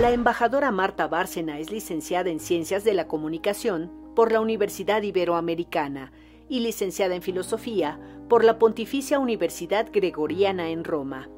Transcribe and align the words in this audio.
La 0.00 0.12
embajadora 0.12 0.70
Marta 0.70 1.08
Bárcena 1.08 1.58
es 1.58 1.70
licenciada 1.70 2.30
en 2.30 2.40
Ciencias 2.40 2.84
de 2.84 2.94
la 2.94 3.06
Comunicación 3.06 3.92
por 4.16 4.32
la 4.32 4.40
Universidad 4.40 5.02
Iberoamericana 5.02 6.10
y 6.48 6.60
licenciada 6.60 7.14
en 7.14 7.20
Filosofía 7.20 8.00
por 8.26 8.42
la 8.42 8.58
Pontificia 8.58 9.18
Universidad 9.18 9.90
Gregoriana 9.92 10.70
en 10.70 10.84
Roma. 10.84 11.28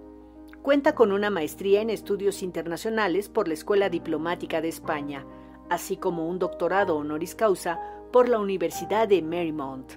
Cuenta 0.63 0.95
con 0.95 1.11
una 1.11 1.29
maestría 1.29 1.81
en 1.81 1.91
Estudios 1.91 2.41
Internacionales 2.45 3.29
por 3.29 3.49
la 3.49 3.55
Escuela 3.55 3.89
Diplomática 3.89 4.61
de 4.61 4.69
España, 4.69 5.27
así 5.69 5.97
como 5.97 6.29
un 6.29 6.39
doctorado 6.39 6.97
honoris 6.97 7.35
causa 7.35 7.81
por 8.13 8.29
la 8.29 8.39
Universidad 8.39 9.09
de 9.09 9.23
Marymount. 9.23 9.95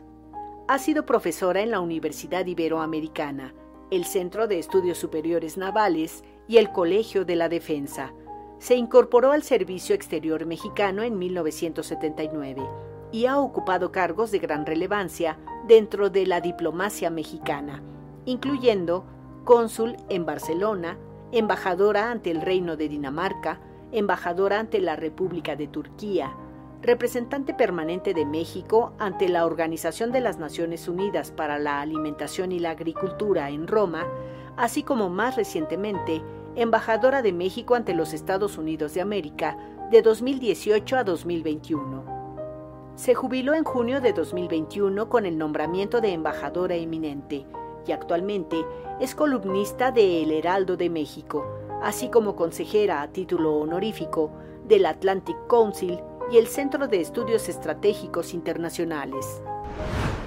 Ha 0.67 0.79
sido 0.79 1.05
profesora 1.05 1.61
en 1.61 1.69
la 1.69 1.81
Universidad 1.81 2.47
Iberoamericana, 2.47 3.53
el 3.91 4.05
Centro 4.05 4.47
de 4.47 4.57
Estudios 4.57 4.97
Superiores 4.97 5.55
Navales 5.55 6.23
y 6.47 6.57
el 6.57 6.71
Colegio 6.71 7.25
de 7.25 7.35
la 7.35 7.47
Defensa. 7.47 8.11
Se 8.59 8.75
incorporó 8.75 9.31
al 9.31 9.43
Servicio 9.43 9.95
Exterior 9.95 10.45
Mexicano 10.45 11.03
en 11.03 11.17
1979 11.19 12.61
y 13.11 13.25
ha 13.25 13.39
ocupado 13.39 13.91
cargos 13.91 14.31
de 14.31 14.39
gran 14.39 14.65
relevancia 14.65 15.37
dentro 15.67 16.09
de 16.09 16.25
la 16.25 16.41
diplomacia 16.41 17.09
mexicana, 17.09 17.81
incluyendo 18.25 19.05
cónsul 19.43 19.95
en 20.09 20.25
Barcelona, 20.25 20.97
embajadora 21.31 22.11
ante 22.11 22.31
el 22.31 22.41
Reino 22.41 22.77
de 22.77 22.89
Dinamarca, 22.89 23.59
embajadora 23.91 24.59
ante 24.59 24.79
la 24.79 24.95
República 24.95 25.55
de 25.55 25.67
Turquía, 25.67 26.35
representante 26.81 27.53
permanente 27.53 28.13
de 28.13 28.25
México 28.25 28.93
ante 28.99 29.29
la 29.29 29.45
Organización 29.45 30.11
de 30.11 30.21
las 30.21 30.37
Naciones 30.37 30.87
Unidas 30.87 31.31
para 31.31 31.59
la 31.59 31.81
Alimentación 31.81 32.51
y 32.51 32.59
la 32.59 32.71
Agricultura 32.71 33.49
en 33.49 33.67
Roma, 33.67 34.05
así 34.57 34.83
como 34.83 35.09
más 35.09 35.35
recientemente, 35.35 36.21
embajadora 36.55 37.21
de 37.21 37.33
México 37.33 37.75
ante 37.75 37.93
los 37.93 38.13
Estados 38.13 38.57
Unidos 38.57 38.93
de 38.93 39.01
América 39.01 39.57
de 39.91 40.01
2018 40.01 40.97
a 40.97 41.03
2021. 41.03 42.15
Se 42.95 43.13
jubiló 43.13 43.53
en 43.53 43.65
junio 43.65 43.99
de 43.99 44.13
2021 44.13 45.09
con 45.09 45.25
el 45.25 45.37
nombramiento 45.37 45.99
de 45.99 46.13
embajadora 46.13 46.75
eminente 46.75 47.45
y 47.85 47.91
actualmente 47.91 48.65
es 48.99 49.13
columnista 49.15 49.91
de 49.91 50.23
El 50.23 50.31
Heraldo 50.31 50.77
de 50.77 50.89
México, 50.89 51.45
así 51.83 52.09
como 52.09 52.35
consejera 52.35 53.01
a 53.01 53.09
título 53.09 53.55
honorífico 53.57 54.31
del 54.65 54.85
Atlantic 54.85 55.35
Council 55.47 55.99
y 56.31 56.37
el 56.37 56.47
Centro 56.47 56.87
de 56.87 57.01
Estudios 57.01 57.49
Estratégicos 57.49 58.33
Internacionales. 58.33 59.41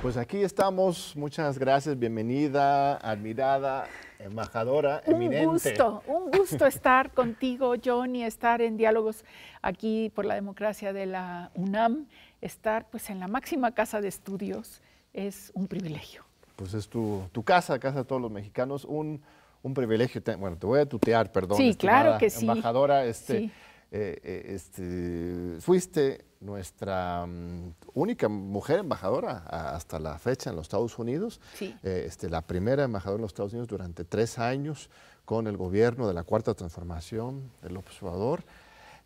Pues 0.08 0.16
aquí 0.16 0.38
estamos, 0.38 1.14
muchas 1.16 1.58
gracias, 1.58 1.98
bienvenida, 1.98 2.96
admirada, 2.96 3.86
embajadora, 4.18 5.02
eminente. 5.04 5.44
Un 5.46 5.52
gusto, 5.52 6.02
un 6.06 6.30
gusto 6.30 6.64
estar 6.64 7.12
contigo, 7.12 7.74
Johnny, 7.84 8.24
estar 8.24 8.62
en 8.62 8.78
diálogos 8.78 9.22
aquí 9.60 10.10
por 10.14 10.24
la 10.24 10.34
democracia 10.34 10.94
de 10.94 11.04
la 11.04 11.50
UNAM, 11.54 12.06
estar 12.40 12.88
pues 12.88 13.10
en 13.10 13.20
la 13.20 13.28
máxima 13.28 13.72
casa 13.72 14.00
de 14.00 14.08
estudios 14.08 14.80
es 15.12 15.52
un 15.52 15.68
privilegio. 15.68 16.24
Pues 16.56 16.72
es 16.72 16.88
tu, 16.88 17.24
tu 17.30 17.42
casa, 17.42 17.78
casa 17.78 17.98
de 17.98 18.04
todos 18.06 18.22
los 18.22 18.30
mexicanos, 18.30 18.86
un, 18.86 19.20
un 19.62 19.74
privilegio. 19.74 20.22
Bueno, 20.38 20.56
te 20.56 20.66
voy 20.66 20.80
a 20.80 20.86
tutear, 20.86 21.30
perdón. 21.30 21.58
Sí, 21.58 21.74
claro 21.74 22.16
que 22.16 22.30
sí. 22.30 22.46
Embajadora, 22.46 23.04
este, 23.04 23.38
sí. 23.40 23.52
Eh, 23.90 24.18
eh, 24.22 24.54
este, 24.54 25.60
fuiste 25.60 26.27
nuestra 26.40 27.24
um, 27.24 27.72
única 27.94 28.28
mujer 28.28 28.80
embajadora 28.80 29.38
hasta 29.48 29.98
la 29.98 30.18
fecha 30.18 30.50
en 30.50 30.56
los 30.56 30.66
Estados 30.66 30.98
Unidos. 30.98 31.40
Sí. 31.54 31.74
Eh, 31.82 32.04
este, 32.06 32.28
la 32.28 32.42
primera 32.42 32.84
embajadora 32.84 33.18
en 33.18 33.22
los 33.22 33.30
Estados 33.30 33.52
Unidos 33.52 33.68
durante 33.68 34.04
tres 34.04 34.38
años 34.38 34.90
con 35.24 35.46
el 35.46 35.56
gobierno 35.56 36.06
de 36.08 36.14
la 36.14 36.22
Cuarta 36.22 36.54
Transformación 36.54 37.50
de 37.62 37.70
López 37.70 38.02
Obrador. 38.02 38.44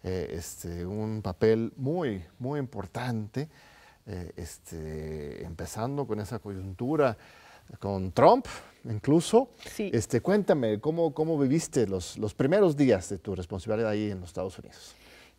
este, 0.02 0.84
un 0.84 1.22
papel 1.22 1.72
muy, 1.76 2.24
muy 2.38 2.58
importante, 2.58 3.48
este, 4.36 5.44
empezando 5.44 6.06
con 6.06 6.18
esa 6.18 6.40
coyuntura 6.40 7.16
con 7.78 8.12
Trump 8.12 8.46
incluso. 8.84 9.50
Sí. 9.70 9.90
Este, 9.92 10.20
cuéntame, 10.20 10.80
¿cómo, 10.80 11.14
cómo 11.14 11.38
viviste 11.38 11.86
los, 11.86 12.18
los 12.18 12.34
primeros 12.34 12.76
días 12.76 13.08
de 13.08 13.18
tu 13.18 13.34
responsabilidad 13.34 13.90
ahí 13.90 14.10
en 14.10 14.20
los 14.20 14.30
Estados 14.30 14.58
Unidos? 14.58 14.94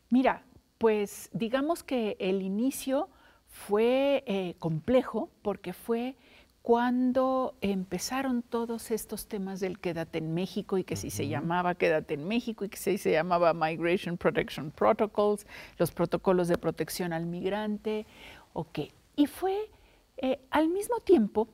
Mira, 0.10 0.44
pues 0.84 1.30
digamos 1.32 1.82
que 1.82 2.18
el 2.20 2.42
inicio 2.42 3.08
fue 3.48 4.22
eh, 4.28 4.56
complejo 4.60 5.30
porque 5.42 5.72
fue 5.72 6.18
cuando 6.62 7.56
empezaron 7.62 8.42
todos 8.42 8.92
estos 8.92 9.30
temas 9.30 9.62
del 9.62 9.80
Quédate 9.80 10.18
en 10.18 10.34
México 10.34 10.78
y 10.78 10.84
que 10.84 10.98
si 10.98 11.10
se 11.10 11.30
llamaba 11.30 11.76
Quédate 11.76 12.16
en 12.16 12.28
México 12.28 12.66
y 12.66 12.70
que 12.70 12.76
si 12.76 12.98
se 12.98 13.14
llamaba 13.14 13.54
Migration 13.54 14.18
Protection 14.18 14.72
Protocols, 14.72 15.48
los 15.78 15.92
protocolos 15.92 16.50
de 16.50 16.58
protección 16.58 17.14
al 17.14 17.28
migrante, 17.28 18.06
ok. 18.52 18.80
Y 19.16 19.28
fue 19.28 19.72
eh, 20.18 20.42
al 20.50 20.68
mismo 20.68 20.98
tiempo 20.98 21.48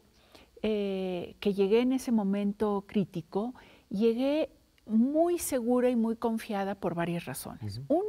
eh, 0.64 1.36
que 1.40 1.54
llegué 1.54 1.82
en 1.82 1.94
ese 1.94 2.12
momento 2.12 2.84
crítico, 2.88 3.54
llegué 3.92 4.50
muy 4.88 5.38
segura 5.38 5.92
y 5.92 5.96
muy 5.96 6.16
confiada 6.16 6.74
por 6.74 6.96
varias 6.96 7.26
razones. 7.26 7.80
Uno, 7.90 8.09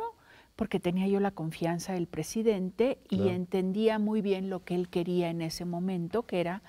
porque 0.60 0.78
tenía 0.78 1.09
yo 1.09 1.21
la 1.21 1.31
confianza 1.31 1.94
del 1.94 2.06
presidente 2.06 2.98
y 3.09 3.28
entendía 3.28 3.98
muy 3.98 4.21
bien 4.21 4.50
lo 4.50 4.62
que 4.62 4.75
él 4.75 4.91
quería 4.91 5.31
en 5.31 5.41
ese 5.41 5.65
momento, 5.65 6.26
que 6.26 6.38
era 6.38 6.60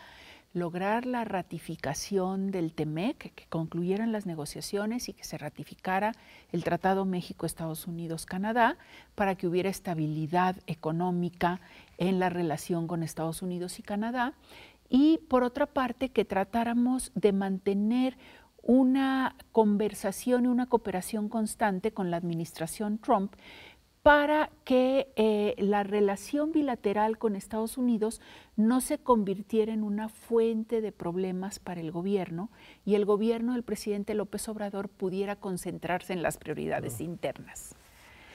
lograr 0.54 1.06
la 1.06 1.26
ratificación 1.26 2.52
del 2.52 2.72
TEMEC, 2.72 3.34
que 3.36 3.46
concluyeran 3.50 4.14
las 4.14 4.26
negociaciones 4.26 5.10
y 5.10 5.14
que 5.14 5.26
se 5.26 5.38
ratificara 5.38 6.14
el 6.54 6.64
Tratado 6.64 7.04
México-Estados 7.04 7.86
Unidos-Canadá 7.86 8.78
para 9.14 9.36
que 9.36 9.46
hubiera 9.46 9.70
estabilidad 9.70 10.56
económica 10.68 11.60
en 11.98 12.18
la 12.18 12.30
relación 12.30 12.88
con 12.88 13.04
Estados 13.04 13.42
Unidos 13.42 13.78
y 13.78 13.84
Canadá. 13.84 14.36
Y 14.88 15.18
por 15.28 15.44
otra 15.44 15.66
parte 15.66 16.08
que 16.08 16.24
tratáramos 16.24 17.12
de 17.14 17.34
mantener 17.34 18.16
una 18.64 19.36
conversación 19.52 20.46
y 20.46 20.48
una 20.48 20.68
cooperación 20.68 21.30
constante 21.30 21.92
con 21.92 22.12
la 22.12 22.18
administración 22.18 23.00
Trump 23.00 23.34
para 24.04 24.50
que 24.64 25.12
eh, 25.16 25.56
la 25.60 25.84
relación 25.84 26.52
bilateral 26.52 27.18
con 27.20 27.36
Estados 27.36 27.78
Unidos 27.78 28.20
no 28.56 28.82
se 28.82 28.98
convirtiera 28.98 29.74
en 29.74 29.84
una 29.84 30.10
fuente 30.10 30.82
de 30.82 30.92
problemas 30.92 31.60
para 31.60 31.82
el 31.82 31.92
gobierno 31.92 32.50
y 32.84 32.96
el 32.96 33.06
gobierno 33.06 33.54
del 33.54 33.64
presidente 33.64 34.16
López 34.16 34.48
Obrador 34.50 34.90
pudiera 34.90 35.36
concentrarse 35.36 36.14
en 36.14 36.24
las 36.24 36.38
prioridades 36.38 37.00
internas. 37.00 37.76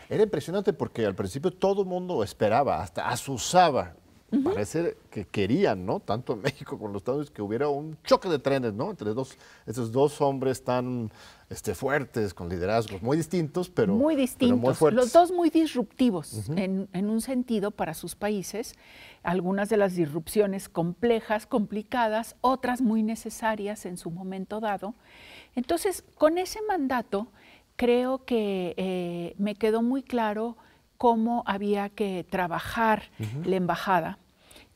Era 0.08 0.22
impresionante 0.22 0.72
porque 0.72 1.04
al 1.04 1.16
principio 1.16 1.50
todo 1.50 1.82
el 1.82 1.88
mundo 1.88 2.22
esperaba, 2.22 2.80
hasta 2.80 3.08
asusaba 3.08 3.96
Parece 4.42 4.96
que 5.10 5.24
querían, 5.24 5.86
¿no? 5.86 6.00
Tanto 6.00 6.32
en 6.32 6.40
México 6.42 6.76
como 6.76 6.86
en 6.86 6.94
los 6.94 7.00
Estados 7.00 7.18
Unidos, 7.18 7.30
que 7.30 7.42
hubiera 7.42 7.68
un 7.68 7.96
choque 8.04 8.28
de 8.28 8.38
trenes, 8.38 8.74
¿no? 8.74 8.90
Entre 8.90 9.14
dos, 9.14 9.38
estos 9.66 9.92
dos 9.92 10.20
hombres 10.20 10.64
tan 10.64 11.12
este, 11.48 11.74
fuertes, 11.74 12.34
con 12.34 12.48
liderazgos 12.48 13.02
muy 13.02 13.16
distintos, 13.16 13.70
pero 13.70 13.94
muy 13.94 14.16
distintos. 14.16 14.80
los 14.92 15.12
dos 15.12 15.30
muy 15.30 15.50
disruptivos 15.50 16.48
en, 16.50 16.88
en, 16.92 17.08
un 17.08 17.20
sentido 17.20 17.70
para 17.70 17.94
sus 17.94 18.16
países. 18.16 18.74
Algunas 19.22 19.68
de 19.68 19.76
las 19.76 19.94
disrupciones 19.94 20.68
complejas, 20.68 21.46
complicadas, 21.46 22.36
otras 22.40 22.80
muy 22.80 23.02
necesarias 23.02 23.86
en 23.86 23.96
su 23.96 24.10
momento 24.10 24.60
dado. 24.60 24.94
Entonces, 25.54 26.04
con 26.16 26.38
ese 26.38 26.60
mandato, 26.62 27.28
creo 27.76 28.24
que 28.24 28.74
eh, 28.76 29.34
me 29.38 29.54
quedó 29.54 29.82
muy 29.82 30.02
claro 30.02 30.56
cómo 30.98 31.42
había 31.46 31.88
que 31.88 32.24
trabajar 32.28 33.10
la 33.44 33.56
embajada 33.56 34.18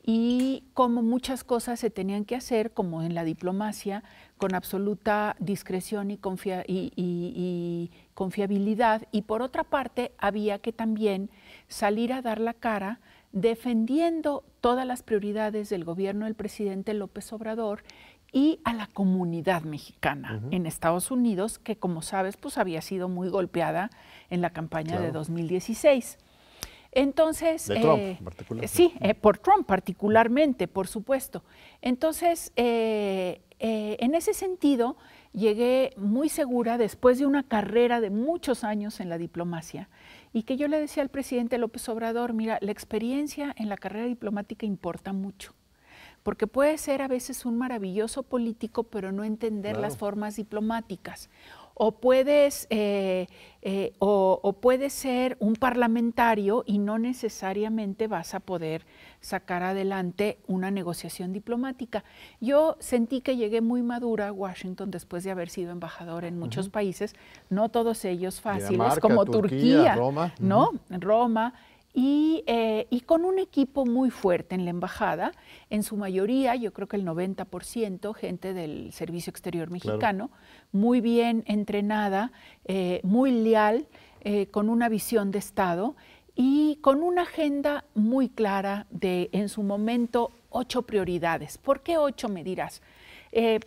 y 0.03 0.63
cómo 0.73 1.03
muchas 1.03 1.43
cosas 1.43 1.79
se 1.79 1.89
tenían 1.89 2.25
que 2.25 2.35
hacer, 2.35 2.71
como 2.71 3.03
en 3.03 3.13
la 3.13 3.23
diplomacia, 3.23 4.03
con 4.37 4.55
absoluta 4.55 5.35
discreción 5.39 6.09
y, 6.09 6.19
y, 6.67 7.91
confiabilidad. 8.15 9.07
Y 9.11 9.21
por 9.23 9.41
otra 9.41 9.63
parte, 9.63 10.13
había 10.17 10.59
que 10.59 10.73
también 10.73 11.29
salir 11.67 12.13
a 12.13 12.21
dar 12.21 12.39
la 12.39 12.53
cara 12.53 12.99
defendiendo 13.31 14.43
todas 14.59 14.85
las 14.85 15.03
prioridades 15.03 15.69
del 15.69 15.85
gobierno 15.85 16.25
del 16.25 16.35
presidente 16.35 16.93
López 16.93 17.31
Obrador 17.31 17.83
y 18.31 18.59
a 18.63 18.73
la 18.73 18.87
comunidad 18.87 19.63
mexicana 19.63 20.41
en 20.51 20.65
Estados 20.65 21.11
Unidos, 21.11 21.59
que 21.59 21.75
como 21.75 22.01
sabes, 22.01 22.37
pues 22.37 22.57
había 22.57 22.81
sido 22.81 23.09
muy 23.09 23.29
golpeada 23.29 23.89
en 24.29 24.41
la 24.41 24.51
campaña 24.51 24.99
de 24.99 25.11
2016. 25.11 26.17
Entonces, 26.93 27.67
de 27.67 27.79
Trump, 27.79 27.99
eh, 27.99 28.19
particularmente. 28.23 28.75
sí, 28.75 28.93
eh, 28.99 29.13
por 29.13 29.37
Trump 29.37 29.65
particularmente, 29.65 30.67
por 30.67 30.87
supuesto. 30.87 31.43
Entonces, 31.81 32.51
eh, 32.55 33.41
en 33.59 34.15
ese 34.15 34.33
sentido, 34.33 34.97
llegué 35.33 35.93
muy 35.95 36.29
segura 36.29 36.77
después 36.77 37.19
de 37.19 37.25
una 37.25 37.43
carrera 37.43 38.01
de 38.01 38.09
muchos 38.09 38.63
años 38.63 38.99
en 38.99 39.09
la 39.09 39.17
diplomacia 39.17 39.89
y 40.33 40.43
que 40.43 40.57
yo 40.57 40.67
le 40.67 40.79
decía 40.79 41.03
al 41.03 41.09
presidente 41.09 41.57
López 41.57 41.87
Obrador, 41.87 42.33
mira, 42.33 42.57
la 42.61 42.71
experiencia 42.71 43.53
en 43.57 43.69
la 43.69 43.77
carrera 43.77 44.05
diplomática 44.05 44.65
importa 44.65 45.13
mucho 45.13 45.53
porque 46.23 46.47
puede 46.47 46.77
ser 46.77 47.01
a 47.01 47.07
veces 47.07 47.45
un 47.45 47.57
maravilloso 47.57 48.23
político, 48.23 48.83
pero 48.83 49.11
no 49.11 49.23
entender 49.23 49.77
las 49.77 49.97
formas 49.97 50.35
diplomáticas. 50.35 51.29
o 51.73 51.93
puedes, 51.93 52.67
eh, 52.69 53.27
eh, 53.63 53.93
o, 53.97 54.53
puedes 54.61 54.93
ser 54.93 55.35
un 55.39 55.55
parlamentario 55.55 56.63
y 56.67 56.77
no 56.77 56.99
necesariamente 56.99 58.07
vas 58.07 58.35
a 58.35 58.39
poder 58.39 58.85
sacar 59.19 59.63
adelante 59.63 60.37
una 60.45 60.69
negociación 60.69 61.33
diplomática. 61.33 62.03
Yo 62.39 62.75
sentí 62.79 63.21
que 63.21 63.35
llegué 63.35 63.61
muy 63.61 63.81
madura 63.81 64.27
a 64.27 64.31
Washington 64.31 64.91
después 64.91 65.23
de 65.23 65.31
haber 65.31 65.49
sido 65.49 65.71
embajador 65.71 66.25
en 66.25 66.37
muchos 66.37 66.69
países, 66.69 67.15
no 67.49 67.69
todos 67.69 68.05
ellos 68.05 68.41
fáciles, 68.41 68.99
como 68.99 69.25
Turquía, 69.25 69.95
Roma. 69.95 70.33
¿no? 70.39 70.71
Roma. 70.89 71.55
Eh, 71.93 72.87
y, 72.89 73.01
con 73.01 73.25
un 73.25 73.39
equipo 73.39 73.85
muy 73.85 74.09
fuerte 74.09 74.55
en 74.55 74.63
la 74.63 74.71
embajada, 74.71 75.33
en 75.69 75.83
su 75.83 75.97
mayoría, 75.97 76.55
yo 76.55 76.71
creo 76.73 76.87
que 76.87 76.95
el 76.95 77.05
90%, 77.05 78.13
gente 78.13 78.53
del 78.53 78.93
Servicio 78.93 79.31
Exterior 79.31 79.69
Mexicano, 79.69 80.31
muy 80.71 81.01
bien 81.01 81.43
entrenada, 81.47 82.31
eh, 82.65 83.01
muy 83.03 83.31
leal, 83.31 83.87
eh, 84.21 84.47
con 84.47 84.69
una 84.69 84.87
visión 84.87 85.31
de 85.31 85.39
Estado 85.39 85.95
y 86.35 86.77
con 86.81 87.03
una 87.03 87.23
agenda 87.23 87.83
muy 87.93 88.29
clara 88.29 88.87
de, 88.89 89.29
en 89.33 89.49
su 89.49 89.61
momento, 89.61 90.31
ocho 90.49 90.83
prioridades. 90.83 91.57
¿Por 91.57 91.81
qué 91.81 91.97
ocho, 91.97 92.29
me 92.29 92.43
dirás? 92.43 92.81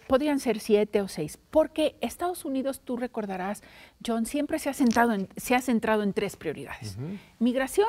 podrían 0.09 0.41
ser 0.41 0.61
siete 0.61 1.01
o 1.01 1.09
seis, 1.09 1.39
porque 1.51 1.97
Estados 2.03 2.45
Unidos, 2.45 2.83
tú 2.85 2.99
recordarás, 2.99 3.63
John, 4.07 4.27
siempre 4.27 4.59
se 4.59 4.69
ha, 4.69 4.75
centrado 4.75 5.15
en, 5.15 5.27
se 5.39 5.55
ha 5.55 5.63
centrado 5.63 6.03
en 6.03 6.13
tres 6.13 6.37
prioridades. 6.37 6.99
Migración, 7.39 7.89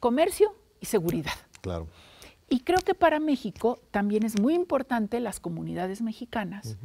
comercio 0.00 0.54
y 0.80 0.86
seguridad. 0.86 1.34
Claro. 1.60 1.86
Y 2.48 2.60
creo 2.60 2.80
que 2.80 2.94
para 2.94 3.20
México 3.20 3.80
también 3.92 4.24
es 4.24 4.40
muy 4.40 4.54
importante 4.54 5.20
las 5.20 5.38
comunidades 5.38 6.02
mexicanas, 6.02 6.76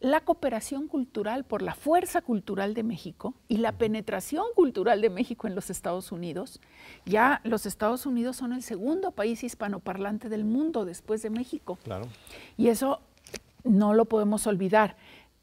la 0.00 0.20
cooperación 0.20 0.88
cultural 0.88 1.44
por 1.44 1.60
la 1.60 1.74
fuerza 1.74 2.22
cultural 2.22 2.72
de 2.72 2.82
México 2.82 3.34
y 3.46 3.58
la 3.58 3.72
penetración 3.72 4.46
cultural 4.54 5.02
de 5.02 5.10
México 5.10 5.46
en 5.46 5.54
los 5.54 5.68
Estados 5.68 6.12
Unidos. 6.12 6.60
Ya 7.04 7.42
los 7.44 7.66
Estados 7.66 8.06
Unidos 8.06 8.36
son 8.36 8.54
el 8.54 8.62
segundo 8.62 9.10
país 9.10 9.44
hispanoparlante 9.44 10.30
del 10.30 10.44
mundo 10.44 10.86
después 10.86 11.20
de 11.22 11.28
México. 11.28 11.78
Claro. 11.84 12.06
Y 12.56 12.68
eso 12.68 13.00
no 13.64 13.92
lo 13.92 14.06
podemos 14.06 14.46
olvidar 14.46 14.96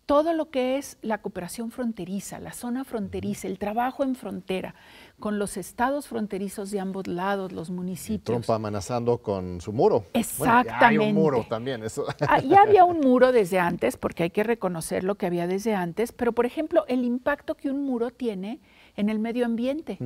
todo 0.05 0.33
lo 0.33 0.50
que 0.50 0.77
es 0.77 0.97
la 1.01 1.19
cooperación 1.19 1.71
fronteriza, 1.71 2.39
la 2.39 2.51
zona 2.51 2.83
fronteriza, 2.83 3.47
el 3.47 3.57
trabajo 3.57 4.03
en 4.03 4.15
frontera, 4.15 4.75
con 5.19 5.39
los 5.39 5.55
estados 5.55 6.07
fronterizos 6.07 6.71
de 6.71 6.81
ambos 6.81 7.07
lados, 7.07 7.53
los 7.53 7.69
municipios. 7.69 8.23
Trump 8.25 8.50
amenazando 8.50 9.19
con 9.19 9.61
su 9.61 9.71
muro. 9.71 10.05
Exactamente. 10.13 10.73
ya 10.81 10.88
hay 10.88 10.97
un 10.97 11.13
muro 11.13 11.45
también. 11.47 11.83
Eso. 11.83 12.05
Ah, 12.27 12.39
ya 12.39 12.63
había 12.63 12.83
un 12.83 13.00
muro 13.00 13.31
desde 13.31 13.59
antes, 13.59 13.95
porque 13.95 14.23
hay 14.23 14.29
que 14.29 14.44
reconocer 14.44 15.03
lo 15.03 15.15
que 15.15 15.25
había 15.25 15.47
desde 15.47 15.73
antes, 15.73 16.11
pero 16.11 16.33
por 16.33 16.45
ejemplo, 16.45 16.85
el 16.88 17.06
impacto 17.06 17.56
que 17.56 17.69
un 17.69 17.85
muro 17.85 18.11
tiene 18.11 18.59
en 18.95 19.09
el 19.09 19.19
medio 19.19 19.45
ambiente. 19.45 19.97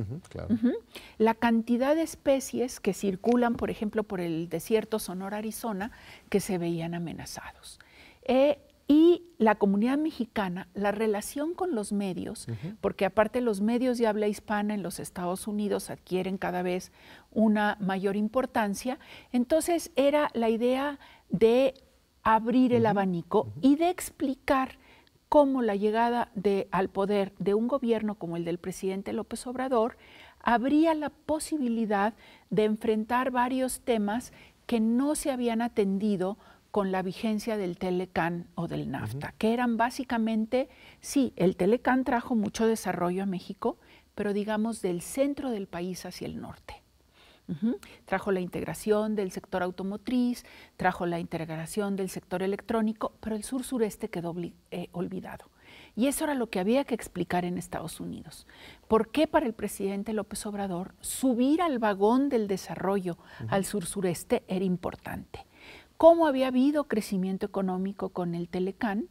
La 1.18 1.34
cantidad 1.34 1.94
de 1.94 2.02
especies 2.02 2.80
que 2.80 2.94
circulan, 2.94 3.54
por 3.54 3.70
ejemplo, 3.70 4.04
por 4.04 4.20
el 4.20 4.48
desierto 4.48 4.98
Sonora, 4.98 5.38
Arizona, 5.38 5.90
que 6.28 6.40
se 6.40 6.58
veían 6.58 6.94
amenazados. 6.94 7.80
Eh, 8.22 8.58
y 8.88 9.26
la 9.36 9.56
comunidad 9.56 9.98
mexicana, 9.98 10.66
la 10.72 10.92
relación 10.92 11.52
con 11.52 11.74
los 11.74 11.92
medios, 11.92 12.46
porque 12.80 13.04
aparte 13.04 13.42
los 13.42 13.60
medios 13.60 13.98
de 13.98 14.06
habla 14.06 14.28
hispana 14.28 14.74
en 14.74 14.82
los 14.82 14.98
Estados 14.98 15.46
Unidos 15.46 15.90
adquieren 15.90 16.38
cada 16.38 16.62
vez 16.62 16.90
una 17.30 17.76
mayor 17.80 18.16
importancia, 18.16 18.98
entonces 19.30 19.92
era 19.94 20.30
la 20.32 20.48
idea 20.48 20.98
de 21.28 21.74
abrir 22.22 22.72
el 22.72 22.86
abanico 22.86 23.52
y 23.60 23.76
de 23.76 23.90
explicar 23.90 24.78
cómo 25.28 25.60
la 25.60 25.76
llegada 25.76 26.30
de, 26.34 26.66
al 26.70 26.88
poder 26.88 27.34
de 27.38 27.52
un 27.52 27.68
gobierno 27.68 28.14
como 28.14 28.38
el 28.38 28.46
del 28.46 28.58
presidente 28.58 29.12
López 29.12 29.46
Obrador 29.46 29.98
habría 30.40 30.94
la 30.94 31.10
posibilidad 31.10 32.14
de 32.48 32.64
enfrentar 32.64 33.30
varios 33.30 33.80
temas 33.80 34.32
que 34.66 34.80
no 34.80 35.14
se 35.14 35.30
habían 35.30 35.62
atendido 35.62 36.38
con 36.70 36.92
la 36.92 37.02
vigencia 37.02 37.56
del 37.56 37.78
Telecan 37.78 38.46
o 38.54 38.68
del 38.68 38.90
NAFTA, 38.90 39.34
que 39.38 39.52
eran 39.52 39.76
básicamente, 39.76 40.68
sí, 41.00 41.32
el 41.36 41.56
Telecan 41.56 42.04
trajo 42.04 42.34
mucho 42.34 42.66
desarrollo 42.66 43.22
a 43.22 43.26
México, 43.26 43.78
pero 44.14 44.32
digamos 44.32 44.82
del 44.82 45.00
centro 45.00 45.50
del 45.50 45.66
país 45.66 46.04
hacia 46.04 46.26
el 46.26 46.40
norte. 46.40 46.82
Trajo 48.04 48.30
la 48.30 48.40
integración 48.40 49.14
del 49.14 49.30
sector 49.30 49.62
automotriz, 49.62 50.44
trajo 50.76 51.06
la 51.06 51.18
integración 51.18 51.96
del 51.96 52.10
sector 52.10 52.42
electrónico, 52.42 53.12
pero 53.20 53.36
el 53.36 53.42
sur-sureste 53.42 54.10
quedó 54.10 54.34
eh, 54.70 54.88
olvidado. 54.92 55.46
Y 55.96 56.08
eso 56.08 56.24
era 56.24 56.34
lo 56.34 56.50
que 56.50 56.60
había 56.60 56.84
que 56.84 56.94
explicar 56.94 57.46
en 57.46 57.56
Estados 57.56 58.00
Unidos. 58.00 58.46
¿Por 58.86 59.10
qué 59.10 59.26
para 59.26 59.46
el 59.46 59.54
presidente 59.54 60.12
López 60.12 60.44
Obrador 60.44 60.94
subir 61.00 61.62
al 61.62 61.78
vagón 61.78 62.28
del 62.28 62.48
desarrollo 62.48 63.16
al 63.48 63.64
sur-sureste 63.64 64.42
era 64.46 64.64
importante? 64.64 65.47
Cómo 65.98 66.26
había 66.26 66.46
habido 66.46 66.84
crecimiento 66.84 67.44
económico 67.44 68.08
con 68.08 68.34
el 68.34 68.48
Telecán, 68.48 69.08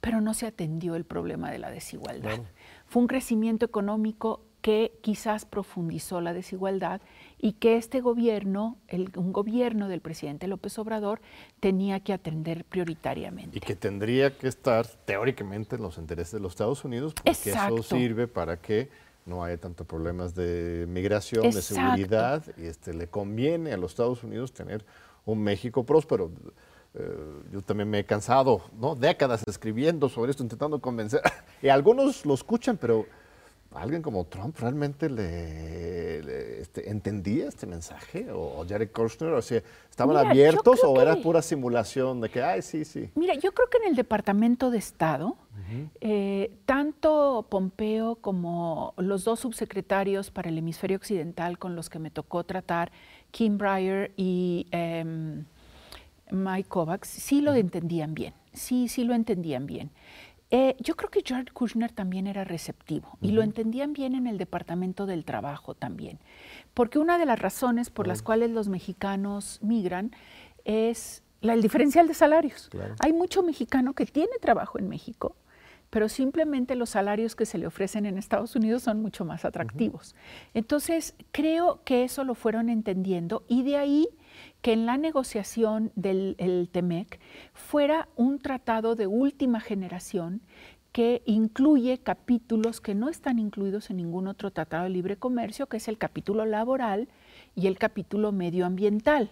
pero 0.00 0.20
no 0.20 0.32
se 0.32 0.46
atendió 0.46 0.94
el 0.94 1.04
problema 1.04 1.50
de 1.50 1.58
la 1.58 1.70
desigualdad. 1.70 2.40
Fue 2.86 3.02
un 3.02 3.08
crecimiento 3.08 3.66
económico 3.66 4.40
que 4.60 4.98
quizás 5.02 5.44
profundizó 5.44 6.22
la 6.22 6.32
desigualdad 6.32 7.02
y 7.38 7.52
que 7.54 7.76
este 7.76 8.00
gobierno, 8.00 8.78
un 9.16 9.32
gobierno 9.32 9.88
del 9.88 10.00
presidente 10.00 10.46
López 10.46 10.78
Obrador, 10.78 11.20
tenía 11.60 12.00
que 12.00 12.14
atender 12.14 12.64
prioritariamente. 12.64 13.58
Y 13.58 13.60
que 13.60 13.76
tendría 13.76 14.38
que 14.38 14.48
estar 14.48 14.86
teóricamente 14.86 15.76
en 15.76 15.82
los 15.82 15.98
intereses 15.98 16.32
de 16.32 16.40
los 16.40 16.52
Estados 16.52 16.84
Unidos, 16.84 17.12
porque 17.12 17.50
eso 17.50 17.82
sirve 17.82 18.26
para 18.26 18.58
que 18.58 18.88
no 19.26 19.42
haya 19.42 19.58
tantos 19.58 19.86
problemas 19.86 20.34
de 20.34 20.86
migración, 20.88 21.50
de 21.50 21.60
seguridad, 21.60 22.44
y 22.56 22.66
este, 22.66 22.94
le 22.94 23.08
conviene 23.08 23.72
a 23.72 23.76
los 23.76 23.92
Estados 23.92 24.22
Unidos 24.22 24.52
tener 24.52 24.84
un 25.24 25.42
México 25.42 25.84
próspero. 25.84 26.30
Eh, 26.94 27.42
yo 27.52 27.62
también 27.62 27.90
me 27.90 28.00
he 28.00 28.04
cansado, 28.04 28.62
¿no? 28.78 28.94
Décadas 28.94 29.42
escribiendo 29.46 30.08
sobre 30.08 30.30
esto, 30.30 30.42
intentando 30.42 30.80
convencer. 30.80 31.20
y 31.62 31.68
algunos 31.68 32.24
lo 32.24 32.34
escuchan, 32.34 32.76
pero 32.76 33.06
alguien 33.74 34.02
como 34.02 34.24
Trump 34.24 34.56
realmente 34.58 35.10
le, 35.10 36.60
este, 36.60 36.90
entendía 36.90 37.48
este 37.48 37.66
mensaje 37.66 38.28
o, 38.32 38.64
Jared 38.68 38.90
Kushner, 38.90 39.32
o 39.32 39.42
sea, 39.42 39.62
estaban 39.90 40.16
abiertos 40.16 40.82
o 40.84 41.00
era 41.00 41.16
pura 41.16 41.42
simulación 41.42 42.20
de 42.20 42.28
que, 42.28 42.42
ay, 42.42 42.62
sí, 42.62 42.84
sí. 42.84 43.10
Mira, 43.14 43.34
yo 43.34 43.52
creo 43.52 43.68
que 43.68 43.78
en 43.78 43.84
el 43.90 43.96
Departamento 43.96 44.70
de 44.70 44.78
Estado, 44.78 45.36
eh, 46.00 46.52
tanto 46.66 47.46
Pompeo 47.48 48.16
como 48.16 48.94
los 48.96 49.24
dos 49.24 49.40
subsecretarios 49.40 50.30
para 50.30 50.48
el 50.48 50.58
hemisferio 50.58 50.96
occidental 50.96 51.58
con 51.58 51.74
los 51.74 51.90
que 51.90 51.98
me 51.98 52.10
tocó 52.10 52.44
tratar, 52.44 52.92
Kim 53.34 53.58
Breyer 53.58 54.12
y 54.16 54.68
em, 54.70 55.44
Mike 56.30 56.68
Kovacs, 56.68 57.08
sí 57.08 57.40
lo 57.40 57.52
entendían 57.52 58.14
bien, 58.14 58.32
sí, 58.52 58.86
sí 58.86 59.02
lo 59.02 59.12
entendían 59.12 59.66
bien. 59.66 59.90
Eh, 60.52 60.76
yo 60.78 60.94
creo 60.94 61.10
que 61.10 61.22
George 61.24 61.50
Kushner 61.52 61.90
también 61.90 62.28
era 62.28 62.44
receptivo 62.44 63.18
y 63.20 63.32
lo 63.32 63.42
entendían 63.42 63.92
bien 63.92 64.14
en 64.14 64.28
el 64.28 64.38
Departamento 64.38 65.04
del 65.04 65.24
Trabajo 65.24 65.74
también, 65.74 66.20
porque 66.74 67.00
una 67.00 67.18
de 67.18 67.26
las 67.26 67.40
razones 67.40 67.90
por 67.90 68.06
las 68.06 68.22
cuales 68.22 68.52
los 68.52 68.68
mexicanos 68.68 69.58
migran 69.62 70.12
es 70.64 71.24
el 71.40 71.60
diferencial 71.60 72.06
de 72.06 72.14
salarios. 72.14 72.70
Hay 73.00 73.12
mucho 73.12 73.42
mexicano 73.42 73.94
que 73.94 74.06
tiene 74.06 74.38
trabajo 74.40 74.78
en 74.78 74.88
México, 74.88 75.34
pero 75.94 76.08
simplemente 76.08 76.74
los 76.74 76.90
salarios 76.90 77.36
que 77.36 77.46
se 77.46 77.56
le 77.56 77.68
ofrecen 77.68 78.04
en 78.04 78.18
Estados 78.18 78.56
Unidos 78.56 78.82
son 78.82 79.00
mucho 79.00 79.24
más 79.24 79.44
atractivos. 79.44 80.16
Entonces, 80.52 81.14
creo 81.30 81.82
que 81.84 82.02
eso 82.02 82.24
lo 82.24 82.34
fueron 82.34 82.68
entendiendo 82.68 83.44
y 83.46 83.62
de 83.62 83.76
ahí 83.76 84.08
que 84.60 84.72
en 84.72 84.86
la 84.86 84.96
negociación 84.96 85.92
del 85.94 86.68
TEMEC 86.72 87.20
fuera 87.52 88.08
un 88.16 88.40
tratado 88.40 88.96
de 88.96 89.06
última 89.06 89.60
generación 89.60 90.42
que 90.90 91.22
incluye 91.26 91.98
capítulos 91.98 92.80
que 92.80 92.96
no 92.96 93.08
están 93.08 93.38
incluidos 93.38 93.88
en 93.88 93.98
ningún 93.98 94.26
otro 94.26 94.50
tratado 94.50 94.82
de 94.82 94.90
libre 94.90 95.16
comercio, 95.16 95.68
que 95.68 95.76
es 95.76 95.86
el 95.86 95.96
capítulo 95.96 96.44
laboral 96.44 97.06
y 97.54 97.68
el 97.68 97.78
capítulo 97.78 98.32
medioambiental. 98.32 99.30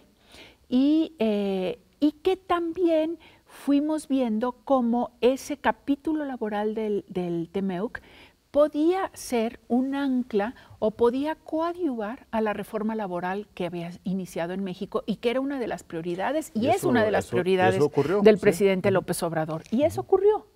Y, 0.69 1.13
eh, 1.19 1.79
y 1.99 2.13
que 2.13 2.37
también 2.37 3.19
fuimos 3.53 4.07
viendo 4.07 4.53
cómo 4.65 5.11
ese 5.21 5.57
capítulo 5.57 6.25
laboral 6.25 6.73
del, 6.73 7.05
del 7.07 7.49
TEMEUC 7.51 8.01
podía 8.49 9.09
ser 9.13 9.59
un 9.67 9.95
ancla 9.95 10.55
o 10.79 10.91
podía 10.91 11.35
coadyuvar 11.35 12.27
a 12.31 12.41
la 12.41 12.53
reforma 12.53 12.95
laboral 12.95 13.47
que 13.53 13.65
había 13.65 13.91
iniciado 14.03 14.53
en 14.53 14.63
México 14.63 15.03
y 15.05 15.17
que 15.17 15.29
era 15.29 15.39
una 15.39 15.59
de 15.59 15.67
las 15.67 15.83
prioridades 15.83 16.51
y, 16.53 16.67
es 16.67 16.83
una 16.83 17.05
de 17.05 17.11
las 17.11 17.27
prioridades 17.27 17.81
del 18.21 18.37
presidente 18.37 18.91
López 18.91 19.21
Obrador. 19.23 19.63
Y 19.71 19.83
eso 19.83 20.01
ocurrió. 20.01 20.47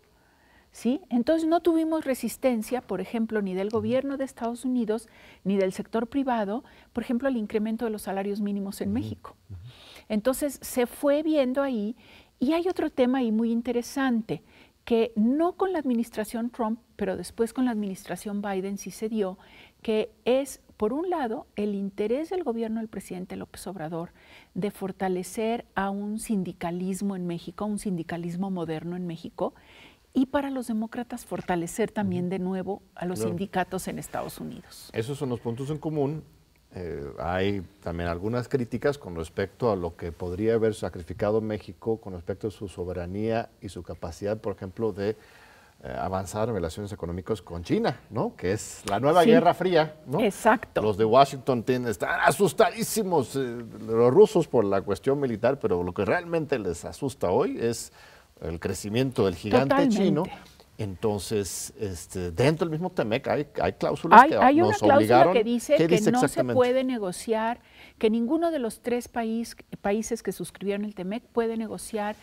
¿Sí? 0.72 1.02
Entonces 1.10 1.48
no 1.48 1.62
tuvimos 1.62 2.06
resistencia, 2.06 2.82
por 2.82 3.02
ejemplo, 3.02 3.42
ni 3.42 3.56
del 3.56 3.70
gobierno 3.70 4.18
de 4.18 4.26
Estados 4.26 4.64
Unidos 4.64 5.08
ni 5.44 5.58
del 5.58 5.72
sector 5.72 6.06
privado, 6.06 6.64
por 6.94 7.04
ejemplo, 7.04 7.28
al 7.28 7.38
incremento 7.38 7.86
de 7.86 7.92
los 7.92 8.04
salarios 8.04 8.42
mínimos 8.42 8.82
en 8.82 8.94
México. 8.94 9.36
Entonces 10.08 10.60
se 10.62 10.86
fue 10.86 11.24
viendo 11.24 11.64
ahí 11.64 11.96
y 12.40 12.54
hay 12.54 12.68
otro 12.68 12.90
tema 12.90 13.20
ahí 13.20 13.32
muy 13.32 13.52
interesante, 13.52 14.44
que 14.86 15.12
no 15.16 15.54
con 15.54 15.74
la 15.74 15.80
administración 15.80 16.50
Trump, 16.50 16.80
pero 16.96 17.18
después 17.18 17.52
con 17.52 17.66
la 17.66 17.72
administración 17.72 18.42
Biden 18.42 18.78
sí 18.78 18.90
se 18.90 19.10
dio, 19.10 19.38
que 19.82 20.12
es, 20.24 20.62
por 20.78 20.94
un 20.94 21.10
lado, 21.10 21.48
el 21.56 21.76
interés 21.76 22.30
del 22.30 22.44
gobierno 22.44 22.80
del 22.80 22.88
presidente 22.88 23.36
López 23.36 23.68
Obrador 23.68 24.12
de 24.54 24.72
fortalecer 24.72 25.66
a 25.76 25.90
un 25.90 26.20
sindicalismo 26.20 27.18
en 27.18 27.28
México, 27.28 27.66
un 27.66 27.80
sindicalismo 27.80 28.50
moderno 28.50 28.96
en 28.96 29.08
México, 29.08 29.54
y 30.14 30.28
para 30.28 30.50
los 30.50 30.68
demócratas 30.68 31.26
fortalecer 31.26 31.92
también 31.92 32.30
de 32.30 32.40
nuevo 32.40 32.82
a 32.96 33.06
los 33.06 33.20
sindicatos 33.20 33.88
en 33.88 34.00
Estados 34.00 34.40
Unidos. 34.40 34.90
Esos 34.94 35.18
son 35.18 35.30
los 35.30 35.40
puntos 35.42 35.70
en 35.70 35.78
común 35.78 36.24
eh, 36.80 37.04
hay 37.18 37.64
también 37.82 38.08
algunas 38.08 38.48
críticas 38.48 38.98
con 38.98 39.16
respecto 39.16 39.72
a 39.72 39.76
lo 39.76 39.96
que 39.96 40.12
podría 40.12 40.54
haber 40.54 40.76
sacrificado 40.76 41.42
México 41.42 41.98
con 41.98 42.14
respecto 42.14 42.50
a 42.50 42.52
su 42.52 42.68
soberanía 42.68 43.50
y 43.62 43.70
su 43.70 43.82
capacidad, 43.82 44.38
por 44.38 44.56
ejemplo, 44.56 44.94
de 44.94 45.16
eh, 45.84 45.96
avanzar 46.00 46.50
en 46.50 46.56
relaciones 46.56 46.92
económicas 46.92 47.42
con 47.42 47.64
China, 47.64 48.00
¿no? 48.12 48.36
Que 48.36 48.52
es 48.52 48.84
la 48.88 49.00
nueva 49.00 49.24
Guerra 49.24 49.56
Fría, 49.56 49.96
¿no? 50.06 50.20
Exacto. 50.20 50.82
Los 50.82 50.98
de 50.98 51.06
Washington 51.06 51.64
tienen, 51.64 51.90
están 51.90 52.20
asustadísimos, 52.24 53.36
eh, 53.36 53.64
los 53.88 54.14
rusos 54.14 54.48
por 54.48 54.64
la 54.64 54.82
cuestión 54.82 55.20
militar, 55.20 55.58
pero 55.60 55.82
lo 55.82 55.94
que 55.94 56.06
realmente 56.06 56.60
les 56.60 56.86
asusta 56.86 57.32
hoy 57.32 57.58
es 57.60 57.92
el 58.42 58.60
crecimiento 58.60 59.26
del 59.26 59.36
gigante 59.36 59.90
chino 59.90 60.24
entonces, 60.78 61.74
este, 61.80 62.32
dentro 62.32 62.66
del 62.66 62.72
mismo 62.72 62.92
TEMEC 62.92 63.28
hay, 63.28 63.48
hay 63.62 63.74
cláusulas 63.74 64.26
que 64.26 64.38
hay 64.38 64.62
una 64.62 64.76
cláusula 64.76 65.32
que 65.34 65.44
dice 65.44 65.76
que 65.76 66.12
no 66.12 66.28
se 66.28 66.44
puede 66.44 66.84
negociar, 66.84 67.60
que 67.98 68.10
ninguno 68.10 68.52
de 68.52 68.60
los 68.60 68.82
tres 68.82 69.08
países 69.08 70.22
que 70.22 70.32
suscribieron 70.32 70.86
el 70.86 70.94
TEMEC 70.94 71.24
puede 71.24 71.58
negociar 71.58 72.16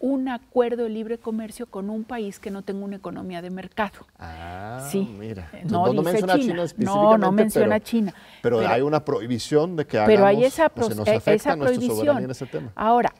un 0.00 0.28
acuerdo 0.28 0.84
de 0.84 0.90
libre 0.90 1.18
comercio 1.18 1.66
con 1.66 1.90
un 1.90 2.04
país 2.04 2.38
que 2.38 2.50
no 2.50 2.62
tenga 2.62 2.84
una 2.84 2.96
economía 2.96 3.42
de 3.42 3.50
mercado. 3.50 4.06
Ah, 4.18 4.86
sí. 4.90 5.00
mira. 5.18 5.50
No, 5.64 5.92
no 5.92 6.02
menciona 6.02 6.38
China. 6.38 6.64
no, 6.76 7.18
no 7.18 7.32
menciona 7.32 7.80
China. 7.80 8.14
Pero, 8.42 8.60
hay 8.60 8.80
una 8.80 9.04
prohibición 9.04 9.76
de 9.76 9.86
que 9.86 9.98
hagamos, 9.98 10.14
pero 10.14 10.26
hay 10.26 10.44
esa, 10.44 10.70
se 10.74 10.94
nos 10.94 11.00
afecta 11.00 11.32
esa 11.32 11.56
prohibición. 11.56 12.24
En 12.24 12.30
ese 12.30 12.46
tema. 12.46 12.72
Ahora, 12.74 13.12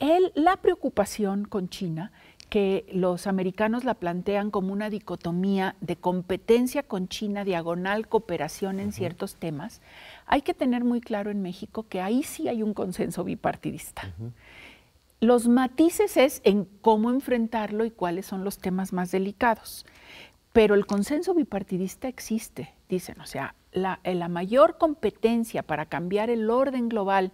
el, 0.00 0.32
la 0.34 0.56
preocupación 0.56 1.44
con 1.44 1.68
China 1.68 2.10
que 2.54 2.86
los 2.92 3.26
americanos 3.26 3.82
la 3.82 3.94
plantean 3.94 4.52
como 4.52 4.72
una 4.72 4.88
dicotomía 4.88 5.74
de 5.80 5.96
competencia 5.96 6.84
con 6.84 7.08
China, 7.08 7.42
diagonal 7.42 8.06
cooperación 8.06 8.78
en 8.78 8.92
ciertos 8.92 9.34
temas, 9.34 9.82
hay 10.24 10.42
que 10.42 10.54
tener 10.54 10.84
muy 10.84 11.00
claro 11.00 11.32
en 11.32 11.42
México 11.42 11.84
que 11.88 12.00
ahí 12.00 12.22
sí 12.22 12.46
hay 12.46 12.62
un 12.62 12.72
consenso 12.72 13.24
bipartidista. 13.24 14.14
Los 15.18 15.48
matices 15.48 16.16
es 16.16 16.42
en 16.44 16.66
cómo 16.80 17.10
enfrentarlo 17.10 17.84
y 17.84 17.90
cuáles 17.90 18.26
son 18.26 18.44
los 18.44 18.58
temas 18.58 18.92
más 18.92 19.10
delicados. 19.10 19.84
Pero 20.52 20.76
el 20.76 20.86
consenso 20.86 21.34
bipartidista 21.34 22.06
existe, 22.06 22.72
dicen, 22.88 23.20
o 23.20 23.26
sea, 23.26 23.56
la, 23.72 23.98
la 24.04 24.28
mayor 24.28 24.78
competencia 24.78 25.64
para 25.64 25.86
cambiar 25.86 26.30
el 26.30 26.48
orden 26.48 26.88
global 26.88 27.32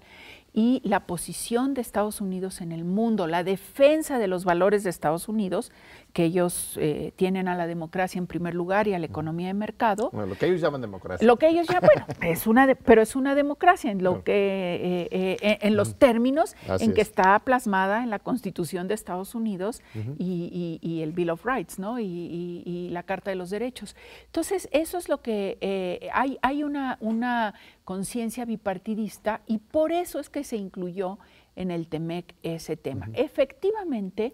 y 0.52 0.80
la 0.84 1.06
posición 1.06 1.74
de 1.74 1.80
Estados 1.80 2.20
Unidos 2.20 2.60
en 2.60 2.72
el 2.72 2.84
mundo, 2.84 3.26
la 3.26 3.44
defensa 3.44 4.18
de 4.18 4.26
los 4.26 4.44
valores 4.44 4.82
de 4.82 4.90
Estados 4.90 5.28
Unidos, 5.28 5.70
que 6.12 6.24
ellos 6.24 6.76
eh, 6.80 7.12
tienen 7.16 7.48
a 7.48 7.54
la 7.54 7.66
democracia 7.66 8.18
en 8.18 8.26
primer 8.26 8.54
lugar 8.54 8.88
y 8.88 8.94
a 8.94 8.98
la 8.98 9.06
economía 9.06 9.48
de 9.48 9.54
mercado. 9.54 10.10
Bueno, 10.12 10.26
lo 10.26 10.36
que 10.36 10.46
ellos 10.46 10.60
llaman 10.60 10.80
democracia. 10.80 11.26
Lo 11.26 11.36
que 11.36 11.48
ellos 11.48 11.66
llaman, 11.68 11.90
bueno, 11.94 12.06
es 12.32 12.46
una 12.46 12.66
pero 12.74 13.02
es 13.02 13.16
una 13.16 13.34
democracia 13.34 13.90
en 13.90 14.02
lo 14.02 14.24
que 14.24 14.32
eh, 14.32 15.38
eh, 15.40 15.58
en 15.60 15.76
los 15.76 15.96
términos 15.96 16.56
en 16.80 16.94
que 16.94 17.00
está 17.00 17.38
plasmada 17.40 18.02
en 18.02 18.10
la 18.10 18.18
Constitución 18.18 18.88
de 18.88 18.94
Estados 18.94 19.34
Unidos 19.34 19.82
y, 20.18 21.00
el 21.02 21.12
Bill 21.12 21.30
of 21.30 21.44
Rights, 21.46 21.78
¿no? 21.78 21.98
Y, 21.98 22.88
la 22.90 23.02
Carta 23.04 23.30
de 23.30 23.36
los 23.36 23.50
Derechos. 23.50 23.94
Entonces, 24.26 24.68
eso 24.72 24.98
es 24.98 25.08
lo 25.08 25.22
que 25.22 26.10
hay, 26.12 26.38
hay 26.42 26.62
una, 26.64 26.98
una 27.00 27.54
conciencia 27.84 28.44
bipartidista 28.44 29.42
y 29.46 29.58
por 29.58 29.92
eso 29.92 30.18
es 30.18 30.28
que 30.28 30.44
se 30.44 30.56
incluyó 30.56 31.18
en 31.56 31.70
el 31.70 31.88
TEMEC 31.88 32.34
ese 32.42 32.76
tema. 32.76 33.08
Efectivamente, 33.14 34.32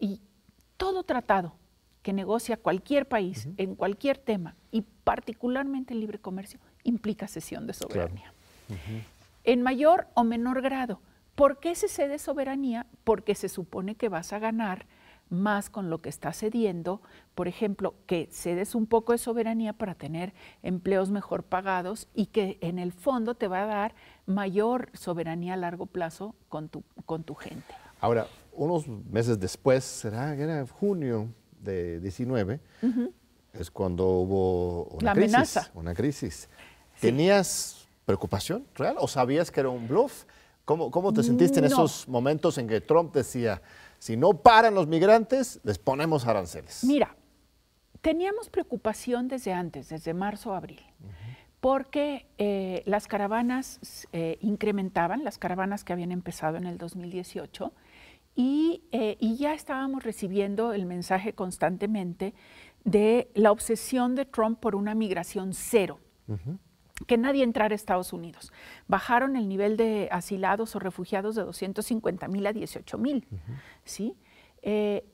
y 0.00 0.20
todo 0.76 1.02
tratado 1.02 1.54
que 2.02 2.12
negocia 2.12 2.56
cualquier 2.56 3.06
país 3.06 3.48
en 3.56 3.74
cualquier 3.74 4.18
tema 4.18 4.54
y 4.70 4.82
particularmente 4.82 5.92
el 5.92 6.00
libre 6.00 6.18
comercio 6.18 6.60
implica 6.84 7.26
cesión 7.26 7.66
de 7.66 7.72
soberanía. 7.72 8.32
En 9.44 9.62
mayor 9.62 10.06
o 10.14 10.24
menor 10.24 10.62
grado. 10.62 11.00
¿Por 11.34 11.58
qué 11.58 11.74
se 11.74 11.88
cede 11.88 12.18
soberanía? 12.18 12.86
Porque 13.04 13.34
se 13.34 13.48
supone 13.48 13.94
que 13.94 14.08
vas 14.08 14.32
a 14.32 14.38
ganar 14.38 14.86
más 15.28 15.70
con 15.70 15.90
lo 15.90 16.00
que 16.00 16.08
estás 16.08 16.38
cediendo, 16.38 17.02
por 17.34 17.48
ejemplo, 17.48 17.94
que 18.06 18.28
cedes 18.30 18.74
un 18.74 18.86
poco 18.86 19.12
de 19.12 19.18
soberanía 19.18 19.72
para 19.72 19.94
tener 19.94 20.32
empleos 20.62 21.10
mejor 21.10 21.42
pagados 21.42 22.08
y 22.14 22.26
que 22.26 22.58
en 22.60 22.78
el 22.78 22.92
fondo 22.92 23.34
te 23.34 23.48
va 23.48 23.62
a 23.62 23.66
dar 23.66 23.94
mayor 24.26 24.90
soberanía 24.94 25.54
a 25.54 25.56
largo 25.56 25.86
plazo 25.86 26.34
con 26.48 26.68
tu, 26.68 26.84
con 27.04 27.24
tu 27.24 27.34
gente. 27.34 27.74
Ahora, 28.00 28.28
unos 28.56 28.88
meses 28.88 29.38
después, 29.38 29.84
será 29.84 30.34
era 30.34 30.66
junio 30.66 31.28
de 31.60 32.00
19, 32.00 32.60
es 33.52 33.70
cuando 33.70 34.06
hubo 34.06 34.84
una 34.84 35.12
crisis. 35.12 35.34
Amenaza. 35.34 35.70
Una 35.74 35.94
crisis. 35.94 36.48
¿Tenías 37.00 37.86
preocupación 38.04 38.66
real 38.74 38.96
o 38.98 39.08
sabías 39.08 39.50
que 39.50 39.60
era 39.60 39.68
un 39.68 39.86
bluff? 39.88 40.24
¿Cómo, 40.64 40.90
cómo 40.90 41.12
te 41.12 41.22
sentiste 41.22 41.60
en 41.60 41.66
esos 41.66 42.08
momentos 42.08 42.58
en 42.58 42.66
que 42.66 42.80
Trump 42.80 43.14
decía, 43.14 43.62
si 43.98 44.16
no 44.16 44.32
paran 44.34 44.74
los 44.74 44.86
migrantes, 44.86 45.60
les 45.62 45.78
ponemos 45.78 46.26
aranceles? 46.26 46.82
Mira, 46.84 47.14
teníamos 48.00 48.48
preocupación 48.48 49.28
desde 49.28 49.52
antes, 49.52 49.88
desde 49.88 50.12
marzo 50.14 50.52
a 50.54 50.58
abril. 50.58 50.80
porque 51.60 52.26
eh, 52.38 52.82
las 52.86 53.08
caravanas 53.08 54.06
eh, 54.12 54.38
incrementaban, 54.40 55.24
las 55.24 55.38
caravanas 55.38 55.82
que 55.84 55.92
habían 55.92 56.12
empezado 56.12 56.56
en 56.56 56.66
el 56.66 56.78
2018, 56.78 57.72
eh, 58.36 59.16
y, 59.18 59.36
ya 59.36 59.54
estábamos 59.54 60.04
recibiendo 60.04 60.72
el 60.72 60.84
mensaje 60.86 61.32
constantemente 61.32 62.34
de 62.84 63.30
la 63.34 63.50
obsesión 63.50 64.14
de 64.14 64.26
Trump 64.26 64.60
por 64.60 64.76
una 64.76 64.94
migración 64.94 65.54
cero. 65.54 65.98
que 67.06 67.18
nadie 67.18 67.44
entrara 67.44 67.74
a 67.74 67.76
Estados 67.76 68.12
Unidos. 68.12 68.52
Bajaron 68.88 69.36
el 69.36 69.48
nivel 69.48 69.76
de 69.76 70.08
asilados 70.10 70.74
o 70.76 70.78
refugiados 70.78 71.34
de 71.34 71.42
250 71.42 72.28
mil 72.28 72.46
a 72.46 72.52
18 72.52 72.98
mil. 72.98 73.26
¿sí? 73.84 74.16
Eh, 74.62 75.04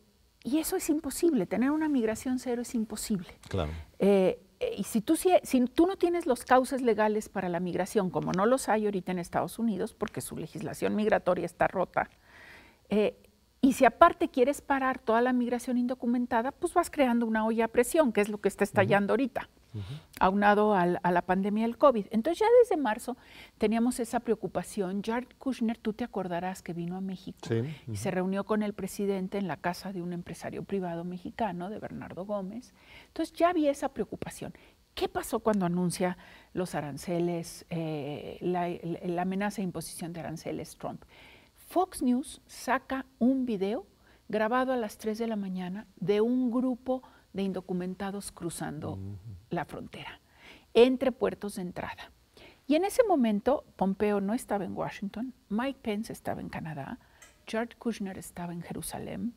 y 0.44 0.58
eso 0.58 0.76
es 0.76 0.88
imposible, 0.90 1.46
tener 1.46 1.70
una 1.70 1.88
migración 1.88 2.38
cero 2.38 2.62
es 2.62 2.74
imposible. 2.74 3.28
Claro. 3.48 3.70
Eh, 3.98 4.40
y 4.76 4.84
si 4.84 5.00
tú, 5.00 5.16
si, 5.16 5.30
si 5.42 5.60
tú 5.66 5.86
no 5.86 5.96
tienes 5.96 6.26
los 6.26 6.44
cauces 6.44 6.82
legales 6.82 7.28
para 7.28 7.48
la 7.48 7.60
migración, 7.60 8.10
como 8.10 8.32
no 8.32 8.46
los 8.46 8.68
hay 8.68 8.86
ahorita 8.86 9.12
en 9.12 9.18
Estados 9.18 9.58
Unidos, 9.58 9.94
porque 9.94 10.20
su 10.20 10.36
legislación 10.36 10.94
migratoria 10.94 11.46
está 11.46 11.68
rota, 11.68 12.10
eh, 12.92 13.16
y 13.62 13.72
si 13.72 13.86
aparte 13.86 14.28
quieres 14.28 14.60
parar 14.60 14.98
toda 14.98 15.22
la 15.22 15.32
migración 15.32 15.78
indocumentada, 15.78 16.52
pues 16.52 16.74
vas 16.74 16.90
creando 16.90 17.24
una 17.24 17.46
olla 17.46 17.64
a 17.64 17.68
presión, 17.68 18.12
que 18.12 18.20
es 18.20 18.28
lo 18.28 18.38
que 18.38 18.48
está 18.48 18.64
estallando 18.64 19.14
ahorita, 19.14 19.48
aunado 20.20 20.74
a 20.74 20.86
la 20.86 21.22
pandemia 21.22 21.64
del 21.64 21.78
COVID. 21.78 22.06
Entonces 22.10 22.40
ya 22.40 22.46
desde 22.60 22.76
marzo 22.76 23.16
teníamos 23.56 23.98
esa 23.98 24.20
preocupación. 24.20 25.00
Jared 25.02 25.28
Kushner, 25.38 25.78
tú 25.78 25.92
te 25.94 26.04
acordarás 26.04 26.60
que 26.60 26.74
vino 26.74 26.96
a 26.96 27.00
México 27.00 27.48
y 27.86 27.96
se 27.96 28.10
reunió 28.10 28.44
con 28.44 28.62
el 28.62 28.74
presidente 28.74 29.38
en 29.38 29.46
la 29.48 29.56
casa 29.56 29.92
de 29.92 30.02
un 30.02 30.12
empresario 30.12 30.64
privado 30.64 31.04
mexicano, 31.04 31.70
de 31.70 31.78
Bernardo 31.78 32.26
Gómez. 32.26 32.74
Entonces 33.06 33.32
ya 33.32 33.50
había 33.50 33.70
esa 33.70 33.88
preocupación. 33.88 34.52
¿Qué 34.94 35.08
pasó 35.08 35.38
cuando 35.38 35.64
anuncia 35.64 36.18
los 36.52 36.74
aranceles, 36.74 37.64
eh, 37.70 38.38
la 38.42 39.22
amenaza 39.22 39.58
de 39.58 39.62
imposición 39.62 40.12
de 40.12 40.20
aranceles 40.20 40.76
Trump? 40.76 41.02
Fox 41.72 42.02
News 42.02 42.42
saca 42.46 43.06
un 43.18 43.46
video 43.46 43.86
grabado 44.28 44.74
a 44.74 44.76
las 44.76 44.98
3 44.98 45.16
de 45.16 45.26
la 45.26 45.36
mañana 45.36 45.86
de 45.96 46.20
un 46.20 46.50
grupo 46.50 47.02
de 47.32 47.44
indocumentados 47.44 48.30
cruzando 48.30 48.98
la 49.48 49.64
frontera 49.64 50.20
entre 50.74 51.12
puertos 51.12 51.54
de 51.54 51.62
entrada. 51.62 52.12
Y 52.66 52.74
en 52.74 52.84
ese 52.84 53.02
momento 53.04 53.64
Pompeo 53.76 54.20
no 54.20 54.34
estaba 54.34 54.66
en 54.66 54.76
Washington, 54.76 55.32
Mike 55.48 55.78
Pence 55.80 56.12
estaba 56.12 56.42
en 56.42 56.50
Canadá, 56.50 56.98
George 57.46 57.74
Kushner 57.78 58.18
estaba 58.18 58.52
en 58.52 58.60
Jerusalén, 58.60 59.32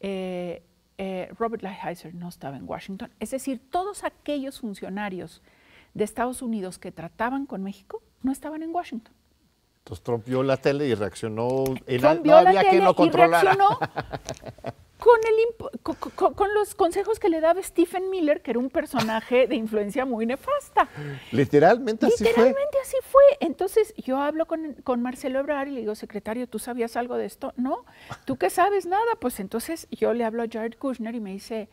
eh, 0.00 0.62
eh, 0.96 1.28
Robert 1.38 1.62
Lighthizer 1.62 2.14
no 2.14 2.30
estaba 2.30 2.56
en 2.56 2.66
Washington. 2.66 3.12
Es 3.20 3.32
decir, 3.32 3.60
todos 3.70 4.02
aquellos 4.02 4.60
funcionarios 4.60 5.42
de 5.92 6.04
Estados 6.04 6.40
Unidos 6.40 6.78
que 6.78 6.90
trataban 6.90 7.44
con 7.44 7.62
México 7.62 8.02
no 8.22 8.32
estaban 8.32 8.62
en 8.62 8.74
Washington. 8.74 9.12
Entonces 9.86 10.02
Trump 10.02 10.24
vio 10.26 10.42
la 10.42 10.56
tele 10.56 10.88
y 10.88 10.94
reaccionó. 10.96 11.62
Y 11.86 11.98
Trump 11.98 12.26
no, 12.26 12.34
había 12.34 12.68
quien 12.68 12.82
lo 12.82 12.96
controlara. 12.96 13.56
con, 14.98 15.20
el, 15.24 16.34
con, 16.34 16.54
los 16.54 16.74
consejos 16.74 17.20
que 17.20 17.28
le 17.28 17.40
daba 17.40 17.62
Stephen 17.62 18.10
Miller, 18.10 18.42
que 18.42 18.50
era 18.50 18.58
un 18.58 18.68
personaje 18.68 19.46
de 19.46 19.54
influencia 19.54 20.04
muy 20.04 20.26
nefasta. 20.26 20.88
Literalmente 21.30 22.06
así 22.06 22.16
fue. 22.16 22.26
Literalmente 22.26 22.78
así 22.82 22.96
fue. 23.02 23.22
Entonces 23.38 23.94
yo 23.96 24.18
hablo 24.18 24.46
con, 24.46 24.72
con 24.82 25.02
Marcelo 25.02 25.38
Ebrard 25.38 25.68
y 25.68 25.70
le 25.70 25.80
digo, 25.82 25.94
secretario, 25.94 26.48
¿tú 26.48 26.58
sabías 26.58 26.96
algo 26.96 27.16
de 27.16 27.26
esto? 27.26 27.52
No. 27.56 27.84
¿Tú 28.24 28.38
qué 28.38 28.50
sabes? 28.50 28.86
Nada. 28.86 29.14
Pues 29.20 29.38
entonces 29.38 29.86
yo 29.92 30.14
le 30.14 30.24
hablo 30.24 30.42
a 30.42 30.46
Jared 30.50 30.74
Kushner 30.76 31.14
y 31.14 31.20
me 31.20 31.30
dice, 31.30 31.68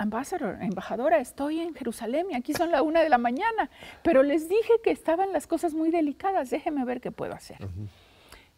Ambassador, 0.00 0.56
embajadora, 0.62 1.18
estoy 1.18 1.60
en 1.60 1.74
Jerusalén 1.74 2.28
y 2.30 2.34
aquí 2.34 2.54
son 2.54 2.70
la 2.70 2.80
una 2.80 3.02
de 3.02 3.10
la 3.10 3.18
mañana, 3.18 3.68
pero 4.02 4.22
les 4.22 4.48
dije 4.48 4.72
que 4.82 4.90
estaban 4.90 5.30
las 5.30 5.46
cosas 5.46 5.74
muy 5.74 5.90
delicadas, 5.90 6.48
déjeme 6.48 6.86
ver 6.86 7.02
qué 7.02 7.12
puedo 7.12 7.34
hacer. 7.34 7.58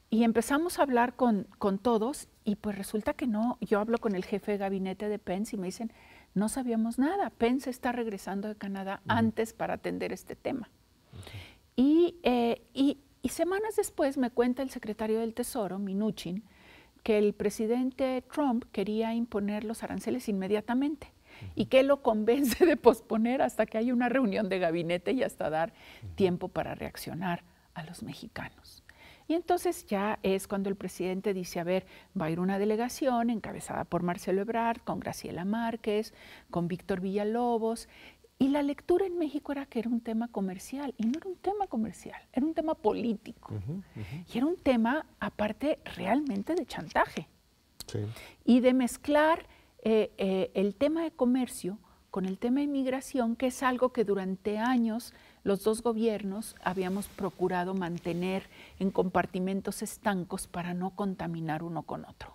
Y 0.08 0.22
empezamos 0.22 0.78
a 0.78 0.82
hablar 0.82 1.16
con, 1.16 1.48
con, 1.58 1.78
todos 1.78 2.28
y 2.44 2.54
pues 2.54 2.78
resulta 2.78 3.14
que 3.14 3.26
no, 3.26 3.58
yo 3.60 3.80
hablo 3.80 3.98
con 3.98 4.14
el 4.14 4.24
jefe 4.24 4.52
de 4.52 4.58
gabinete 4.58 5.08
de 5.08 5.18
Pence 5.18 5.56
y 5.56 5.58
me 5.58 5.66
dicen, 5.66 5.92
no 6.32 6.48
sabíamos 6.48 7.00
nada, 7.00 7.30
Pence 7.30 7.70
está 7.70 7.90
regresando 7.90 8.46
de 8.46 8.54
Canadá 8.54 9.02
antes 9.08 9.52
para 9.52 9.74
atender 9.74 10.12
este 10.12 10.36
tema. 10.36 10.70
y, 11.74 12.20
eh, 12.22 12.62
y, 12.72 12.98
y, 13.20 13.30
semanas 13.30 13.74
después 13.74 14.16
me 14.16 14.30
cuenta 14.30 14.62
el 14.62 14.70
secretario 14.70 15.18
del 15.18 15.34
Tesoro, 15.34 15.80
Minuchin, 15.80 16.44
que 17.02 17.18
el 17.18 17.32
presidente 17.32 18.22
Trump 18.32 18.64
quería 18.70 19.12
imponer 19.12 19.64
los 19.64 19.82
aranceles 19.82 20.28
inmediatamente 20.28 21.12
y 21.54 21.66
que 21.66 21.82
lo 21.82 22.02
convence 22.02 22.64
de 22.64 22.76
posponer 22.76 23.42
hasta 23.42 23.66
que 23.66 23.78
haya 23.78 23.92
una 23.92 24.08
reunión 24.08 24.48
de 24.48 24.58
gabinete 24.58 25.12
y 25.12 25.22
hasta 25.22 25.50
dar 25.50 25.72
tiempo 26.14 26.48
para 26.48 26.74
reaccionar 26.74 27.42
a 27.74 27.82
los 27.84 28.02
mexicanos. 28.02 28.82
Y 29.28 29.34
entonces 29.34 29.86
ya 29.86 30.18
es 30.22 30.46
cuando 30.46 30.68
el 30.68 30.76
presidente 30.76 31.32
dice, 31.32 31.60
a 31.60 31.64
ver, 31.64 31.86
va 32.20 32.26
a 32.26 32.30
ir 32.30 32.40
una 32.40 32.58
delegación 32.58 33.30
encabezada 33.30 33.84
por 33.84 34.02
Marcelo 34.02 34.42
Ebrard, 34.42 34.80
con 34.82 35.00
Graciela 35.00 35.44
Márquez, 35.44 36.12
con 36.50 36.68
Víctor 36.68 37.00
Villalobos, 37.00 37.88
y 38.38 38.48
la 38.48 38.62
lectura 38.62 39.06
en 39.06 39.18
México 39.18 39.52
era 39.52 39.66
que 39.66 39.78
era 39.78 39.88
un 39.88 40.00
tema 40.00 40.26
comercial, 40.26 40.94
y 40.98 41.04
no 41.04 41.12
era 41.18 41.28
un 41.28 41.36
tema 41.36 41.68
comercial, 41.68 42.20
era 42.32 42.44
un 42.44 42.54
tema 42.54 42.74
político. 42.74 43.54
Y 44.32 44.36
era 44.36 44.46
un 44.46 44.56
tema, 44.56 45.06
aparte, 45.20 45.78
realmente 45.96 46.56
de 46.56 46.66
chantaje. 46.66 47.28
Y 48.44 48.58
de 48.58 48.74
mezclar 48.74 49.46
eh, 49.82 50.12
eh, 50.16 50.50
el 50.54 50.74
tema 50.74 51.02
de 51.02 51.10
comercio 51.10 51.78
con 52.10 52.26
el 52.26 52.38
tema 52.38 52.58
de 52.58 52.64
inmigración, 52.64 53.36
que 53.36 53.46
es 53.46 53.62
algo 53.62 53.92
que 53.92 54.04
durante 54.04 54.58
años 54.58 55.14
los 55.44 55.64
dos 55.64 55.82
gobiernos 55.82 56.56
habíamos 56.62 57.08
procurado 57.08 57.74
mantener 57.74 58.48
en 58.78 58.90
compartimentos 58.90 59.82
estancos 59.82 60.46
para 60.46 60.74
no 60.74 60.90
contaminar 60.90 61.62
uno 61.62 61.82
con 61.82 62.04
otro. 62.04 62.32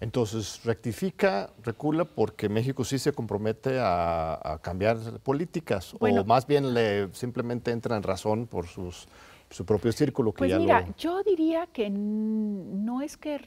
Entonces, 0.00 0.64
rectifica, 0.64 1.50
recula, 1.62 2.04
porque 2.04 2.48
México 2.48 2.84
sí 2.84 2.98
se 2.98 3.12
compromete 3.12 3.78
a, 3.80 4.60
cambiar 4.62 4.96
políticas, 5.20 5.94
o 5.98 6.24
más 6.24 6.46
bien 6.46 6.72
le 6.72 7.12
simplemente 7.12 7.72
entra 7.72 7.96
en 7.96 8.04
razón 8.04 8.46
por 8.46 8.66
sus, 8.66 9.08
su 9.50 9.66
propio 9.66 9.92
círculo. 9.92 10.32
Que 10.32 10.38
pues 10.38 10.58
mira, 10.58 10.86
yo 10.96 11.22
diría 11.22 11.66
que 11.66 11.90
no 11.90 13.02
es 13.02 13.16
que 13.16 13.38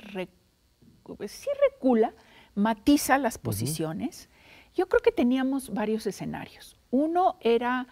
sí 1.27 1.50
recula, 1.72 2.13
matiza 2.55 3.17
las 3.17 3.38
posiciones. 3.38 4.29
Yo 4.74 4.88
creo 4.88 5.01
que 5.01 5.12
teníamos 5.12 5.74
varios 5.74 6.05
escenarios. 6.08 6.77
Uno 6.91 7.38
era 7.41 7.88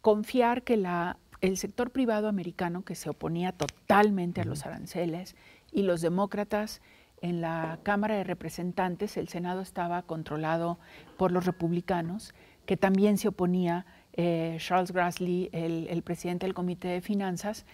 confiar 0.00 0.62
que 0.62 0.76
la, 0.76 1.18
el 1.40 1.56
sector 1.56 1.90
privado 1.90 2.28
americano, 2.28 2.84
que 2.84 2.94
se 2.94 3.10
oponía 3.10 3.52
totalmente 3.52 4.40
a 4.40 4.44
los 4.44 4.66
aranceles, 4.66 5.36
y 5.72 5.82
los 5.82 6.00
demócratas 6.00 6.80
en 7.22 7.40
la 7.40 7.78
Cámara 7.82 8.16
de 8.16 8.24
Representantes, 8.24 9.16
el 9.16 9.28
Senado 9.28 9.60
estaba 9.60 10.02
controlado 10.02 10.78
por 11.16 11.32
los 11.32 11.46
republicanos, 11.46 12.34
que 12.66 12.76
también 12.76 13.18
se 13.18 13.28
oponía 13.28 13.86
eh, 14.14 14.56
Charles 14.58 14.92
Grassley, 14.92 15.50
el, 15.52 15.86
el 15.88 16.02
presidente 16.02 16.46
del 16.46 16.54
Comité 16.54 16.88
de 16.88 17.00
Finanzas, 17.00 17.66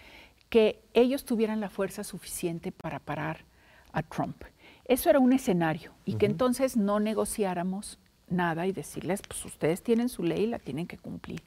que 0.49 0.81
ellos 0.93 1.25
tuvieran 1.25 1.59
la 1.59 1.69
fuerza 1.69 2.03
suficiente 2.03 2.71
para 2.71 2.99
parar 2.99 3.45
a 3.91 4.03
Trump. 4.03 4.43
Eso 4.87 5.09
era 5.09 5.19
un 5.19 5.33
escenario 5.33 5.93
y 6.05 6.15
que 6.15 6.25
entonces 6.25 6.77
no 6.77 6.99
negociáramos 6.99 7.99
nada 8.29 8.67
y 8.67 8.71
decirles, 8.71 9.21
pues 9.21 9.43
ustedes 9.45 9.83
tienen 9.83 10.09
su 10.09 10.23
ley 10.23 10.43
y 10.43 10.47
la 10.47 10.59
tienen 10.59 10.87
que 10.87 10.97
cumplir. 10.97 11.43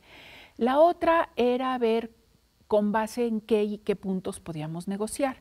La 0.57 0.79
otra 0.79 1.31
era 1.37 1.77
ver 1.79 2.11
con 2.67 2.93
base 2.93 3.27
en 3.27 3.41
qué 3.41 3.65
y 3.65 3.79
qué 3.79 3.97
puntos 3.97 4.41
podíamos 4.41 4.89
negociar, 4.89 5.39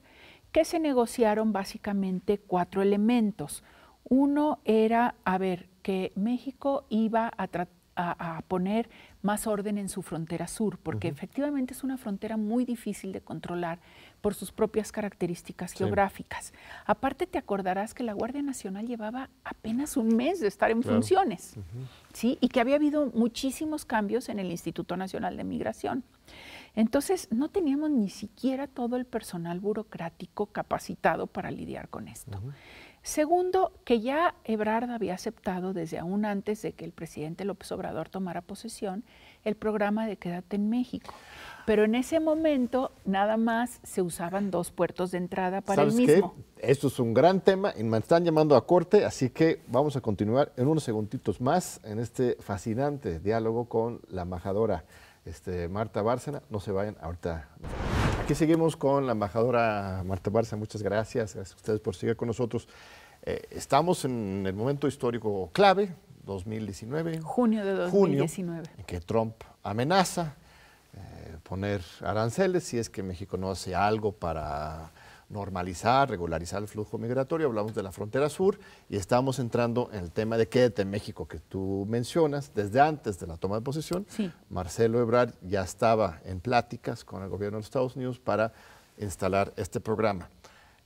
que 0.51 0.65
se 0.65 0.79
negociaron 0.79 1.51
básicamente 1.51 2.39
cuatro 2.39 2.81
elementos. 2.81 3.63
Uno 4.03 4.59
era, 4.65 5.15
a 5.25 5.37
ver, 5.37 5.69
que 5.83 6.11
México 6.15 6.85
iba 6.89 7.31
a, 7.37 7.49
a 7.95 8.41
poner 8.47 8.89
más 9.21 9.45
orden 9.45 9.77
en 9.77 9.89
su 9.89 10.01
frontera 10.01 10.47
sur, 10.47 10.79
porque 10.79 11.09
efectivamente 11.09 11.73
es 11.73 11.83
una 11.83 11.97
frontera 11.97 12.37
muy 12.37 12.65
difícil 12.65 13.11
de 13.11 13.21
controlar 13.21 13.79
por 14.21 14.35
sus 14.35 14.51
propias 14.51 14.91
características 14.91 15.73
geográficas. 15.73 16.53
Aparte, 16.85 17.27
te 17.27 17.37
acordarás 17.37 17.93
que 17.93 18.03
la 18.03 18.13
Guardia 18.13 18.41
Nacional 18.41 18.87
llevaba 18.87 19.29
apenas 19.43 19.97
un 19.97 20.15
mes 20.15 20.39
de 20.39 20.47
estar 20.47 20.71
en 20.71 20.83
funciones, 20.83 21.55
¿sí? 22.13 22.37
Y 22.41 22.49
que 22.49 22.59
había 22.59 22.75
habido 22.75 23.11
muchísimos 23.13 23.85
cambios 23.85 24.29
en 24.29 24.39
el 24.39 24.51
Instituto 24.51 24.97
Nacional 24.97 25.37
de 25.37 25.43
Migración. 25.43 26.03
Entonces, 26.75 27.27
no 27.31 27.49
teníamos 27.49 27.89
ni 27.89 28.09
siquiera 28.09 28.67
todo 28.67 28.95
el 28.95 29.05
personal 29.05 29.59
burocrático 29.59 30.47
capacitado 30.47 31.27
para 31.27 31.51
lidiar 31.51 31.89
con 31.89 32.07
esto. 32.07 32.39
Segundo, 33.09 33.71
que 33.85 34.01
ya 34.01 34.35
Ebrard 34.43 34.91
había 34.91 35.15
aceptado 35.15 35.73
desde 35.73 35.97
aún 35.97 36.25
antes 36.25 36.61
de 36.61 36.73
que 36.73 36.85
el 36.85 36.91
presidente 36.91 37.43
López 37.43 37.71
Obrador 37.71 38.07
tomara 38.07 38.41
posesión 38.41 39.03
el 39.43 39.55
programa 39.55 40.05
de 40.05 40.17
Quédate 40.17 40.57
en 40.57 40.69
México. 40.69 41.11
Pero 41.65 41.85
en 41.85 41.95
ese 41.95 42.19
momento 42.19 42.91
nada 43.05 43.35
más 43.35 43.79
se 43.81 44.03
usaban 44.03 44.51
dos 44.51 44.69
puertos 44.69 45.09
de 45.09 45.17
entrada 45.17 45.61
para 45.61 45.81
el 45.81 45.93
mismo. 45.93 46.35
Qué? 46.57 46.69
Esto 46.69 46.85
es 46.85 46.99
un 46.99 47.15
gran 47.15 47.41
tema 47.41 47.73
y 47.75 47.83
me 47.83 47.97
están 47.97 48.23
llamando 48.23 48.55
a 48.55 48.67
corte, 48.67 49.03
así 49.03 49.31
que 49.31 49.63
vamos 49.65 49.95
a 49.95 50.01
continuar 50.01 50.53
en 50.55 50.67
unos 50.67 50.83
segunditos 50.83 51.41
más 51.41 51.81
en 51.83 51.97
este 51.97 52.37
fascinante 52.39 53.19
diálogo 53.19 53.65
con 53.65 54.01
la 54.09 54.21
embajadora 54.21 54.85
este, 55.25 55.67
Marta 55.67 56.03
Bárcena. 56.03 56.43
No 56.51 56.59
se 56.59 56.71
vayan, 56.71 56.95
ahorita. 57.01 57.49
Aquí 58.23 58.35
seguimos 58.35 58.77
con 58.77 59.07
la 59.07 59.13
embajadora 59.13 60.03
Marta 60.05 60.29
Bárcena. 60.29 60.59
Muchas 60.59 60.83
gracias, 60.83 61.33
gracias 61.33 61.53
a 61.53 61.55
ustedes 61.55 61.79
por 61.79 61.95
seguir 61.95 62.15
con 62.15 62.27
nosotros. 62.27 62.67
Eh, 63.29 63.47
estamos 63.51 64.05
en 64.05 64.43
el 64.47 64.55
momento 64.55 64.87
histórico 64.87 65.51
clave, 65.53 65.93
2019. 66.25 67.21
Junio 67.21 67.63
de 67.63 67.73
2019. 67.73 68.69
en 68.75 68.85
que 68.85 68.99
Trump 69.01 69.35
amenaza 69.61 70.33
eh, 70.95 71.37
poner 71.43 71.83
aranceles 72.01 72.63
si 72.63 72.79
es 72.79 72.89
que 72.89 73.03
México 73.03 73.37
no 73.37 73.51
hace 73.51 73.75
algo 73.75 74.13
para 74.13 74.91
normalizar, 75.29 76.09
regularizar 76.09 76.63
el 76.63 76.67
flujo 76.67 76.97
migratorio. 76.97 77.45
Hablamos 77.45 77.75
de 77.75 77.83
la 77.83 77.91
frontera 77.91 78.29
sur 78.29 78.59
y 78.89 78.95
estamos 78.95 79.37
entrando 79.37 79.91
en 79.93 79.99
el 80.05 80.11
tema 80.11 80.35
de 80.35 80.47
quédate 80.47 80.81
en 80.81 80.89
México 80.89 81.27
que 81.27 81.37
tú 81.37 81.85
mencionas. 81.87 82.51
Desde 82.55 82.81
antes 82.81 83.19
de 83.19 83.27
la 83.27 83.37
toma 83.37 83.57
de 83.57 83.61
posesión, 83.61 84.07
Marcelo 84.49 84.99
Ebrard 84.99 85.35
ya 85.43 85.61
estaba 85.61 86.19
en 86.25 86.39
pláticas 86.39 87.05
con 87.05 87.21
el 87.21 87.29
gobierno 87.29 87.57
de 87.57 87.59
los 87.59 87.67
Estados 87.67 87.95
Unidos 87.95 88.17
para 88.17 88.53
instalar 88.97 89.53
este 89.55 89.79
programa. 89.79 90.31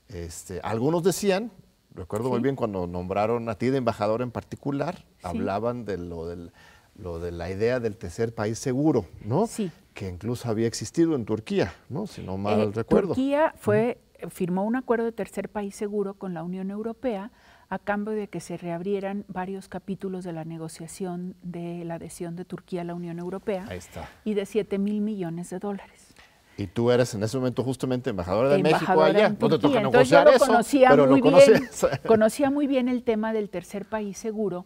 Este, 0.09 0.59
algunos 0.61 1.03
decían, 1.03 1.49
recuerdo 1.95 2.29
muy 2.29 2.39
bien 2.39 2.55
cuando 2.55 2.87
nombraron 2.87 3.49
a 3.49 3.55
ti 3.55 3.69
de 3.69 3.77
embajador 3.77 4.21
en 4.21 4.31
particular, 4.31 5.05
hablaban 5.21 5.85
de 5.85 5.97
lo, 5.97 6.27
del, 6.27 6.51
lo 6.95 7.19
de 7.19 7.31
la 7.31 7.49
idea 7.49 7.79
del 7.79 7.97
tercer 7.97 8.33
país 8.33 8.59
seguro, 8.59 9.05
¿no? 9.25 9.47
Sí. 9.47 9.71
Que 9.93 10.09
incluso 10.09 10.49
había 10.49 10.67
existido 10.67 11.15
en 11.15 11.25
Turquía, 11.25 11.73
¿no? 11.89 12.07
Si 12.07 12.23
no 12.23 12.37
mal 12.37 12.59
eh, 12.59 12.71
recuerdo. 12.73 13.09
Turquía 13.09 13.53
fue, 13.57 13.99
firmó 14.29 14.63
un 14.63 14.75
acuerdo 14.75 15.05
de 15.05 15.11
tercer 15.11 15.49
país 15.49 15.75
seguro 15.75 16.15
con 16.15 16.33
la 16.33 16.43
Unión 16.43 16.71
Europea 16.71 17.31
a 17.69 17.79
cambio 17.79 18.13
de 18.13 18.27
que 18.27 18.39
se 18.39 18.57
reabrieran 18.57 19.25
varios 19.27 19.67
capítulos 19.67 20.23
de 20.23 20.33
la 20.33 20.45
negociación 20.45 21.35
de 21.41 21.83
la 21.85 21.95
adhesión 21.95 22.35
de 22.35 22.45
Turquía 22.45 22.81
a 22.81 22.83
la 22.83 22.93
Unión 22.93 23.17
Europea. 23.17 23.65
Ahí 23.67 23.79
está. 23.79 24.07
Y 24.23 24.35
de 24.35 24.45
7 24.45 24.77
mil 24.77 25.01
millones 25.01 25.49
de 25.49 25.59
dólares. 25.59 26.13
Y 26.57 26.67
tú 26.67 26.91
eres 26.91 27.13
en 27.13 27.23
ese 27.23 27.37
momento 27.37 27.63
justamente 27.63 28.09
embajadora 28.09 28.49
de 28.49 28.61
México 28.61 29.01
allá. 29.01 29.29
No 29.29 29.49
te 29.49 29.59
toca 29.59 29.81
negociar 29.81 30.27
eso, 30.27 30.45
conocía 30.45 30.89
pero 30.89 31.07
muy 31.07 31.21
bien, 31.21 31.69
conocía 32.05 32.49
muy 32.49 32.67
bien 32.67 32.89
el 32.89 33.03
tema 33.03 33.33
del 33.33 33.49
tercer 33.49 33.85
país 33.85 34.17
seguro. 34.17 34.65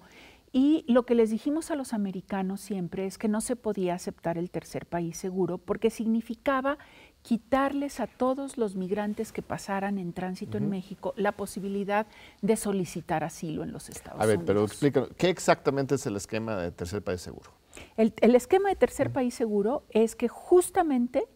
Y 0.53 0.85
lo 0.87 1.05
que 1.05 1.13
les 1.13 1.29
dijimos 1.29 1.71
a 1.71 1.75
los 1.75 1.93
americanos 1.93 2.61
siempre 2.61 3.05
es 3.05 3.17
que 3.17 3.27
no 3.27 3.41
se 3.41 3.55
podía 3.55 3.93
aceptar 3.93 4.37
el 4.37 4.49
tercer 4.49 4.85
país 4.85 5.17
seguro 5.17 5.57
porque 5.57 5.89
significaba 5.89 6.77
quitarles 7.21 7.99
a 7.99 8.07
todos 8.07 8.57
los 8.57 8.75
migrantes 8.75 9.33
que 9.33 9.41
pasaran 9.41 9.97
en 9.97 10.13
tránsito 10.13 10.57
en 10.57 10.69
México 10.69 11.13
la 11.17 11.33
posibilidad 11.33 12.07
de 12.41 12.55
solicitar 12.55 13.23
asilo 13.23 13.63
en 13.63 13.73
los 13.73 13.89
Estados 13.89 14.17
Unidos. 14.17 14.33
A 14.33 14.37
ver, 14.37 14.45
pero 14.45 14.63
explícanos, 14.63 15.09
¿qué 15.17 15.29
exactamente 15.29 15.95
es 15.95 16.05
el 16.05 16.15
esquema 16.15 16.55
de 16.55 16.71
tercer 16.71 17.03
país 17.03 17.21
seguro? 17.21 17.51
El, 17.95 18.13
esquema 18.35 18.69
de 18.69 18.75
tercer 18.75 19.11
país 19.11 19.33
seguro 19.33 19.83
es 19.89 20.15
que 20.15 20.27
justamente 20.27 21.27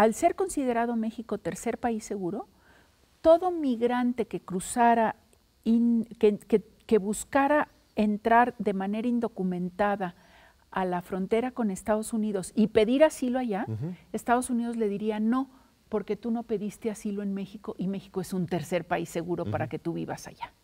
al 0.00 0.14
ser 0.14 0.34
considerado 0.34 0.96
México 0.96 1.36
tercer 1.36 1.76
país 1.76 2.04
seguro, 2.04 2.48
todo 3.20 3.50
migrante 3.50 4.26
que 4.26 4.40
cruzara 4.40 5.16
que, 5.62 6.98
buscara 6.98 7.68
entrar 7.96 8.54
de 8.56 8.72
manera 8.72 9.06
indocumentada 9.06 10.14
a 10.70 10.86
la 10.86 11.02
frontera 11.02 11.50
con 11.50 11.70
Estados 11.70 12.14
Unidos 12.14 12.54
y 12.56 12.68
pedir 12.68 13.04
asilo 13.04 13.38
allá, 13.38 13.66
Estados 14.14 14.48
Unidos 14.48 14.78
le 14.78 14.88
diría 14.88 15.20
no, 15.20 15.50
porque 15.90 16.16
tú 16.16 16.30
no 16.30 16.44
pediste 16.44 16.90
asilo 16.90 17.22
en 17.22 17.34
México 17.34 17.74
y 17.76 17.86
México 17.86 18.22
es 18.22 18.32
un 18.32 18.46
tercer 18.46 18.86
país 18.86 19.10
seguro 19.10 19.44
para 19.44 19.68
que 19.68 19.78
tú 19.78 19.92
vivas 19.92 20.26
allá. 20.26 20.54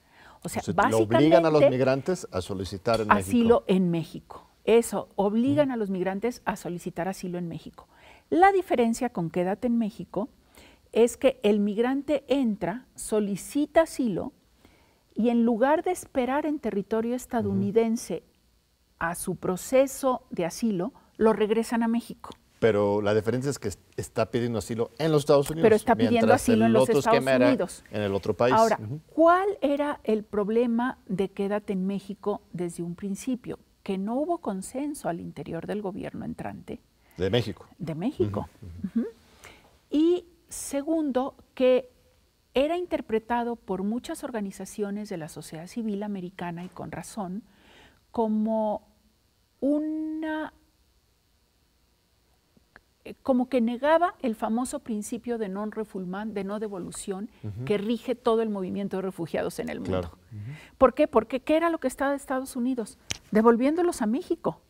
O 0.45 0.49
sea, 0.49 0.63
básicamente, 0.75 1.17
obligan 1.17 1.45
a 1.45 1.51
los 1.51 1.69
migrantes 1.69 2.27
a 2.31 2.41
solicitar 2.41 3.03
en 3.03 3.13
asilo 3.13 3.65
en 3.67 3.91
México. 3.91 4.49
Eso, 4.65 5.11
obligan 5.15 5.71
a 5.71 5.77
los 5.77 5.91
migrantes 5.91 6.41
a 6.47 6.57
solicitar 6.57 7.07
asilo 7.07 7.37
en 7.37 7.49
México. 7.49 7.87
La 8.31 8.51
diferencia 8.53 9.11
con 9.11 9.31
Quédate 9.31 9.69
en 9.69 9.79
México 9.79 10.29
es 10.93 11.17
que 11.17 11.39
el 11.43 11.61
migrante 11.61 12.25
entra, 12.29 12.87
solicita 12.95 13.83
asilo 13.83 14.33
y 15.15 15.29
en 15.31 15.45
lugar 15.45 15.85
de 15.85 15.93
esperar 15.93 16.45
en 16.45 16.59
territorio 16.59 17.15
estadounidense 17.15 18.25
a 18.99 19.15
su 19.15 19.37
proceso 19.37 20.23
de 20.31 20.45
asilo, 20.45 20.93
lo 21.17 21.33
regresan 21.33 21.83
a 21.83 21.89
México. 21.89 22.31
Pero 22.59 23.03
la 23.03 23.15
diferencia 23.15 23.51
es 23.51 23.59
que 23.59 23.71
está 23.97 24.31
pidiendo 24.31 24.59
asilo 24.59 24.91
en 24.99 25.13
los 25.13 25.23
Estados 25.23 25.51
Unidos. 25.51 25.65
Pero 25.65 25.77
está 25.77 25.95
pidiendo 25.95 26.33
asilo 26.33 26.65
en 26.65 26.73
los 26.73 26.89
Estados 26.89 27.19
Unidos. 27.19 27.85
En 27.91 28.03
el 28.03 28.15
otro 28.15 28.35
país. 28.35 28.55
Ahora, 28.55 28.79
¿cuál 29.07 29.47
era 29.61 30.01
el 30.05 30.25
problema 30.25 30.99
de 31.07 31.31
Quédate 31.31 31.75
en 31.75 31.87
México 31.87 32.43
desde 32.53 32.83
un 32.83 32.95
principio? 32.95 33.59
Que 33.83 33.99
no 33.99 34.17
hubo 34.17 34.39
consenso 34.39 35.09
al 35.09 35.21
interior 35.21 35.67
del 35.67 35.83
gobierno 35.83 36.25
entrante. 36.25 36.81
De 37.17 37.31
México. 37.31 37.67
De 37.79 37.95
México. 37.95 38.49
Y 39.91 40.27
segundo, 40.49 41.35
que 41.55 41.91
era 42.55 42.77
interpretado 42.77 43.57
por 43.57 43.83
muchas 43.83 44.25
organizaciones 44.25 45.09
de 45.09 45.17
la 45.17 45.29
sociedad 45.29 45.67
civil 45.67 46.03
americana 46.03 46.65
y 46.65 46.69
con 46.69 46.91
razón 46.91 47.43
como 48.11 48.89
una 49.61 50.55
eh, 53.05 53.15
como 53.23 53.49
que 53.49 53.61
negaba 53.61 54.15
el 54.21 54.35
famoso 54.35 54.81
principio 54.81 55.39
de 55.39 55.49
non-refoulement, 55.49 56.33
de 56.35 56.43
no 56.43 56.59
devolución, 56.59 57.29
que 57.65 57.79
rige 57.79 58.17
todo 58.17 58.43
el 58.43 58.49
movimiento 58.49 58.97
de 58.97 59.03
refugiados 59.03 59.61
en 59.61 59.69
el 59.69 59.81
mundo. 59.81 60.19
¿Por 60.77 60.95
qué? 60.95 61.07
Porque 61.07 61.41
¿qué 61.41 61.57
era 61.57 61.71
lo 61.71 61.79
que 61.79 61.87
estaba 61.87 62.11
de 62.11 62.17
Estados 62.17 62.57
Unidos? 62.57 62.99
Devolviéndolos 63.31 64.03
a 64.03 64.07
México. 64.07 64.61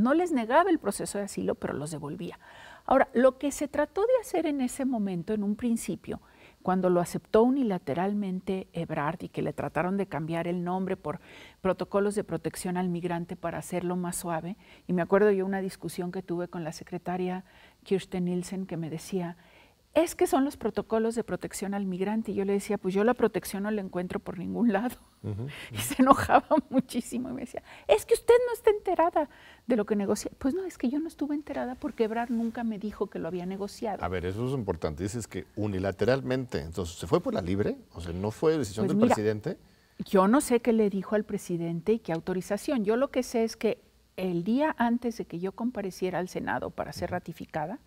No 0.00 0.14
les 0.14 0.32
negaba 0.32 0.70
el 0.70 0.78
proceso 0.78 1.18
de 1.18 1.24
asilo, 1.24 1.56
pero 1.56 1.74
los 1.74 1.90
devolvía. 1.90 2.38
Ahora, 2.86 3.08
lo 3.12 3.36
que 3.36 3.52
se 3.52 3.68
trató 3.68 4.00
de 4.00 4.18
hacer 4.22 4.46
en 4.46 4.62
ese 4.62 4.86
momento, 4.86 5.34
en 5.34 5.44
un 5.44 5.56
principio, 5.56 6.22
cuando 6.62 6.88
lo 6.88 7.02
aceptó 7.02 7.42
unilateralmente 7.42 8.68
Ebrard 8.72 9.18
y 9.20 9.28
que 9.28 9.42
le 9.42 9.52
trataron 9.52 9.98
de 9.98 10.06
cambiar 10.06 10.48
el 10.48 10.64
nombre 10.64 10.96
por 10.96 11.20
protocolos 11.60 12.14
de 12.14 12.24
protección 12.24 12.78
al 12.78 12.88
migrante 12.88 13.36
para 13.36 13.58
hacerlo 13.58 13.94
más 13.94 14.16
suave, 14.16 14.56
y 14.86 14.94
me 14.94 15.02
acuerdo 15.02 15.32
yo 15.32 15.44
una 15.44 15.60
discusión 15.60 16.12
que 16.12 16.22
tuve 16.22 16.48
con 16.48 16.64
la 16.64 16.72
secretaria 16.72 17.44
Kirsten 17.82 18.24
Nielsen 18.24 18.64
que 18.64 18.78
me 18.78 18.88
decía, 18.88 19.36
es 19.92 20.14
que 20.14 20.26
son 20.26 20.44
los 20.44 20.56
protocolos 20.56 21.16
de 21.16 21.24
protección 21.24 21.74
al 21.74 21.84
migrante. 21.84 22.30
Y 22.30 22.34
yo 22.34 22.44
le 22.44 22.52
decía, 22.52 22.78
pues 22.78 22.94
yo 22.94 23.02
la 23.02 23.14
protección 23.14 23.64
no 23.64 23.70
la 23.70 23.80
encuentro 23.80 24.20
por 24.20 24.38
ningún 24.38 24.72
lado. 24.72 24.96
Y 25.72 25.78
se 25.78 26.00
enojaba 26.00 26.46
muchísimo 26.70 27.28
y 27.30 27.32
me 27.32 27.40
decía, 27.42 27.62
es 27.88 28.06
que 28.06 28.14
usted 28.14 28.34
no 28.46 28.54
está 28.54 28.70
enterada 28.70 29.28
de 29.66 29.76
lo 29.76 29.84
que 29.84 29.96
negocia. 29.96 30.30
Pues 30.38 30.54
no, 30.54 30.64
es 30.64 30.78
que 30.78 30.88
yo 30.88 30.98
no 31.00 31.08
estuve 31.08 31.34
enterada 31.34 31.74
porque 31.74 32.04
Ebrard 32.04 32.30
nunca 32.30 32.64
me 32.64 32.78
dijo 32.78 33.08
que 33.08 33.18
lo 33.18 33.28
había 33.28 33.46
negociado. 33.46 34.02
A 34.02 34.08
ver, 34.08 34.24
eso 34.24 34.46
es 34.46 34.54
importante. 34.54 35.02
Dices 35.02 35.26
que 35.26 35.46
unilateralmente, 35.56 36.60
entonces, 36.60 36.96
¿se 36.96 37.06
fue 37.06 37.20
por 37.20 37.34
la 37.34 37.42
libre? 37.42 37.76
O 37.92 38.00
sea, 38.00 38.12
¿no 38.12 38.30
fue 38.30 38.56
decisión 38.56 38.86
pues 38.86 38.96
del 38.96 39.08
presidente? 39.08 39.58
Yo 40.06 40.28
no 40.28 40.40
sé 40.40 40.60
qué 40.60 40.72
le 40.72 40.88
dijo 40.88 41.14
al 41.14 41.24
presidente 41.24 41.92
y 41.92 41.98
qué 41.98 42.12
autorización. 42.12 42.84
Yo 42.84 42.96
lo 42.96 43.10
que 43.10 43.22
sé 43.22 43.44
es 43.44 43.56
que 43.56 43.82
el 44.16 44.44
día 44.44 44.74
antes 44.78 45.18
de 45.18 45.24
que 45.26 45.40
yo 45.40 45.52
compareciera 45.52 46.18
al 46.18 46.28
Senado 46.28 46.70
para 46.70 46.92
ser 46.92 47.10
ratificada, 47.10 47.80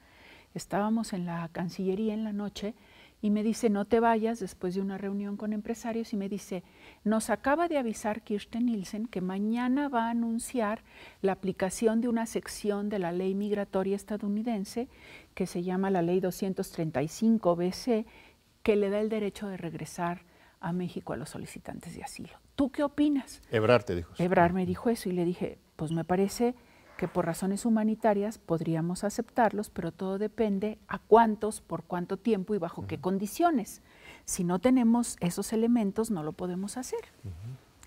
estábamos 0.53 1.13
en 1.13 1.25
la 1.25 1.47
Cancillería 1.51 2.13
en 2.13 2.23
la 2.23 2.33
noche 2.33 2.75
y 3.23 3.29
me 3.29 3.41
dice, 3.41 3.69
no 3.69 3.85
te 3.85 4.01
vayas 4.01 4.41
después 4.41 4.75
de 4.75 4.81
una 4.81 4.97
reunión 4.97 5.37
con 5.37 5.53
empresarios 5.53 6.11
y 6.11 6.17
me 6.17 6.27
dice, 6.27 6.61
nos 7.05 7.29
acaba 7.29 7.69
de 7.69 7.77
avisar 7.77 8.21
Kirsten 8.21 8.65
Nielsen 8.65 9.07
que 9.07 9.21
mañana 9.21 9.87
va 9.87 10.07
a 10.07 10.09
anunciar 10.09 10.83
la 11.21 11.31
aplicación 11.31 12.01
de 12.01 12.09
una 12.09 12.25
sección 12.25 12.89
de 12.89 12.99
la 12.99 13.13
ley 13.13 13.33
migratoria 13.33 13.95
estadounidense 13.95 14.89
que 15.35 15.47
se 15.47 15.63
llama 15.63 15.89
la 15.89 16.01
ley 16.01 16.19
235 16.19 17.55
BC, 17.55 18.05
que 18.61 18.75
le 18.75 18.89
da 18.89 18.99
el 18.99 19.07
derecho 19.07 19.47
de 19.47 19.55
regresar 19.55 20.25
a 20.59 20.73
México 20.73 21.13
a 21.13 21.17
los 21.17 21.29
solicitantes 21.29 21.95
de 21.95 22.03
asilo. 22.03 22.33
¿Tú 22.55 22.71
qué 22.71 22.83
opinas? 22.83 23.41
Ebrar 23.51 23.83
te 23.83 23.95
dijo. 23.95 24.13
Ebrar 24.17 24.51
me 24.51 24.65
dijo 24.65 24.89
eso 24.89 25.07
y 25.07 25.13
le 25.13 25.23
dije, 25.23 25.59
pues 25.77 25.91
me 25.91 26.03
parece 26.03 26.55
que 27.03 27.09
por 27.09 27.25
razones 27.25 27.65
humanitarias 27.65 28.37
podríamos 28.37 29.03
aceptarlos, 29.03 29.69
pero 29.69 29.91
todo 29.91 30.17
depende 30.17 30.79
a 30.87 30.99
cuántos, 30.99 31.59
por 31.59 31.83
cuánto 31.83 32.15
tiempo 32.15 32.55
y 32.55 32.59
bajo 32.59 32.87
qué 32.87 32.97
condiciones. 32.97 33.81
Si 34.23 34.45
no 34.45 34.59
tenemos 34.59 35.17
esos 35.19 35.51
elementos, 35.51 36.11
no 36.11 36.23
lo 36.23 36.31
podemos 36.31 36.77
hacer. 36.77 37.01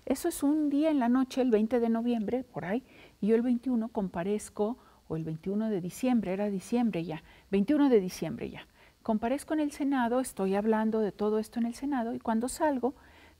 Eso 0.05 0.27
es 0.27 0.43
un 0.43 0.69
día 0.69 0.91
en 0.91 0.99
la 0.99 1.09
noche, 1.09 1.41
el 1.41 1.49
20 1.49 1.79
de 1.79 1.89
noviembre, 1.89 2.43
por 2.43 2.65
ahí, 2.65 2.83
y 3.19 3.25
yo 3.25 3.35
el 3.35 3.41
21 3.41 3.87
comparezco, 3.87 4.77
o 5.07 5.15
el 5.15 5.23
21 5.23 5.71
de 5.71 5.81
diciembre, 5.81 6.33
era 6.33 6.51
diciembre 6.51 7.03
ya, 7.03 7.23
21 7.49 7.89
de 7.89 7.99
diciembre 7.99 8.51
ya. 8.51 8.67
Comparezco 9.01 9.55
en 9.55 9.61
el 9.61 9.71
Senado, 9.71 10.19
estoy 10.19 10.53
hablando 10.53 10.99
de 10.99 11.11
todo 11.11 11.39
esto 11.39 11.59
en 11.59 11.65
el 11.65 11.73
Senado, 11.73 12.13
y 12.13 12.19
cuando 12.19 12.49
salgo, 12.49 12.93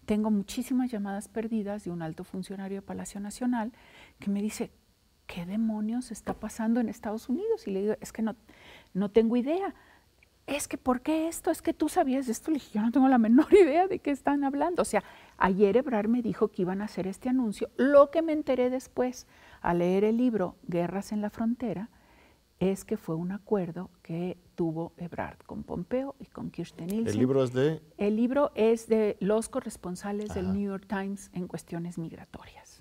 tengo 0.07 0.31
muchísimas 0.31 0.89
llamadas 0.89 1.27
perdidas 1.27 1.83
de 1.83 1.91
un 1.91 2.01
alto 2.01 2.23
funcionario 2.23 2.77
de 2.77 2.81
Palacio 2.81 3.19
Nacional 3.19 3.73
que 4.17 4.31
me 4.31 4.41
dice, 4.41 4.71
¿qué 5.27 5.45
demonios 5.45 6.11
está 6.11 6.33
pasando 6.33 6.79
en 6.79 6.89
Estados 6.89 7.29
Unidos? 7.29 7.67
Y 7.67 7.71
le 7.71 7.81
digo, 7.81 7.95
es 8.01 8.11
que 8.11 8.21
no, 8.23 8.35
no 8.93 9.11
tengo 9.11 9.35
idea. 9.35 9.75
Es 10.47 10.67
que, 10.67 10.77
¿por 10.77 11.01
qué 11.01 11.27
esto? 11.27 11.51
Es 11.51 11.61
que 11.61 11.73
tú 11.73 11.89
sabías 11.89 12.29
esto. 12.29 12.49
Le 12.49 12.55
dije, 12.55 12.79
yo 12.79 12.81
no 12.81 12.91
tengo 12.91 13.07
la 13.09 13.17
menor 13.27 13.53
idea 13.53 13.87
de 13.87 13.99
qué 13.99 14.11
están 14.11 14.43
hablando. 14.43 14.81
O 14.81 14.85
sea, 14.85 15.03
ayer 15.37 15.77
Ebrar 15.77 16.07
me 16.07 16.21
dijo 16.21 16.47
que 16.47 16.63
iban 16.63 16.81
a 16.81 16.85
hacer 16.85 17.05
este 17.05 17.29
anuncio. 17.29 17.69
Lo 17.75 18.09
que 18.09 18.21
me 18.21 18.33
enteré 18.33 18.69
después, 18.69 19.27
al 19.61 19.79
leer 19.79 20.05
el 20.05 20.17
libro 20.17 20.55
Guerras 20.63 21.11
en 21.11 21.21
la 21.21 21.29
Frontera, 21.29 21.89
es 22.59 22.85
que 22.85 22.97
fue 22.97 23.15
un 23.15 23.31
acuerdo 23.31 23.91
que 24.01 24.37
tuvo 24.55 24.93
Ebrard 24.97 25.37
con 25.45 25.63
Pompeo 25.63 26.15
y 26.19 26.25
con 26.25 26.49
Kirsten 26.49 26.87
Nielsen. 26.87 27.13
¿El 27.13 27.19
libro 27.19 27.43
es 27.43 27.53
de? 27.53 27.81
El 27.97 28.15
libro 28.15 28.51
es 28.55 28.87
de 28.87 29.17
los 29.19 29.49
corresponsales 29.49 30.33
del 30.33 30.53
New 30.53 30.71
York 30.71 30.85
Times 30.87 31.29
en 31.33 31.47
cuestiones 31.47 31.99
migratorias. 31.99 32.76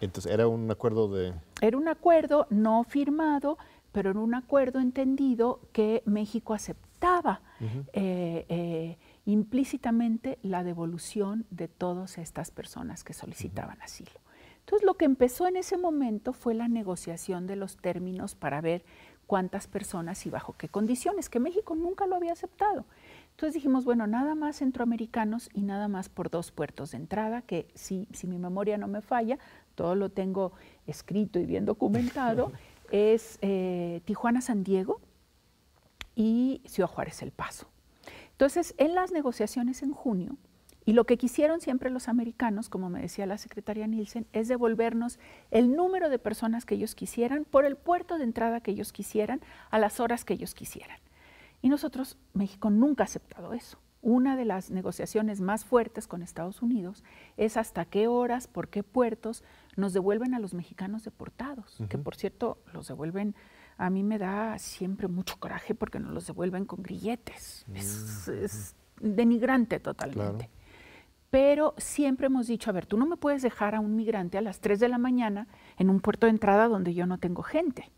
Entonces, 0.00 0.32
¿era 0.32 0.48
un 0.48 0.70
acuerdo 0.70 1.08
de...? 1.08 1.34
Era 1.60 1.76
un 1.76 1.88
acuerdo 1.88 2.46
no 2.50 2.84
firmado, 2.84 3.58
pero 3.92 4.10
era 4.10 4.20
un 4.20 4.34
acuerdo 4.34 4.80
entendido 4.80 5.60
que 5.72 6.02
México 6.06 6.54
aceptaba 6.54 7.40
eh, 7.92 8.46
eh, 8.48 8.98
implícitamente 9.24 10.38
la 10.42 10.62
devolución 10.62 11.46
de 11.50 11.68
todas 11.68 12.18
estas 12.18 12.50
personas 12.50 13.04
que 13.04 13.12
solicitaban 13.12 13.80
asilo. 13.82 14.20
Entonces, 14.60 14.86
lo 14.86 14.94
que 14.94 15.06
empezó 15.06 15.46
en 15.46 15.56
ese 15.56 15.78
momento 15.78 16.32
fue 16.32 16.54
la 16.54 16.68
negociación 16.68 17.46
de 17.46 17.56
los 17.56 17.76
términos 17.78 18.34
para 18.34 18.60
ver 18.60 18.84
cuántas 19.28 19.66
personas 19.66 20.24
y 20.26 20.30
bajo 20.30 20.54
qué 20.56 20.68
condiciones, 20.68 21.28
que 21.28 21.38
México 21.38 21.74
nunca 21.74 22.06
lo 22.06 22.16
había 22.16 22.32
aceptado. 22.32 22.86
Entonces 23.30 23.54
dijimos, 23.54 23.84
bueno, 23.84 24.06
nada 24.06 24.34
más 24.34 24.56
centroamericanos 24.56 25.50
y 25.52 25.62
nada 25.62 25.86
más 25.86 26.08
por 26.08 26.28
dos 26.28 26.50
puertos 26.50 26.90
de 26.90 26.96
entrada, 26.96 27.42
que 27.42 27.68
si, 27.74 28.08
si 28.12 28.26
mi 28.26 28.38
memoria 28.38 28.78
no 28.78 28.88
me 28.88 29.00
falla, 29.00 29.38
todo 29.78 29.94
lo 29.94 30.08
tengo 30.08 30.50
escrito 30.88 31.38
y 31.38 31.46
bien 31.46 31.64
documentado, 31.64 32.50
es 32.90 33.38
eh, 33.42 34.02
Tijuana-San 34.06 34.64
Diego 34.64 35.00
y 36.16 36.62
Ciudad 36.64 36.90
Juárez 36.90 37.22
El 37.22 37.30
Paso. 37.30 37.68
Entonces, 38.32 38.74
en 38.76 38.96
las 38.96 39.12
negociaciones 39.12 39.84
en 39.84 39.92
junio, 39.92 40.36
y 40.84 40.94
lo 40.94 41.04
que 41.04 41.16
quisieron 41.16 41.60
siempre 41.60 41.90
los 41.90 42.08
americanos, 42.08 42.68
como 42.68 42.90
me 42.90 43.00
decía 43.00 43.24
la 43.26 43.38
secretaria 43.38 43.86
Nielsen, 43.86 44.26
es 44.32 44.48
devolvernos 44.48 45.20
el 45.52 45.76
número 45.76 46.08
de 46.08 46.18
personas 46.18 46.64
que 46.64 46.74
ellos 46.74 46.96
quisieran 46.96 47.44
por 47.44 47.64
el 47.64 47.76
puerto 47.76 48.18
de 48.18 48.24
entrada 48.24 48.60
que 48.60 48.72
ellos 48.72 48.92
quisieran, 48.92 49.40
a 49.70 49.78
las 49.78 50.00
horas 50.00 50.24
que 50.24 50.34
ellos 50.34 50.54
quisieran. 50.54 50.98
Y 51.62 51.68
nosotros, 51.68 52.18
México 52.32 52.68
nunca 52.70 53.04
ha 53.04 53.06
aceptado 53.06 53.52
eso 53.52 53.78
una 54.02 54.36
de 54.36 54.44
las 54.44 54.70
negociaciones 54.70 55.40
más 55.40 55.64
fuertes 55.64 56.06
con 56.06 56.22
Estados 56.22 56.62
Unidos 56.62 57.04
es 57.36 57.56
hasta 57.56 57.84
qué 57.84 58.06
horas, 58.06 58.46
por 58.46 58.68
qué 58.68 58.82
puertos 58.82 59.42
nos 59.78 59.92
devuelven 59.92 60.34
a 60.34 60.40
los 60.40 60.54
mexicanos 60.54 61.04
deportados, 61.04 61.78
que 61.88 61.98
por 61.98 62.16
cierto 62.16 62.58
los 62.72 62.88
devuelven, 62.88 63.36
a 63.76 63.90
mí 63.90 64.02
me 64.02 64.18
da 64.18 64.58
siempre 64.58 65.06
mucho 65.06 65.36
coraje 65.38 65.72
porque 65.72 66.00
nos 66.00 66.12
los 66.12 66.26
devuelven 66.26 66.64
con 66.64 66.82
grilletes, 66.82 67.64
es, 67.72 68.74
mm, 69.00 69.14
denigrante 69.14 69.78
totalmente. 69.78 70.50
Pero 71.30 71.74
siempre 71.76 72.26
hemos 72.26 72.48
dicho, 72.48 72.70
a 72.70 72.72
ver, 72.72 72.86
tú 72.86 72.96
no 72.96 73.06
me 73.06 73.16
puedes 73.16 73.40
dejar 73.42 73.76
a 73.76 73.80
un 73.80 73.94
migrante 73.94 74.36
a 74.36 74.40
las 74.40 74.60
3 74.60 74.80
de 74.80 74.88
la 74.88 74.98
mañana 74.98 75.46
en 75.76 75.90
un 75.90 76.00
puerto 76.00 76.26
de 76.26 76.30
entrada 76.30 76.66
donde 76.66 76.94
yo 76.94 77.06
no 77.06 77.18
tengo 77.18 77.42
gente. 77.42 77.92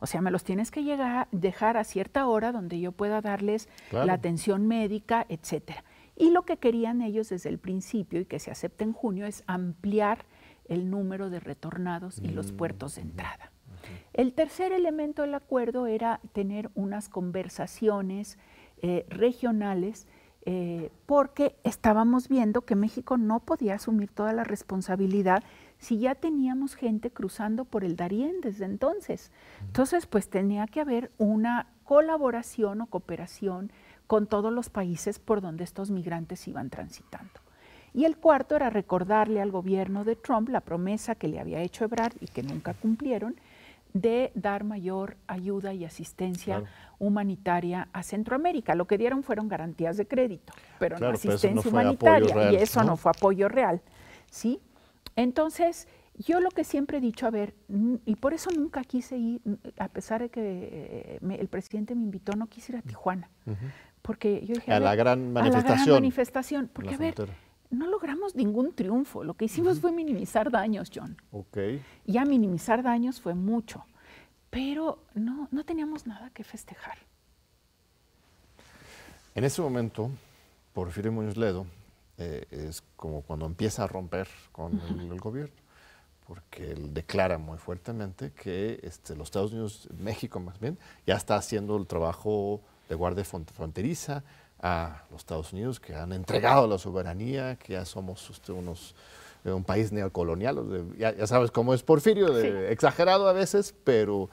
O 0.00 0.06
sea, 0.06 0.20
me 0.20 0.32
los 0.32 0.44
tienes 0.44 0.70
que 0.70 0.84
llegar, 0.84 1.28
dejar 1.30 1.78
a 1.78 1.84
cierta 1.84 2.26
hora 2.26 2.52
donde 2.52 2.78
yo 2.78 2.92
pueda 2.92 3.22
darles 3.22 3.68
la 3.90 4.12
atención 4.12 4.66
médica, 4.66 5.24
etcétera. 5.30 5.82
Y 6.14 6.30
lo 6.30 6.42
que 6.42 6.58
querían 6.58 7.00
ellos 7.00 7.30
desde 7.30 7.48
el 7.48 7.58
principio 7.58 8.20
y 8.20 8.26
que 8.26 8.38
se 8.38 8.50
acepta 8.50 8.84
en 8.84 8.92
junio 8.92 9.24
es 9.24 9.44
ampliar 9.46 10.26
el 10.72 10.90
número 10.90 11.30
de 11.30 11.40
retornados 11.40 12.18
y 12.18 12.28
los 12.28 12.52
puertos 12.52 12.96
de 12.96 13.02
entrada. 13.02 13.52
El 14.12 14.32
tercer 14.32 14.72
elemento 14.72 15.22
del 15.22 15.34
acuerdo 15.34 15.86
era 15.86 16.20
tener 16.32 16.70
unas 16.74 17.08
conversaciones 17.08 18.38
eh, 18.82 19.06
regionales 19.08 20.06
eh, 20.44 20.90
porque 21.06 21.56
estábamos 21.62 22.28
viendo 22.28 22.62
que 22.62 22.74
México 22.74 23.16
no 23.16 23.40
podía 23.40 23.74
asumir 23.74 24.10
toda 24.10 24.32
la 24.32 24.44
responsabilidad 24.44 25.44
si 25.78 25.98
ya 25.98 26.14
teníamos 26.14 26.74
gente 26.74 27.10
cruzando 27.10 27.64
por 27.64 27.84
el 27.84 27.96
Darién 27.96 28.40
desde 28.40 28.64
entonces. 28.64 29.30
Entonces, 29.60 30.06
pues 30.06 30.28
tenía 30.28 30.66
que 30.66 30.80
haber 30.80 31.12
una 31.18 31.68
colaboración 31.84 32.80
o 32.80 32.86
cooperación 32.86 33.70
con 34.06 34.26
todos 34.26 34.52
los 34.52 34.68
países 34.68 35.18
por 35.18 35.40
donde 35.40 35.64
estos 35.64 35.90
migrantes 35.90 36.46
iban 36.48 36.70
transitando. 36.70 37.41
Y 37.94 38.04
el 38.04 38.16
cuarto 38.16 38.56
era 38.56 38.70
recordarle 38.70 39.40
al 39.40 39.50
gobierno 39.50 40.04
de 40.04 40.16
Trump 40.16 40.48
la 40.48 40.60
promesa 40.60 41.14
que 41.14 41.28
le 41.28 41.38
había 41.38 41.60
hecho 41.60 41.84
Ebrard 41.84 42.14
y 42.20 42.26
que 42.26 42.42
nunca 42.42 42.74
cumplieron, 42.74 43.36
de 43.92 44.32
dar 44.34 44.64
mayor 44.64 45.16
ayuda 45.26 45.74
y 45.74 45.84
asistencia 45.84 46.64
humanitaria 46.98 47.88
a 47.92 48.02
Centroamérica. 48.02 48.74
Lo 48.74 48.86
que 48.86 48.96
dieron 48.96 49.22
fueron 49.22 49.48
garantías 49.48 49.96
de 49.98 50.06
crédito, 50.06 50.54
pero 50.78 50.98
no 50.98 51.08
asistencia 51.08 51.70
humanitaria 51.70 52.52
y 52.52 52.56
eso 52.56 52.82
¿no? 52.84 52.96
fue 52.96 53.10
apoyo 53.10 53.48
real. 53.48 53.82
¿sí? 54.30 54.60
Entonces, 55.14 55.88
yo 56.16 56.40
lo 56.40 56.50
que 56.50 56.64
siempre 56.64 56.98
he 56.98 57.00
dicho, 57.00 57.26
a 57.26 57.30
ver, 57.30 57.54
y 58.06 58.16
por 58.16 58.32
eso 58.32 58.50
nunca 58.50 58.82
quise 58.82 59.16
ir, 59.16 59.40
a 59.78 59.88
pesar 59.88 60.22
de 60.22 60.30
que 60.30 60.40
eh, 60.42 61.18
el 61.38 61.48
presidente 61.48 61.94
me 61.94 62.02
invitó, 62.02 62.32
no 62.34 62.46
quise 62.46 62.72
ir 62.72 62.78
a 62.78 62.82
Tijuana, 62.82 63.28
porque 64.00 64.44
yo 64.46 64.54
dije, 64.54 64.72
a, 64.72 64.80
la 64.80 64.94
gran 64.94 65.32
manifestación. 65.32 65.72
A 65.72 65.78
la 65.78 65.84
gran 65.84 65.94
manifestación, 65.96 66.70
porque 66.72 66.94
a 66.94 66.98
ver, 66.98 67.14
no 67.72 67.86
logramos 67.86 68.36
ningún 68.36 68.72
triunfo. 68.74 69.24
Lo 69.24 69.34
que 69.34 69.46
hicimos 69.46 69.80
fue 69.80 69.90
minimizar 69.90 70.50
daños, 70.50 70.90
John. 70.94 71.16
Ok. 71.32 71.58
Ya 72.06 72.24
minimizar 72.24 72.82
daños 72.82 73.20
fue 73.20 73.34
mucho, 73.34 73.84
pero 74.50 74.98
no, 75.14 75.48
no 75.50 75.64
teníamos 75.64 76.06
nada 76.06 76.30
que 76.30 76.44
festejar. 76.44 76.98
En 79.34 79.44
ese 79.44 79.62
momento, 79.62 80.10
Porfirio 80.74 81.10
Muñoz 81.10 81.38
Ledo 81.38 81.66
eh, 82.18 82.44
es 82.50 82.82
como 82.96 83.22
cuando 83.22 83.46
empieza 83.46 83.84
a 83.84 83.86
romper 83.86 84.28
con 84.52 84.78
el, 85.00 85.18
gobierno, 85.18 85.56
porque 86.26 86.72
él 86.72 86.92
declara 86.92 87.38
muy 87.38 87.56
fuertemente 87.56 88.32
que 88.32 88.80
este, 88.82 89.16
los 89.16 89.28
Estados 89.28 89.52
Unidos, 89.52 89.88
México 89.98 90.38
más 90.38 90.60
bien, 90.60 90.76
ya 91.06 91.16
está 91.16 91.36
haciendo 91.36 91.78
el 91.78 91.86
trabajo 91.86 92.60
de 92.90 92.94
guardia 92.94 93.24
fronteriza, 93.24 94.22
a 94.62 95.02
los 95.10 95.20
Estados 95.20 95.52
Unidos, 95.52 95.80
que 95.80 95.94
han 95.94 96.12
entregado 96.12 96.66
la 96.68 96.78
soberanía, 96.78 97.56
que 97.56 97.74
ya 97.74 97.84
somos 97.84 98.30
este, 98.30 98.52
unos, 98.52 98.94
eh, 99.44 99.52
un 99.52 99.64
país 99.64 99.90
neocolonial. 99.90 100.94
Ya, 100.96 101.26
sabes 101.26 101.50
cómo 101.50 101.74
es 101.74 101.82
Porfirio, 101.82 102.38
exagerado 102.38 103.28
a 103.28 103.32
veces, 103.32 103.74
pero, 103.84 104.30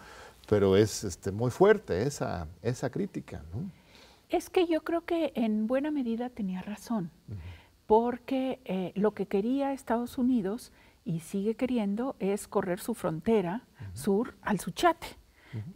pero 0.48 0.78
es 0.78 1.04
este, 1.04 1.32
muy 1.32 1.50
fuerte 1.50 2.04
esa, 2.04 2.48
esa 2.62 2.92
crítica. 2.92 3.42
Es 4.30 4.52
que 4.52 4.68
yo 4.68 4.84
creo 4.84 5.02
que 5.02 5.34
en 5.36 5.66
buena 5.66 5.90
medida 5.90 6.30
tenía 6.30 6.62
razón, 6.62 7.10
porque 7.88 8.60
eh, 8.66 8.92
lo 8.94 9.16
que 9.16 9.26
quería 9.26 9.74
Estados 9.74 10.20
Unidos 10.20 10.72
y 11.04 11.22
sigue 11.22 11.56
queriendo 11.56 12.16
es 12.20 12.48
correr 12.48 12.80
su 12.80 12.94
frontera 12.94 13.66
sur 13.94 14.36
al 14.44 14.60
Suchate 14.60 15.18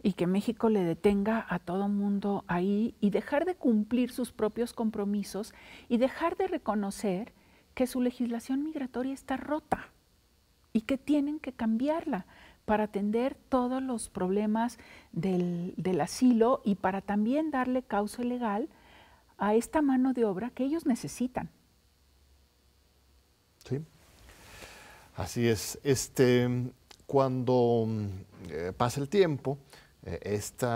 y 0.02 0.12
que 0.12 0.26
México 0.26 0.68
le 0.68 0.84
detenga 0.84 1.44
a 1.48 1.58
todo 1.58 1.88
mundo 1.88 2.44
ahí 2.46 2.94
y 3.00 3.10
dejar 3.10 3.44
de 3.44 3.56
cumplir 3.56 4.10
sus 4.10 4.32
propios 4.32 4.72
compromisos 4.72 5.54
y 5.88 5.96
dejar 5.96 6.36
de 6.36 6.46
reconocer 6.46 7.32
que 7.74 7.86
su 7.86 8.00
legislación 8.00 8.62
migratoria 8.62 9.12
está 9.12 9.36
rota 9.36 9.88
y 10.72 10.82
que 10.82 10.96
tienen 10.98 11.40
que 11.40 11.52
cambiarla 11.52 12.26
para 12.64 12.84
atender 12.84 13.36
todos 13.48 13.82
los 13.82 14.08
problemas 14.08 14.78
del, 15.12 15.74
del 15.76 16.00
asilo 16.00 16.62
y 16.64 16.76
para 16.76 17.00
también 17.00 17.50
darle 17.50 17.82
causa 17.82 18.22
legal 18.22 18.68
a 19.38 19.54
esta 19.54 19.82
mano 19.82 20.12
de 20.12 20.24
obra 20.24 20.50
que 20.50 20.64
ellos 20.64 20.86
necesitan. 20.86 21.50
Sí, 23.68 23.80
así 25.16 25.48
es. 25.48 25.78
Este, 25.82 26.48
cuando 27.06 27.86
eh, 28.50 28.72
pasa 28.76 29.00
el 29.00 29.08
tiempo, 29.08 29.58
este 30.02 30.66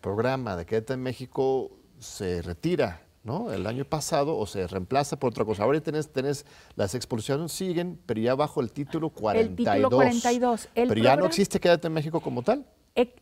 programa 0.00 0.56
de 0.56 0.64
Quédate 0.64 0.92
en 0.94 1.02
México 1.02 1.70
se 1.98 2.42
retira 2.42 3.02
¿no? 3.24 3.52
el 3.52 3.66
año 3.66 3.84
pasado 3.84 4.38
o 4.38 4.46
se 4.46 4.66
reemplaza 4.68 5.18
por 5.18 5.30
otra 5.30 5.44
cosa. 5.44 5.64
Ahora 5.64 5.80
tenés, 5.80 6.12
tenés 6.12 6.46
las 6.76 6.94
expulsiones 6.94 7.50
siguen, 7.52 7.98
pero 8.06 8.20
ya 8.20 8.34
bajo 8.34 8.60
el 8.60 8.70
título 8.70 9.10
42. 9.10 9.50
El 9.50 9.56
título 9.56 9.90
42. 9.90 10.68
pero 10.74 10.94
ya 10.94 11.16
no 11.16 11.26
existe 11.26 11.58
Quédate 11.58 11.88
en 11.88 11.92
México 11.92 12.20
como 12.20 12.42
tal. 12.42 12.64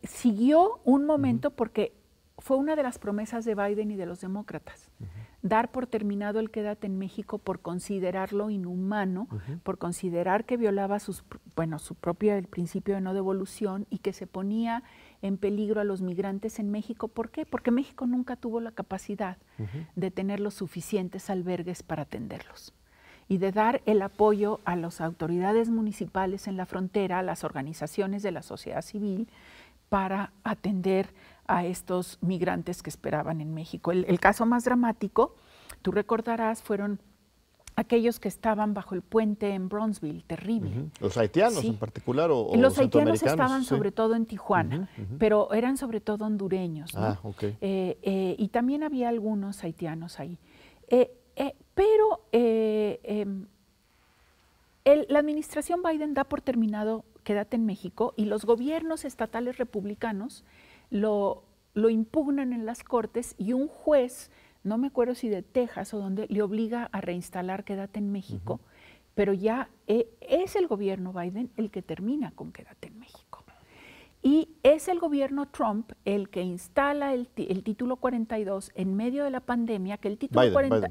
siguió 0.03 0.81
un 0.85 1.07
momento 1.07 1.51
porque 1.51 2.04
fue 2.39 2.57
una 2.57 2.77
de 2.77 2.83
las 2.83 2.99
promesas 2.99 3.45
de 3.45 3.55
Biden 3.55 3.91
y 3.91 3.97
de 3.97 4.07
los 4.07 4.21
demócratas 4.21 4.91
dar 5.45 5.71
por 5.71 5.87
terminado 5.87 6.41
el 6.41 6.51
quédate 6.51 6.87
en 6.87 6.99
México 6.99 7.37
por 7.37 7.61
considerarlo 7.61 8.49
inhumano, 8.49 9.29
por 9.63 9.77
considerar 9.77 10.47
que 10.47 10.57
violaba 10.57 10.99
sus, 10.99 11.23
bueno, 11.55 11.79
su 11.79 11.95
propio 11.95 12.35
el 12.35 12.47
principio 12.47 12.95
de 12.95 13.03
no 13.03 13.13
devolución 13.13 13.87
y 13.91 13.99
que 13.99 14.15
se 14.15 14.27
ponía 14.27 14.83
en 15.21 15.37
peligro 15.37 15.83
a 15.83 15.85
los 15.85 16.01
migrantes 16.01 16.59
en 16.59 16.71
México. 16.71 17.09
¿Por 17.09 17.29
qué? 17.29 17.45
Porque 17.45 17.71
México 17.71 18.07
nunca 18.07 18.37
tuvo 18.37 18.59
la 18.61 18.73
capacidad 18.73 19.37
de 19.97 20.11
tener 20.11 20.41
los 20.41 20.55
suficientes 20.55 21.29
albergues 21.29 21.83
para 21.83 22.05
atenderlos 22.05 22.73
y 23.29 23.37
de 23.37 23.53
dar 23.53 23.83
el 23.85 24.01
apoyo 24.01 24.61
a 24.65 24.77
las 24.77 25.03
autoridades 25.03 25.69
municipales 25.69 26.49
en 26.49 26.57
la 26.57 26.65
frontera, 26.65 27.19
a 27.19 27.23
las 27.23 27.45
organizaciones 27.45 28.23
de 28.23 28.33
la 28.33 28.41
sociedad 28.41 28.81
civil, 28.81 29.29
para 29.91 30.33
atender 30.43 31.11
a 31.47 31.65
estos 31.65 32.19
migrantes 32.21 32.83
que 32.83 32.91
esperaban 32.91 33.41
en 33.41 33.55
México. 33.55 33.93
El, 33.93 34.21
caso 34.21 34.47
más 34.47 34.65
dramático, 34.65 35.35
tú 35.83 35.93
recordarás, 35.93 36.63
fueron 36.63 37.01
aquellos 37.77 38.21
que 38.21 38.29
estaban 38.29 38.73
bajo 38.73 38.95
el 38.95 39.03
puente 39.03 39.51
en 39.51 39.69
Bronzeville, 39.69 40.23
terrible. 40.23 40.91
Los 41.01 41.17
haitianos 41.17 41.65
en 41.65 41.77
particular 41.77 42.31
o, 42.31 42.53
Los 42.57 42.79
haitianos 42.79 43.23
estaban 43.23 43.65
sobre 43.65 43.93
todo 43.93 44.15
en 44.15 44.27
Tijuana, 44.27 44.89
pero 45.19 45.53
eran 45.53 45.77
sobre 45.77 46.01
todo 46.01 46.25
hondureños. 46.25 46.93
Ah, 46.95 47.19
eh, 47.41 47.99
eh, 48.03 48.37
y 48.39 48.49
también 48.49 48.83
había 48.83 49.09
algunos 49.09 49.63
haitianos 49.65 50.21
ahí. 50.21 50.39
Eh, 50.89 51.11
pero 51.75 52.21
em, 52.31 53.47
la 54.85 55.19
administración 55.19 55.83
Biden 55.83 56.15
da 56.15 56.25
por 56.25 56.41
terminado 56.41 57.05
Quédate 57.25 57.57
en 57.57 57.65
México 57.67 58.13
y 58.17 58.27
los 58.27 58.45
gobiernos 58.45 59.05
estatales 59.07 59.57
republicanos 59.57 60.45
lo, 60.95 61.43
lo 61.75 61.91
impugnan 61.91 62.53
en 62.53 62.67
las 62.67 62.85
cortes 62.85 63.35
y 63.37 63.53
un 63.53 63.67
juez, 63.67 64.31
no 64.63 64.79
me 64.79 64.87
acuerdo 64.87 65.17
si 65.17 65.29
de 65.29 65.43
Texas 65.43 65.93
o 65.93 65.99
donde, 65.99 66.29
le 66.29 66.41
obliga 66.41 66.89
a 66.93 67.01
reinstalar 67.01 67.65
Quédate 67.65 67.99
en 67.99 68.13
México, 68.13 68.61
pero 69.17 69.33
ya 69.33 69.69
eh, 69.89 70.09
es 70.21 70.55
el 70.55 70.69
gobierno 70.69 71.13
Biden 71.13 71.51
el 71.57 71.73
que 71.73 71.83
termina 71.83 72.31
con 72.31 72.53
Quédate 72.53 72.89
en 72.89 73.01
México. 73.01 73.43
Y 74.23 74.49
es 74.63 74.89
el 74.89 75.01
gobierno 75.01 75.49
Trump 75.49 75.93
el 76.05 76.31
que 76.31 76.43
instala 76.43 77.13
el, 77.13 77.27
título 77.27 77.97
42 77.97 78.71
en 78.75 78.95
medio 78.95 79.25
de 79.25 79.31
la 79.31 79.41
pandemia, 79.41 79.99
que 79.99 80.09
el 80.09 80.17
título 80.17 80.51
42... 80.51 80.91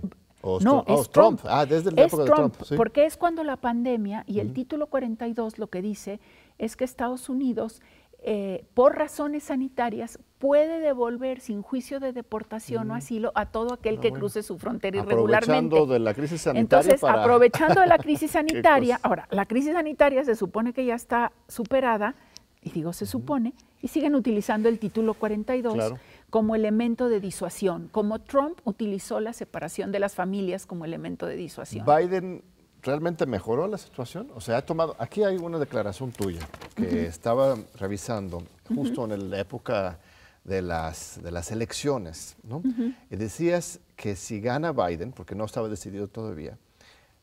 no, 0.61 0.83
es 0.85 1.09
Trump. 1.09 1.39
Ah, 1.45 1.65
desde 1.65 1.91
la 1.91 2.03
época 2.03 2.23
de 2.25 2.29
Trump. 2.29 2.55
Porque 2.75 3.05
es 3.05 3.17
cuando 3.17 3.43
la 3.43 3.55
pandemia 3.55 4.23
y 4.27 4.39
el 4.39 4.53
título 4.53 4.87
42 4.87 5.57
lo 5.57 5.67
que 5.67 5.81
dice 5.81 6.19
es 6.59 6.75
que 6.75 6.83
Estados 6.83 7.27
Unidos 7.27 7.81
eh, 8.25 8.65
por 8.73 8.95
razones 8.95 9.43
sanitarias 9.43 10.17
puede 10.39 10.79
devolver 10.79 11.41
sin 11.41 11.61
juicio 11.61 11.99
de 11.99 12.13
deportación 12.13 12.89
o 12.89 12.95
asilo 12.95 13.33
a 13.35 13.47
todo 13.47 13.73
aquel 13.73 13.97
ah, 13.97 14.01
que 14.01 14.11
cruce 14.11 14.43
su 14.43 14.57
frontera 14.57 14.99
irregularmente. 14.99 15.75
Aprovechando 15.75 15.93
de 15.93 15.99
la 15.99 16.13
crisis 16.15 16.41
sanitaria. 16.41 16.61
Entonces, 16.61 17.03
aprovechando 17.03 17.81
de 17.81 17.87
la 17.87 17.97
crisis 17.97 18.31
sanitaria, 18.31 18.97
ahora, 19.03 19.27
la 19.29 19.45
crisis 19.45 19.73
sanitaria 19.73 20.23
se 20.23 20.35
supone 20.35 20.71
que 20.71 20.85
ya 20.85 20.95
está 20.95 21.33
superada, 21.49 22.15
y 22.61 22.71
digo 22.71 22.93
se 22.93 23.05
supone, 23.05 23.53
y 23.81 23.89
siguen 23.89 24.15
utilizando 24.15 24.69
el 24.69 24.79
título 24.79 25.15
42 25.15 25.93
como 26.29 26.55
elemento 26.55 27.09
de 27.09 27.19
disuasión, 27.19 27.89
como 27.91 28.19
Trump 28.19 28.59
utilizó 28.63 29.19
la 29.19 29.33
separación 29.33 29.91
de 29.91 29.99
las 29.99 30.15
familias 30.15 30.65
como 30.65 30.85
elemento 30.85 31.25
de 31.25 31.35
disuasión. 31.35 31.85
Biden 31.85 32.41
realmente 32.83 33.25
mejoró 33.25 33.67
la 33.67 33.77
situación? 33.77 34.29
O 34.35 34.41
sea, 34.41 34.57
ha 34.57 34.61
tomado, 34.61 34.95
aquí 34.99 35.23
hay 35.23 35.37
una 35.37 35.57
declaración 35.57 36.11
tuya 36.11 36.47
que 36.75 37.07
estaba 37.07 37.57
revisando 37.79 38.43
justo 38.75 39.05
en 39.05 39.29
la 39.29 39.39
época 39.39 39.99
de 40.43 40.61
las, 40.61 41.21
de 41.23 41.31
las 41.31 41.51
elecciones, 41.51 42.35
¿no? 42.43 42.61
Y 43.09 43.15
decías 43.15 43.79
que 43.95 44.15
si 44.15 44.41
gana 44.41 44.73
Biden, 44.73 45.11
porque 45.13 45.35
no 45.35 45.45
estaba 45.45 45.69
decidido 45.69 46.07
todavía, 46.07 46.57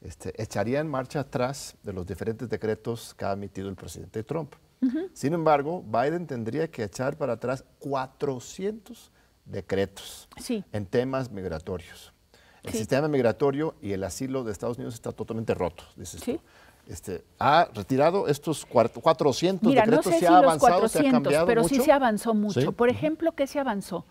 este, 0.00 0.40
echaría 0.42 0.80
en 0.80 0.88
marcha 0.88 1.20
atrás 1.20 1.76
de 1.82 1.92
los 1.92 2.06
diferentes 2.06 2.48
decretos 2.48 3.14
que 3.14 3.26
ha 3.26 3.32
emitido 3.32 3.68
el 3.68 3.76
presidente 3.76 4.24
Trump. 4.24 4.54
Sin 5.12 5.34
embargo, 5.34 5.82
Biden 5.82 6.26
tendría 6.26 6.70
que 6.70 6.84
echar 6.84 7.18
para 7.18 7.34
atrás 7.34 7.64
400 7.80 9.12
decretos 9.44 10.26
en 10.72 10.86
temas 10.86 11.30
migratorios. 11.30 12.14
El 12.62 12.72
sistema 12.72 13.08
migratorio 13.08 13.74
y 13.80 13.92
el 13.92 14.04
asilo 14.04 14.44
de 14.44 14.52
Estados 14.52 14.76
Unidos 14.76 14.94
está 14.94 15.12
totalmente 15.12 15.54
roto, 15.54 15.84
dices 15.96 16.20
tú. 16.22 16.40
Este, 16.86 17.24
ha 17.38 17.68
retirado 17.72 18.26
estos 18.26 18.66
400 18.66 19.68
Mira, 19.68 19.82
decretos, 19.82 20.06
no 20.06 20.12
sé 20.12 20.18
se 20.18 20.26
si 20.26 20.32
ha 20.32 20.38
avanzado, 20.38 20.78
400, 20.80 20.90
se 20.90 21.08
ha 21.08 21.10
cambiado 21.12 21.46
pero 21.46 21.62
mucho? 21.62 21.74
sí 21.74 21.80
se 21.80 21.92
avanzó 21.92 22.34
mucho. 22.34 22.60
¿Sí? 22.60 22.66
Por 22.72 22.88
ejemplo, 22.88 23.32
¿qué 23.32 23.46
se 23.46 23.60
avanzó? 23.60 24.06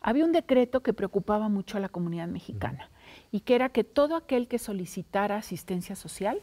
Había 0.00 0.24
un 0.24 0.32
decreto 0.32 0.82
que 0.82 0.92
preocupaba 0.92 1.48
mucho 1.48 1.78
a 1.78 1.80
la 1.80 1.88
comunidad 1.88 2.28
mexicana 2.28 2.90
y 3.32 3.40
que 3.40 3.54
era 3.54 3.70
que 3.70 3.82
todo 3.82 4.14
aquel 4.14 4.46
que 4.46 4.58
solicitara 4.58 5.36
asistencia 5.36 5.96
social 5.96 6.40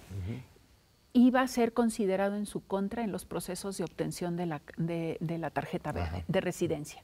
iba 1.13 1.41
a 1.41 1.47
ser 1.47 1.71
considerado 1.71 2.35
en 2.35 2.45
su 2.45 2.65
contra 2.65 3.03
en 3.03 3.11
los 3.11 3.25
procesos 3.25 3.77
de 3.77 3.83
obtención 3.83 4.35
de 4.35 4.45
la, 4.47 4.61
de, 4.77 5.17
de 5.21 5.37
la 5.37 5.51
tarjeta 5.51 5.91
verde 5.91 6.25
de 6.27 6.41
residencia. 6.41 7.03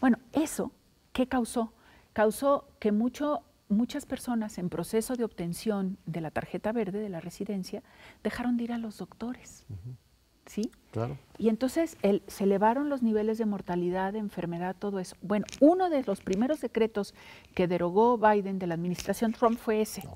Bueno, 0.00 0.18
eso, 0.32 0.70
¿qué 1.12 1.26
causó? 1.26 1.72
Causó 2.12 2.68
que 2.78 2.92
mucho, 2.92 3.42
muchas 3.68 4.06
personas 4.06 4.58
en 4.58 4.68
proceso 4.68 5.14
de 5.16 5.24
obtención 5.24 5.98
de 6.06 6.20
la 6.20 6.30
tarjeta 6.30 6.72
verde 6.72 7.00
de 7.00 7.08
la 7.08 7.20
residencia 7.20 7.82
dejaron 8.22 8.56
de 8.56 8.64
ir 8.64 8.72
a 8.72 8.78
los 8.78 8.98
doctores. 8.98 9.66
¿Sí? 10.46 10.70
Claro. 10.92 11.18
Y 11.36 11.50
entonces 11.50 11.98
el- 12.00 12.22
se 12.26 12.44
elevaron 12.44 12.88
los 12.88 13.02
niveles 13.02 13.36
de 13.36 13.44
mortalidad, 13.44 14.14
de 14.14 14.18
enfermedad, 14.18 14.74
todo 14.78 14.98
eso. 14.98 15.14
Bueno, 15.20 15.44
uno 15.60 15.90
de 15.90 16.02
los 16.04 16.22
primeros 16.22 16.62
decretos 16.62 17.14
que 17.54 17.68
derogó 17.68 18.16
Biden 18.16 18.58
de 18.58 18.66
la 18.66 18.72
administración 18.74 19.32
Trump 19.32 19.58
fue 19.58 19.82
ese. 19.82 20.08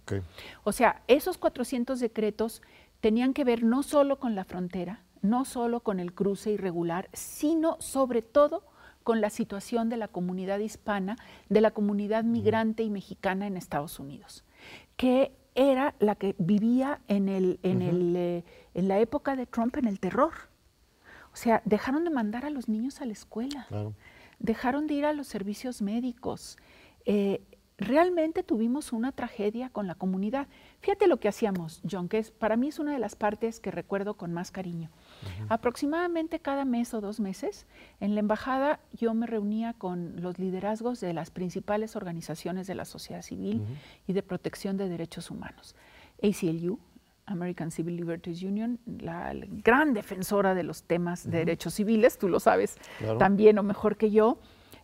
O 0.64 0.72
sea, 0.72 1.02
esos 1.06 1.36
400 1.36 2.00
decretos 2.00 2.62
tenían 3.02 3.34
que 3.34 3.44
ver 3.44 3.62
no 3.62 3.82
solo 3.82 4.18
con 4.18 4.34
la 4.34 4.44
frontera, 4.44 5.02
no 5.20 5.44
solo 5.44 5.80
con 5.80 6.00
el 6.00 6.14
cruce 6.14 6.50
irregular, 6.52 7.10
sino 7.12 7.76
sobre 7.80 8.22
todo 8.22 8.64
con 9.02 9.20
la 9.20 9.30
situación 9.30 9.88
de 9.88 9.96
la 9.96 10.08
comunidad 10.08 10.58
hispana, 10.58 11.16
de 11.48 11.60
la 11.60 11.70
comunidad 11.70 12.24
migrante 12.24 12.82
y 12.82 12.90
mexicana 12.90 13.46
en 13.46 13.56
Estados 13.56 13.98
Unidos, 14.00 14.44
que 14.96 15.32
era 15.54 15.94
la 15.98 16.14
que 16.14 16.34
vivía 16.38 17.00
en, 17.08 17.28
el, 17.28 17.60
en, 17.62 17.82
el, 17.82 18.14
eh, 18.16 18.44
en 18.74 18.88
la 18.88 18.98
época 19.00 19.36
de 19.36 19.46
Trump 19.46 19.76
en 19.76 19.86
el 19.86 20.00
terror. 20.00 20.32
O 21.32 21.36
sea, 21.36 21.62
dejaron 21.64 22.04
de 22.04 22.10
mandar 22.10 22.44
a 22.46 22.50
los 22.50 22.68
niños 22.68 23.00
a 23.00 23.06
la 23.06 23.12
escuela 23.12 23.66
Claro. 23.68 23.94
dejaron 24.38 24.86
de 24.86 24.94
ir 24.94 25.04
a 25.06 25.12
los 25.12 25.26
servicios 25.26 25.82
médicos. 25.82 26.56
Eh, 27.04 27.42
realmente 27.78 28.42
tuvimos 28.42 28.92
una 28.92 29.12
tragedia 29.12 29.68
con 29.70 29.86
la 29.86 29.94
comunidad. 29.94 30.46
Fíjate 30.80 31.06
lo 31.06 31.18
que 31.18 31.28
hacíamos, 31.28 31.82
John, 31.90 32.08
que 32.08 32.18
es, 32.18 32.30
para 32.30 32.56
mí 32.56 32.68
es 32.68 32.78
una 32.78 32.92
de 32.92 32.98
las 32.98 33.16
partes 33.16 33.60
que 33.60 33.70
recuerdo 33.70 34.14
con 34.14 34.32
más 34.32 34.50
cariño. 34.50 34.90
Aproximadamente 35.48 36.40
cada 36.40 36.64
mes 36.64 36.92
o 36.94 37.00
dos 37.00 37.20
meses, 37.20 37.66
en 38.00 38.14
la 38.14 38.20
embajada 38.20 38.80
yo 38.92 39.14
me 39.14 39.26
reunía 39.26 39.74
con 39.74 40.20
los 40.22 40.38
liderazgos 40.38 41.00
de 41.00 41.12
las 41.12 41.30
principales 41.30 41.96
organizaciones 41.96 42.66
de 42.66 42.74
la 42.74 42.84
sociedad 42.84 43.22
civil 43.22 43.62
y 44.06 44.12
de 44.12 44.22
protección 44.22 44.76
de 44.76 44.88
derechos 44.88 45.30
humanos. 45.30 45.74
ACLU, 46.22 46.78
American 47.26 47.70
Civil 47.70 47.96
Liberties 47.96 48.42
Union, 48.42 48.78
la, 48.86 49.32
la 49.34 49.46
gran 49.48 49.94
defensora 49.94 50.54
de 50.54 50.62
los 50.64 50.82
temas 50.82 51.24
de 51.30 51.38
derechos 51.38 51.74
civiles, 51.74 52.18
tú 52.18 52.28
lo 52.28 52.40
sabes 52.40 52.76
Claro. 52.98 53.18
también 53.18 53.58
o 53.58 53.62
mejor 53.62 53.96
que 53.96 54.10
yo, 54.10 54.38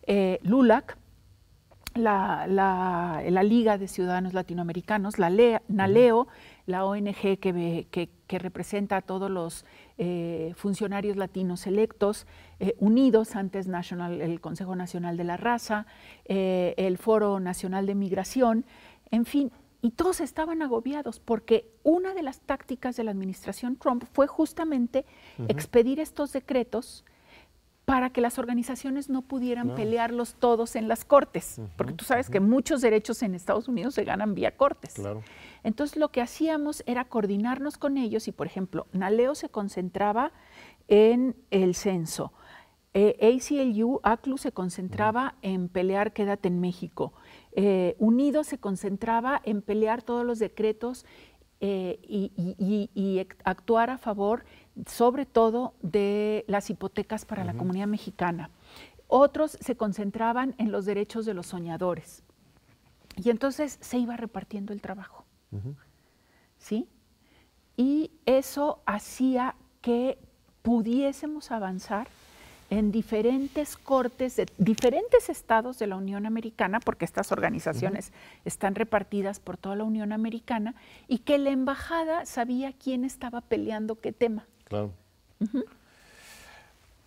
eh, 0.07 0.39
LULAC, 0.43 0.97
la, 1.95 2.47
la- 2.47 3.23
la 3.29 3.43
Liga 3.43 3.77
de 3.77 3.89
Ciudadanos 3.89 4.33
Latinoamericanos, 4.35 5.19
la 5.19 5.31
LEA, 5.31 5.63
NALEO, 5.69 6.29
la 6.67 6.85
ONG 6.85 7.39
que, 7.41 7.87
que- 7.91 8.09
que 8.27 8.39
representa 8.39 8.99
a 8.99 9.03
todos 9.03 9.31
los 9.31 9.65
eh, 10.01 10.53
funcionarios 10.55 11.17
latinos 11.17 11.67
electos, 11.67 12.29
eh, 12.61 12.77
unidos, 12.79 13.35
antes 13.35 13.67
National, 13.67 14.21
el 14.21 14.41
Consejo 14.41 14.77
Nacional 14.77 15.17
de 15.17 15.25
la 15.25 15.37
Raza, 15.37 15.87
eh, 16.25 16.75
el 16.77 16.99
Foro 16.99 17.41
Nacional 17.41 17.87
de 17.87 17.97
Migración, 17.97 18.65
en 19.11 19.25
fin, 19.25 19.51
y 19.83 19.91
todos 19.91 20.21
estaban 20.21 20.63
agobiados 20.63 21.19
porque 21.19 21.69
una 21.83 22.15
de 22.15 22.23
las 22.23 22.41
tácticas 22.41 22.97
de 22.97 23.03
la 23.03 23.11
administración 23.11 23.77
Trump 23.77 24.05
fue 24.13 24.29
justamente 24.29 25.05
expedir 25.49 25.99
estos 25.99 26.33
decretos 26.33 27.05
para 27.89 28.11
que 28.11 28.21
las 28.21 28.39
organizaciones 28.39 29.09
no 29.09 29.23
pudieran 29.23 29.75
pelearlos 29.75 30.35
todos 30.35 30.77
en 30.77 30.89
las 30.89 31.07
cortes, 31.07 31.59
porque 31.79 31.95
tú 31.95 32.05
sabes 32.05 32.29
que 32.29 32.39
muchos 32.39 32.83
derechos 32.83 33.23
en 33.23 33.35
Estados 33.35 33.67
Unidos 33.67 33.95
se 33.95 34.05
ganan 34.05 34.35
vía 34.35 34.55
cortes. 34.59 34.93
Claro. 34.93 35.23
Entonces 35.65 35.97
lo 35.97 36.11
que 36.11 36.21
hacíamos 36.21 36.83
era 36.85 37.07
coordinarnos 37.07 37.79
con 37.79 37.97
ellos 37.97 38.29
y, 38.29 38.33
por 38.33 38.47
ejemplo, 38.47 38.87
Naleo 38.93 39.35
se 39.35 39.49
concentraba 39.49 40.33
en 40.87 41.35
el 41.51 41.75
censo, 41.75 42.35
eh, 42.93 43.17
ACLU, 43.23 44.01
ACLU 44.03 44.37
se 44.37 44.53
concentraba 44.53 45.37
en 45.41 45.71
pelear 45.71 46.13
Quédate 46.13 46.49
en 46.49 46.61
México, 46.61 47.15
eh, 47.53 47.97
Unido 47.99 48.45
se 48.45 48.59
concentraba 48.59 49.41
en 49.45 49.63
pelear 49.63 50.03
todos 50.03 50.27
los 50.27 50.39
decretos 50.39 51.07
eh, 51.61 51.99
y, 52.03 52.33
y- 52.37 52.55
y- 52.59 52.91
y 52.95 53.27
actuar 53.45 53.89
a 53.91 53.97
favor, 53.99 54.45
sobre 54.87 55.27
todo, 55.27 55.75
de 55.83 56.45
las 56.47 56.71
hipotecas 56.71 57.25
para 57.25 57.45
la 57.45 57.55
comunidad 57.55 57.87
mexicana. 57.87 58.51
Otros 59.07 59.59
se 59.61 59.77
concentraban 59.77 60.55
en 60.59 60.71
los 60.71 60.85
derechos 60.85 61.25
de 61.27 61.35
los 61.35 61.47
soñadores. 61.47 62.23
Y 63.17 63.31
entonces 63.31 63.79
se 63.81 63.99
iba 63.99 64.17
repartiendo 64.17 64.73
el 64.73 64.81
trabajo. 64.81 65.25
¿Sí? 66.59 66.89
Y 67.77 68.11
eso 68.27 68.83
hacía 68.87 69.55
que 69.81 70.19
pudiésemos 70.63 71.51
avanzar 71.51 72.09
en 72.71 72.93
diferentes 72.93 73.77
cortes 73.77 74.37
de 74.37 74.47
diferentes 74.59 75.31
estados 75.31 75.79
de 75.79 75.87
la 75.87 75.97
Unión 75.97 76.27
Americana, 76.27 76.81
porque 76.81 77.07
estas 77.07 77.33
organizaciones 77.33 78.13
están 78.45 78.75
repartidas 78.75 79.41
por 79.41 79.57
toda 79.57 79.77
la 79.77 79.85
Unión 79.85 80.13
Americana, 80.13 80.75
y 81.07 81.21
que 81.21 81.39
la 81.39 81.51
embajada 81.51 82.27
sabía 82.27 82.73
quién 82.73 83.05
estaba 83.05 83.41
peleando 83.41 84.01
qué 84.01 84.13
tema. 84.13 84.45
Claro. 84.69 84.91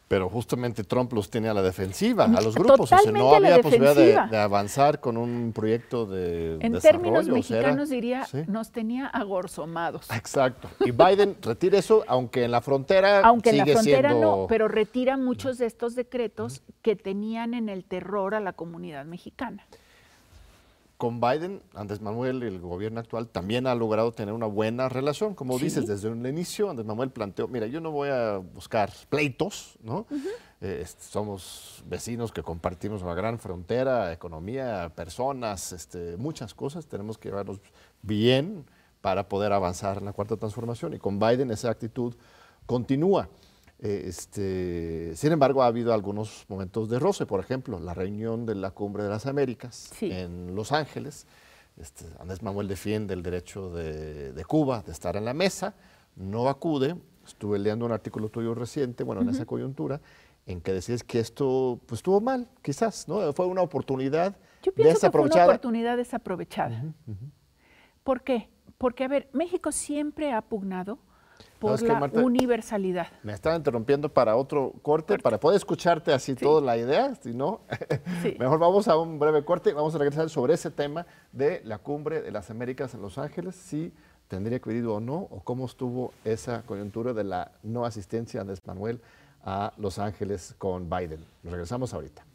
Pero 0.08 0.28
justamente 0.28 0.84
Trump 0.84 1.14
los 1.14 1.30
tiene 1.30 1.48
a 1.48 1.54
la 1.54 1.62
defensiva, 1.62 2.26
a 2.26 2.42
los 2.42 2.54
grupos. 2.56 2.82
O 2.82 2.86
sea, 2.88 2.98
Totalmente 2.98 3.30
no 3.30 3.34
había 3.34 3.62
posibilidad 3.62 4.28
de, 4.28 4.38
avanzar 4.38 5.00
con 5.00 5.16
un 5.16 5.54
proyecto 5.56 6.06
de 6.06 6.56
En 6.60 6.74
desarrollo. 6.74 6.82
términos 6.82 7.20
o 7.20 7.24
sea, 7.24 7.30
era- 7.32 7.34
mexicanos 7.34 7.90
diría, 7.90 8.26
Sí. 8.26 8.40
nos 8.48 8.72
tenía 8.74 9.08
agorzomados. 9.08 10.12
Exacto. 10.12 10.70
Y 10.82 10.92
Biden 10.92 11.38
retira 11.42 11.80
eso, 11.80 12.04
aunque 12.08 12.44
en 12.44 12.52
la 12.52 12.60
frontera 12.60 13.22
Aunque 13.22 13.52
en 13.52 13.60
la 13.60 13.66
frontera 13.68 14.10
siendo... 14.10 14.36
no, 14.42 14.48
pero 14.48 14.68
retira 14.68 15.16
muchos 15.16 15.58
de 15.58 15.66
estos 15.68 15.96
decretos 15.96 16.62
que 16.82 16.98
tenían 16.98 17.54
en 17.54 17.70
el 17.70 17.86
terror 17.86 18.36
a 18.36 18.42
la 18.42 18.52
comunidad 18.52 19.06
mexicana. 19.06 19.66
Con 21.02 21.20
Biden, 21.20 21.64
Andrés 21.74 22.00
Manuel 22.00 22.44
y 22.44 22.46
el 22.46 22.60
gobierno 22.60 23.00
actual 23.00 23.28
también 23.28 23.66
ha 23.66 23.74
logrado 23.74 24.12
tener 24.12 24.36
una 24.36 24.46
buena 24.46 24.88
relación. 24.88 25.34
Como 25.34 25.58
Sí. 25.58 25.64
dices, 25.64 25.88
desde 25.88 26.10
un 26.10 26.24
inicio 26.28 26.70
Andrés 26.70 26.86
Manuel 26.86 27.10
planteó, 27.10 27.48
mira, 27.48 27.66
yo 27.66 27.82
no 27.82 27.90
voy 27.90 28.10
a 28.10 28.38
buscar 28.38 28.92
pleitos, 29.10 29.80
¿no? 29.82 30.06
Eh, 30.62 30.86
somos 31.00 31.84
vecinos 31.88 32.32
que 32.32 32.44
compartimos 32.44 33.02
una 33.02 33.16
gran 33.16 33.40
frontera, 33.40 34.14
economía, 34.14 34.92
personas, 34.96 35.74
este, 35.74 36.18
muchas 36.18 36.54
cosas. 36.54 36.86
Tenemos 36.86 37.18
que 37.18 37.30
llevarnos 37.30 37.60
bien 38.04 38.64
para 39.02 39.28
poder 39.28 39.54
avanzar 39.54 39.98
en 39.98 40.06
la 40.06 40.14
cuarta 40.14 40.38
transformación. 40.38 40.94
Y 40.94 41.00
con 41.00 41.18
Biden 41.18 41.50
esa 41.50 41.72
actitud 41.72 42.14
continúa. 42.68 43.28
Eh, 43.82 44.04
Este, 44.08 45.16
sin 45.16 45.32
embargo, 45.32 45.64
ha 45.64 45.68
habido 45.68 45.94
algunos 45.94 46.46
momentos 46.48 46.90
de 46.90 47.00
roce, 47.00 47.26
por 47.26 47.40
ejemplo, 47.40 47.80
la 47.80 47.94
reunión 47.94 48.46
de 48.46 48.56
la 48.56 48.72
Cumbre 48.72 49.04
de 49.04 49.10
las 49.10 49.26
Américas 49.26 49.90
Sí. 49.96 50.12
en 50.12 50.56
Los 50.56 50.72
Ángeles. 50.72 51.26
Este, 51.78 52.06
Andrés 52.20 52.44
Manuel 52.44 52.68
defiende 52.68 53.14
el 53.14 53.24
derecho 53.24 53.70
de, 53.74 54.34
de 54.34 54.46
Cuba 54.46 54.84
de 54.86 54.92
estar 54.92 55.16
en 55.16 55.26
la 55.26 55.34
mesa, 55.34 55.74
no 56.16 56.48
acude. 56.50 56.96
Estuve 57.26 57.58
leyendo 57.60 57.86
un 57.86 57.92
artículo 57.92 58.30
tuyo 58.30 58.54
reciente, 58.56 59.04
bueno, 59.04 59.22
en 59.22 59.30
esa 59.30 59.46
coyuntura, 59.46 60.02
en 60.46 60.60
que 60.60 60.74
decías 60.74 61.04
que 61.04 61.20
esto 61.20 61.80
pues, 61.86 62.00
estuvo 62.00 62.20
mal, 62.20 62.50
quizás, 62.62 63.08
¿no? 63.08 63.32
Fue 63.34 63.46
una 63.46 63.62
oportunidad 63.62 64.36
Yo 64.64 64.72
pienso 64.74 64.74
que 64.74 64.74
fue 64.74 64.84
una 64.86 64.94
desaprovechada. 64.94 65.46
oportunidad 65.46 65.98
desaprovechada. 65.98 66.84
¿Por 68.04 68.22
qué? 68.24 68.50
Porque, 68.78 69.04
a 69.04 69.08
ver, 69.08 69.30
México 69.34 69.72
siempre 69.72 70.34
ha 70.34 70.42
pugnado 70.42 70.98
por 71.60 71.82
la 71.82 72.00
Marta, 72.00 72.20
universalidad. 72.22 73.08
Me 73.24 73.34
estaba 73.34 73.56
interrumpiendo 73.56 74.10
para 74.10 74.36
otro 74.36 74.74
corte, 74.82 75.20
para 75.20 75.40
poder 75.40 75.58
escucharte 75.58 76.14
así 76.14 76.36
toda 76.36 76.62
la 76.62 76.78
idea, 76.78 77.16
si 77.16 77.34
no, 77.34 77.62
Sí. 78.22 78.36
mejor 78.40 78.60
vamos 78.60 78.88
a 78.88 78.98
un 78.98 79.20
breve 79.20 79.44
corte 79.46 79.70
y 79.70 79.74
vamos 79.74 79.94
a 79.96 79.98
regresar 79.98 80.30
sobre 80.30 80.54
ese 80.54 80.72
tema 80.72 81.06
de 81.32 81.62
la 81.64 81.78
cumbre 81.78 82.22
de 82.22 82.32
las 82.32 82.50
Américas 82.50 82.94
en 82.94 83.02
Los 83.02 83.18
Ángeles, 83.18 83.56
si 83.56 83.94
tendría 84.28 84.60
que 84.60 84.74
ido 84.74 84.96
o 84.96 85.00
no, 85.00 85.16
o 85.16 85.42
cómo 85.44 85.66
estuvo 85.66 86.14
esa 86.24 86.64
coyuntura 86.64 87.14
de 87.14 87.24
la 87.24 87.52
no 87.64 87.86
asistencia 87.86 88.44
de 88.44 88.58
Manuel 88.66 89.02
a 89.44 89.74
Los 89.78 90.00
Ángeles 90.00 90.56
con 90.58 90.90
Biden. 90.90 91.26
Nos 91.44 91.52
regresamos 91.52 91.94
ahorita. 91.94 92.26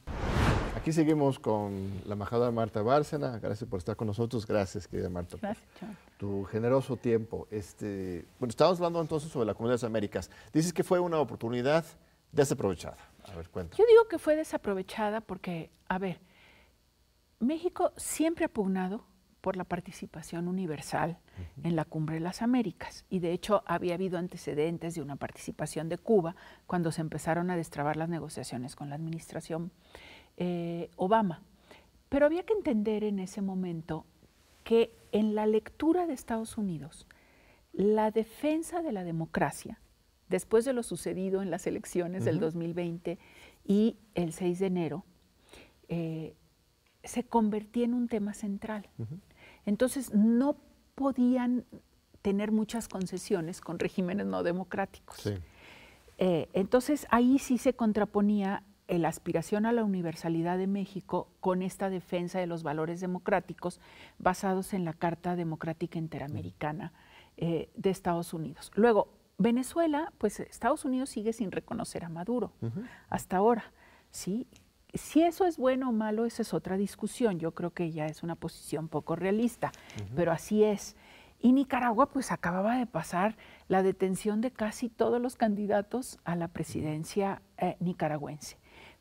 Aquí 0.77 0.93
seguimos 0.93 1.39
con 1.39 1.91
la 2.05 2.12
embajadora 2.12 2.51
Marta 2.51 2.83
Bárcena. 2.83 3.39
Gracias 3.39 3.68
por 3.68 3.79
estar 3.79 3.97
con 3.97 4.09
nosotros. 4.09 4.47
Gracias, 4.47 4.87
querida 4.87 5.09
Marta. 5.09 5.39
Gracias, 5.41 5.66
John. 5.81 5.97
tu 6.18 6.45
generoso 6.45 6.99
tiempo. 6.99 7.49
Este, 7.51 8.27
bueno, 8.39 8.51
estamos 8.51 8.77
hablando 8.77 9.01
entonces 9.01 9.33
sobre 9.33 9.47
la 9.47 9.55
Comunidad 9.55 9.72
de 9.72 9.83
las 9.83 9.85
Américas. 9.85 10.31
Dices 10.53 10.74
que 10.74 10.85
fue 10.85 11.01
una 11.01 11.18
oportunidad 11.18 11.87
desaprovechada. 12.31 12.99
A 13.24 13.35
ver, 13.35 13.49
cuenta. 13.49 13.74
Yo 13.79 13.85
digo 13.89 14.07
que 14.07 14.18
fue 14.18 14.37
desaprovechada 14.37 15.22
porque, 15.22 15.70
a 15.89 15.99
ver, 15.99 16.20
México 17.41 17.93
siempre 17.97 18.45
ha 18.45 18.49
pugnado 18.49 19.07
por 19.41 19.57
la 19.57 19.64
participación 19.64 20.47
universal 20.47 21.18
en 21.62 21.74
la 21.74 21.85
Cumbre 21.85 22.16
de 22.16 22.20
las 22.20 22.43
Américas. 22.43 23.07
Y 23.09 23.20
de 23.20 23.33
hecho 23.33 23.62
había 23.64 23.95
habido 23.95 24.18
antecedentes 24.18 24.95
de 24.95 25.03
una 25.03 25.16
participación 25.16 25.89
de 25.89 25.99
Cuba 25.99 26.37
cuando 26.66 26.93
se 26.93 27.01
empezaron 27.01 27.51
a 27.51 27.57
destrabar 27.57 27.97
las 27.97 28.09
negociaciones 28.09 28.77
con 28.77 28.91
la 28.91 28.97
administración 28.97 29.70
eh, 30.37 30.91
Obama. 30.97 31.43
Pero 32.09 32.26
había 32.26 32.45
que 32.45 32.53
entender 32.53 33.05
en 33.05 33.18
ese 33.18 33.43
momento 33.43 34.05
que 34.64 34.93
en 35.12 35.34
la 35.34 35.47
lectura 35.47 36.07
de 36.07 36.12
Estados 36.12 36.59
Unidos, 36.59 37.07
la 37.72 38.11
defensa 38.11 38.82
de 38.82 38.93
la 38.93 39.05
democracia, 39.05 39.80
después 40.28 40.64
de 40.64 40.72
lo 40.72 40.82
sucedido 40.82 41.43
en 41.43 41.51
las 41.51 41.66
elecciones 41.66 42.24
del 42.24 42.41
2020 42.41 43.18
y 43.64 43.97
el 44.14 44.32
6 44.32 44.59
de 44.59 44.66
enero, 44.66 45.05
eh, 45.89 46.34
se 47.05 47.24
convertía 47.24 47.84
en 47.84 47.95
un 47.95 48.09
tema 48.09 48.34
central. 48.34 48.89
Entonces 49.64 50.12
no 50.12 50.57
podían 50.95 51.64
tener 52.22 52.51
muchas 52.51 52.89
concesiones 52.89 53.61
con 53.61 53.78
regímenes 53.78 54.26
no 54.26 54.43
democráticos. 54.43 55.32
Eh, 56.18 56.49
entonces 56.55 57.07
ahí 57.11 57.39
sí 57.39 57.59
se 57.59 57.74
contraponía 57.74 58.64
la 58.89 59.09
aspiración 59.09 59.66
a 59.66 59.72
la 59.72 59.84
universalidad 59.84 60.59
de 60.59 60.66
México 60.66 61.28
con 61.41 61.62
esta 61.62 61.91
defensa 61.91 62.39
de 62.39 62.47
los 62.47 62.62
valores 62.62 63.01
democráticos 63.01 63.80
basados 64.18 64.74
en 64.74 64.84
la 64.84 64.93
Carta 64.93 65.37
Democrática 65.37 65.99
Interamericana 65.99 66.93
eh, 67.37 67.68
de 67.74 67.91
Estados 67.91 68.32
Unidos. 68.32 68.70
Luego, 68.74 69.09
Venezuela, 69.39 70.12
pues 70.18 70.41
Estados 70.41 70.84
Unidos 70.84 71.11
sigue 71.11 71.32
sin 71.32 71.51
reconocer 71.51 72.05
a 72.05 72.09
Maduro 72.09 72.53
hasta 73.11 73.37
ahora, 73.37 73.72
¿sí? 74.11 74.47
Si 74.95 75.22
eso 75.22 75.45
es 75.45 75.59
bueno 75.59 75.91
o 75.91 75.93
malo, 75.93 76.24
esa 76.24 76.41
es 76.41 76.55
otra 76.55 76.78
discusión. 76.78 77.39
Yo 77.39 77.53
creo 77.53 77.72
que 77.72 77.91
ya 77.91 78.07
es 78.07 78.22
una 78.22 78.34
posición 78.34 78.89
poco 78.89 79.14
realista, 79.14 79.72
pero 80.14 80.32
así 80.32 80.64
es. 80.64 80.97
Y 81.39 81.53
Nicaragua, 81.53 82.09
pues 82.09 82.32
acababa 82.32 82.78
de 82.78 82.87
pasar 82.87 83.37
la 83.68 83.82
detención 83.82 84.41
de 84.41 84.53
casi 84.53 84.89
todos 84.89 85.20
los 85.20 85.37
candidatos 85.37 86.18
a 86.24 86.34
la 86.34 86.49
presidencia 86.49 87.43
eh, 87.59 87.76
nicaragüense. 87.78 88.57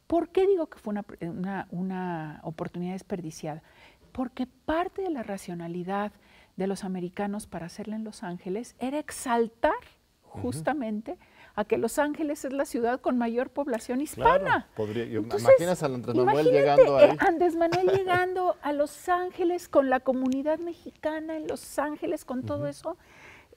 ¿Por 0.08 0.30
qué 0.30 0.45
digo 0.47 0.68
que 0.68 0.78
fue 0.78 0.93
una, 1.22 1.68
una, 1.72 2.39
oportunidad 2.43 2.93
desperdiciada? 2.93 3.64
Porque 4.12 4.47
parte 4.47 5.01
de 5.01 5.10
la 5.10 5.24
racionalidad 5.24 6.12
de 6.56 6.68
los 6.68 6.84
americanos 6.84 7.47
para 7.47 7.66
hacerla 7.66 7.95
en 7.95 8.03
Los 8.03 8.24
Ángeles 8.24 8.76
era 8.80 8.99
exaltar 8.99 9.74
justamente 10.22 11.18
a 11.56 11.64
que 11.64 11.78
Los 11.78 11.99
Ángeles 11.99 12.43
es 12.45 12.53
la 12.53 12.66
ciudad 12.66 12.99
con 12.99 13.18
mayor 13.18 13.49
población 13.49 14.01
hispana. 14.01 14.68
podría, 14.76 15.06
imaginas 15.06 15.82
a 15.82 15.86
Andrés 15.86 16.16
Manuel 16.16 16.51
llegando 16.51 16.97
ahí. 16.97 17.10
Eh, 17.12 17.18
Andrés 17.20 17.56
Manuel 17.56 17.88
llegando 17.88 18.58
a 18.62 18.74
Los 18.74 19.08
Ángeles 19.08 19.70
con 19.70 19.89
la 19.89 20.01
comunidad 20.01 20.60
mexicana 20.60 21.38
en 21.38 21.47
Los 21.47 21.80
Ángeles, 21.80 22.26
con 22.26 22.43
todo 22.43 22.68
eso, 22.68 22.97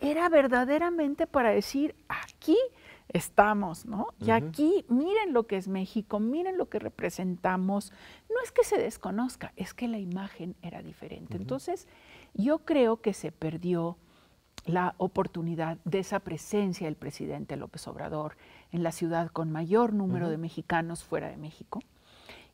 era 0.01 0.29
verdaderamente 0.29 1.27
para 1.27 1.51
decir, 1.51 1.97
aquí 2.09 2.57
estamos, 3.09 3.87
¿no? 3.87 4.09
Y 4.21 4.31
aquí 4.31 4.85
miren 4.89 5.33
lo 5.33 5.47
que 5.47 5.57
es 5.57 5.69
México, 5.69 6.21
miren 6.21 6.59
lo 6.59 6.69
que 6.69 6.79
representamos. 6.79 7.93
No 8.29 8.37
es 8.43 8.53
que 8.53 8.65
se 8.65 8.79
desconozca, 8.79 9.53
es 9.57 9.75
que 9.75 9.89
la 9.89 9.99
imagen 9.99 10.57
era 10.63 10.83
diferente. 10.83 11.37
Entonces, 11.37 11.89
yo 12.35 12.61
creo 12.61 13.01
que 13.01 13.15
se 13.15 13.33
perdió 13.33 13.97
la 14.67 14.95
oportunidad 14.99 15.79
de 15.85 16.01
esa 16.01 16.21
presencia 16.21 16.87
del 16.87 16.97
presidente 16.97 17.57
López 17.57 17.89
Obrador 17.89 18.37
en 18.73 18.83
la 18.83 18.93
ciudad 18.93 19.31
con 19.31 19.51
mayor 19.51 19.95
número 19.95 20.29
de 20.29 20.37
mexicanos 20.37 21.05
fuera 21.05 21.29
de 21.29 21.39
México 21.39 21.81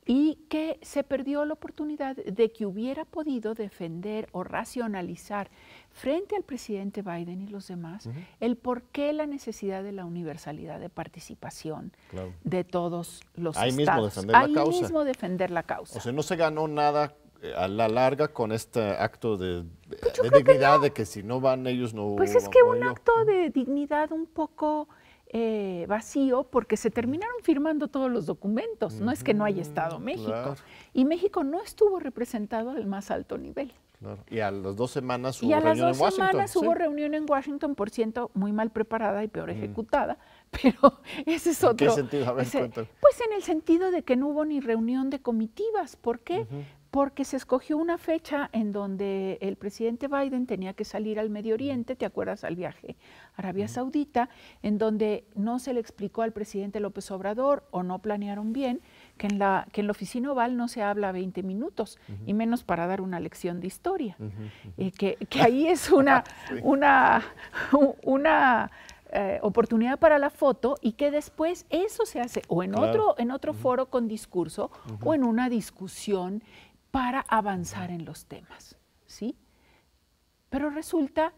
y 0.07 0.36
que 0.48 0.78
se 0.82 1.02
perdió 1.02 1.44
la 1.44 1.55
oportunidad 1.55 2.16
de 2.16 2.52
que 2.52 2.66
hubiera 2.66 3.05
podido 3.05 3.55
defender 3.55 4.28
o 4.32 4.44
racionalizar 4.44 5.50
frente 5.90 6.36
al 6.36 6.42
presidente 6.42 7.02
Biden 7.02 7.40
y 7.40 7.46
los 7.46 7.68
demás 7.68 8.09
el 8.40 8.57
por 8.57 8.82
qué 8.82 9.12
la 9.12 9.26
necesidad 9.26 9.82
de 9.82 9.92
la 9.92 10.05
universalidad 10.05 10.80
de 10.80 10.90
participación 10.90 11.92
de 12.42 12.64
todos 12.64 13.22
los 13.34 13.57
Ahí 13.57 13.70
estados. 13.70 13.86
Mismo 13.86 14.05
defender 14.05 14.36
Ahí 14.36 14.52
la 14.52 14.55
causa. 14.55 14.80
mismo 14.80 15.05
defender 15.05 15.50
la 15.50 15.62
causa. 15.62 15.98
O 15.98 16.00
sea, 16.00 16.12
no 16.12 16.22
se 16.22 16.36
ganó 16.36 16.68
nada 16.68 17.14
eh, 17.42 17.55
a 17.57 17.68
la 17.68 17.88
larga 17.88 18.28
con 18.28 18.52
este 18.52 18.80
acto 18.80 19.36
de, 19.36 19.64
pues 19.88 20.32
dignidad 20.32 20.80
de 20.80 20.92
que 20.92 21.05
si 21.05 21.22
no 21.22 21.40
van 21.40 21.66
ellos 21.66 21.94
no 21.94 22.14
Pues 22.16 22.34
es 22.34 22.48
que 22.48 22.62
un 22.62 22.82
acto 22.82 23.24
de 23.24 23.50
dignidad 23.50 24.12
un 24.12 24.26
poco 24.26 24.88
eh, 25.37 25.85
vacío 25.89 26.45
porque 26.45 26.76
se 26.76 26.93
terminaron 26.93 27.35
firmando 27.43 27.89
todos 27.89 28.09
los 28.09 28.24
documentos. 28.24 29.01
No 29.01 29.11
es 29.11 29.24
que 29.24 29.35
no 29.35 29.45
haya 29.45 29.62
estado 29.62 29.99
México. 29.99 30.55
Y 30.93 31.05
México 31.05 31.43
no 31.43 31.61
estuvo 31.61 31.99
representado 31.99 32.70
al 32.70 32.87
más 32.87 33.11
alto 33.11 33.37
nivel. 33.37 33.74
Y 34.30 34.39
a 34.39 34.53
las 34.53 34.76
dos 34.76 34.93
semanas 34.93 35.43
hubo 35.43 35.51
reunión 35.51 35.64
en 35.64 35.74
Washington. 35.74 35.82
a 35.82 35.89
las 35.89 35.99
dos 35.99 36.14
semanas 36.14 36.57
hubo 36.57 36.74
reunión 36.74 37.14
en 37.14 37.26
Washington, 37.28 37.74
por 37.74 37.91
ciento 37.91 38.30
muy 38.35 38.53
mal 38.53 38.70
preparada 38.70 39.24
y 39.24 39.28
peor 39.28 39.51
ejecutada, 39.51 40.18
pero 40.62 41.01
ese 41.26 41.51
es 41.51 41.64
otro. 41.64 41.89
¿En 41.89 41.95
qué 41.95 42.01
sentido? 42.01 42.28
A 42.28 42.32
ver, 42.32 42.47
pues 42.51 43.20
en 43.26 43.32
el 43.35 43.43
sentido 43.43 43.91
de 43.91 44.05
que 44.05 44.14
no 44.14 44.28
hubo 44.28 44.45
ni 44.45 44.61
reunión 44.61 45.11
de 45.11 45.20
comitivas. 45.20 45.97
¿Por 45.97 46.20
qué? 46.20 46.47
porque 46.91 47.24
se 47.24 47.37
escogió 47.37 47.76
una 47.76 47.99
fecha 47.99 48.49
en 48.53 48.70
donde 48.70 49.37
el 49.41 49.57
presidente 49.57 50.07
Biden 50.07 50.47
tenía 50.47 50.74
que 50.74 50.85
salir 50.85 51.18
al 51.18 51.28
Medio 51.28 51.55
Oriente, 51.55 51.97
¿te 51.97 52.07
acuerdas 52.07 52.45
al 52.45 52.55
viaje 52.55 52.95
Arabia 53.37 53.68
Saudita? 53.68 54.28
En 54.62 54.78
donde 54.78 55.24
no 55.35 55.59
se 55.59 55.72
le 55.72 55.80
explicó 55.80 56.22
al 56.22 56.32
presidente 56.32 56.80
López 56.80 57.11
Obrador 57.11 57.66
o 57.70 57.82
no 57.82 57.99
planearon 57.99 58.53
bien 58.53 58.80
que 59.16 59.26
en 59.26 59.39
la, 59.39 59.66
que 59.72 59.80
en 59.80 59.87
la 59.87 59.93
oficina 59.93 60.32
oval 60.32 60.57
no 60.57 60.68
se 60.68 60.82
habla 60.82 61.12
20 61.12 61.43
minutos, 61.43 61.99
y 62.26 62.35
menos 62.35 62.64
para 62.64 62.87
dar 62.87 63.01
una 63.01 63.20
lección 63.20 63.61
de 63.61 63.66
historia. 63.66 64.16
y 64.76 64.91
que, 64.91 65.16
ahí 65.41 65.66
es 65.66 65.91
una, 65.91 66.24
una, 66.62 67.22
una 68.03 68.70
eh, 69.16 69.39
oportunidad 69.43 69.99
para 69.99 70.18
la 70.18 70.30
foto 70.30 70.76
y 70.80 70.93
que 70.93 71.12
después 71.12 71.66
eso 71.70 72.05
se 72.05 72.20
hace 72.20 72.43
o 72.49 72.64
en 72.64 72.76
otro, 72.76 73.14
en 73.18 73.30
otro 73.30 73.55
foro 73.55 73.87
con 73.87 74.09
discurso 74.09 74.72
o 75.05 75.14
en 75.14 75.22
una 75.22 75.49
discusión 75.49 76.43
para 76.91 77.20
avanzar 77.20 77.91
en 77.91 78.05
los 78.05 78.26
temas, 78.26 78.76
¿sí? 79.07 79.37
Pero 80.51 80.70
resulta 80.70 81.32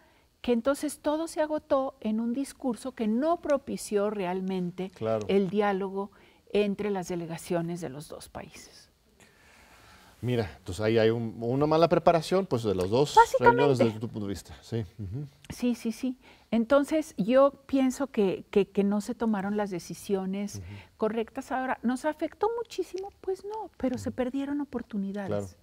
que 0.46 0.52
entonces 0.52 1.00
todo 1.00 1.26
se 1.26 1.40
agotó 1.40 1.96
en 2.00 2.20
un 2.20 2.32
discurso 2.32 2.92
que 2.92 3.08
no 3.08 3.40
propició 3.40 4.10
realmente 4.10 4.92
el 5.26 5.50
diálogo 5.50 6.12
entre 6.52 6.90
las 6.90 7.08
delegaciones 7.08 7.80
de 7.80 7.88
los 7.88 8.06
dos 8.06 8.28
países. 8.28 8.88
Mira, 10.20 10.48
entonces 10.58 10.84
ahí 10.84 10.98
hay 10.98 11.10
una 11.10 11.66
mala 11.66 11.88
preparación 11.88 12.46
pues 12.46 12.62
de 12.62 12.76
los 12.76 12.90
dos 12.90 13.18
reuniones 13.40 13.78
desde 13.78 13.98
tu 13.98 14.06
punto 14.06 14.28
de 14.28 14.34
vista. 14.34 14.56
Sí, 14.62 14.84
sí, 15.50 15.74
sí. 15.74 15.90
sí. 15.90 16.16
Entonces 16.50 17.14
yo 17.16 17.52
pienso 17.66 18.06
que, 18.06 18.44
que, 18.50 18.84
no 18.84 19.00
se 19.00 19.14
tomaron 19.14 19.56
las 19.56 19.70
decisiones 19.70 20.62
correctas. 20.96 21.50
Ahora, 21.52 21.78
¿nos 21.82 22.04
afectó 22.04 22.48
muchísimo? 22.56 23.10
Pues 23.20 23.44
no, 23.44 23.70
pero 23.76 23.98
se 23.98 24.10
perdieron 24.10 24.60
oportunidades. 24.60 25.56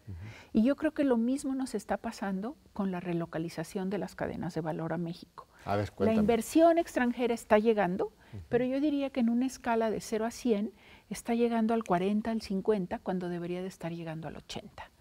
Y 0.52 0.64
yo 0.64 0.76
creo 0.76 0.94
que 0.94 1.04
lo 1.04 1.18
mismo 1.18 1.56
nos 1.56 1.74
está 1.74 1.98
pasando 1.98 2.56
con 2.74 2.92
la 2.92 3.00
relocalización 3.00 3.90
de 3.90 3.98
las 3.98 4.16
cadenas 4.16 4.54
de 4.54 4.62
valor 4.62 4.94
a 4.94 4.98
México. 4.98 5.48
A 5.66 5.78
ver, 5.78 5.94
la 6.00 6.14
inversión 6.14 6.78
extranjera 6.78 7.34
está 7.34 7.58
llegando, 7.58 8.12
pero 8.50 8.66
yo 8.66 8.82
diría 8.82 9.10
que 9.10 9.22
en 9.22 9.30
una 9.30 9.46
escala 9.46 9.90
de 9.90 10.02
0 10.02 10.26
a 10.26 10.32
100 10.32 10.74
está 11.10 11.36
llegando 11.36 11.74
al 11.74 11.84
40, 11.84 12.32
al 12.32 12.42
50, 12.42 13.00
cuando 13.00 13.30
debería 13.30 13.62
de 13.62 13.68
estar 13.68 13.94
llegando 13.94 14.28
al 14.28 14.36
80. 14.36 14.92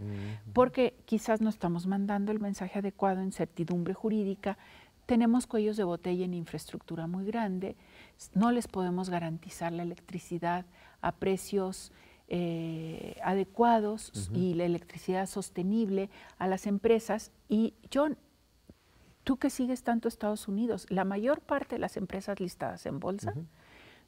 Porque 0.52 0.94
quizás 1.04 1.40
no 1.40 1.48
estamos 1.48 1.86
mandando 1.86 2.30
el 2.30 2.38
mensaje 2.38 2.78
adecuado 2.78 3.22
en 3.22 3.32
certidumbre 3.32 3.94
jurídica, 3.94 4.56
tenemos 5.12 5.46
cuellos 5.46 5.76
de 5.76 5.84
botella 5.84 6.24
en 6.24 6.32
infraestructura 6.32 7.06
muy 7.06 7.26
grande, 7.26 7.76
no 8.32 8.50
les 8.50 8.66
podemos 8.66 9.10
garantizar 9.10 9.70
la 9.70 9.82
electricidad 9.82 10.64
a 11.02 11.12
precios 11.12 11.92
eh, 12.28 13.20
adecuados 13.22 14.30
y 14.32 14.54
la 14.54 14.64
electricidad 14.64 15.26
sostenible 15.26 16.08
a 16.38 16.46
las 16.46 16.66
empresas. 16.66 17.30
Y 17.46 17.74
John, 17.92 18.16
tú 19.22 19.36
que 19.36 19.50
sigues 19.50 19.82
tanto 19.82 20.08
Estados 20.08 20.48
Unidos, 20.48 20.86
la 20.88 21.04
mayor 21.04 21.42
parte 21.42 21.74
de 21.74 21.80
las 21.80 21.98
empresas 21.98 22.40
listadas 22.40 22.86
en 22.86 22.98
bolsa, 22.98 23.34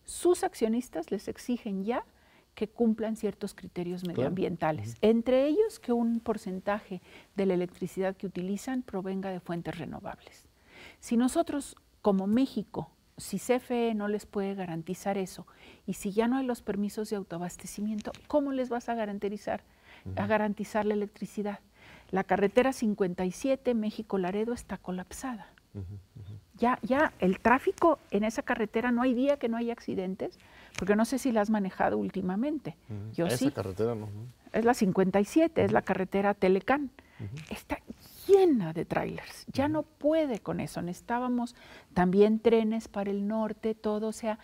sus 0.06 0.42
accionistas 0.42 1.10
les 1.10 1.28
exigen 1.28 1.84
ya 1.84 2.06
que 2.54 2.66
cumplan 2.66 3.16
ciertos 3.16 3.52
criterios 3.52 4.06
medioambientales, 4.06 4.96
entre 5.02 5.48
ellos 5.48 5.78
que 5.80 5.92
un 5.92 6.20
porcentaje 6.20 7.02
de 7.36 7.44
la 7.44 7.52
electricidad 7.52 8.16
que 8.16 8.26
utilizan 8.26 8.80
provenga 8.80 9.28
de 9.28 9.40
fuentes 9.40 9.76
renovables. 9.76 10.48
Si 11.04 11.18
nosotros, 11.18 11.76
como 12.00 12.26
México, 12.26 12.88
si 13.18 13.38
CFE 13.38 13.92
no 13.94 14.08
les 14.08 14.24
puede 14.24 14.54
garantizar 14.54 15.18
eso 15.18 15.46
y 15.86 15.92
si 15.92 16.12
ya 16.12 16.28
no 16.28 16.38
hay 16.38 16.46
los 16.46 16.62
permisos 16.62 17.10
de 17.10 17.16
autoabastecimiento, 17.16 18.10
¿cómo 18.26 18.52
les 18.52 18.70
vas 18.70 18.88
a 18.88 18.94
garantizar, 18.94 19.64
a 20.16 20.26
garantizar 20.26 20.86
la 20.86 20.94
electricidad? 20.94 21.58
La 22.10 22.24
carretera 22.24 22.72
57 22.72 23.74
México-Laredo 23.74 24.54
está 24.54 24.78
colapsada. 24.78 25.48
Ya, 26.56 26.78
ya 26.80 27.12
el 27.18 27.38
tráfico 27.38 27.98
en 28.10 28.24
esa 28.24 28.40
carretera 28.40 28.90
no 28.90 29.02
hay 29.02 29.12
día 29.12 29.36
que 29.36 29.50
no 29.50 29.58
haya 29.58 29.74
accidentes, 29.74 30.38
porque 30.78 30.96
no 30.96 31.04
sé 31.04 31.18
si 31.18 31.32
la 31.32 31.42
has 31.42 31.50
manejado 31.50 31.98
últimamente. 31.98 32.78
Yo 33.12 33.26
esa 33.26 33.50
carretera 33.50 33.94
no. 33.94 34.08
Es 34.54 34.64
la 34.64 34.72
57, 34.72 35.64
es 35.64 35.70
la 35.70 35.82
carretera 35.82 36.32
Telecán. 36.32 36.90
Está 37.50 37.78
llena 38.26 38.72
de 38.72 38.84
trailers, 38.84 39.46
ya 39.52 39.68
no 39.68 39.82
puede 39.82 40.40
con 40.40 40.60
eso, 40.60 40.82
necesitábamos 40.82 41.54
también 41.92 42.40
trenes 42.40 42.88
para 42.88 43.10
el 43.10 43.26
norte, 43.26 43.74
todo, 43.74 44.08
o 44.08 44.12
sea, 44.12 44.38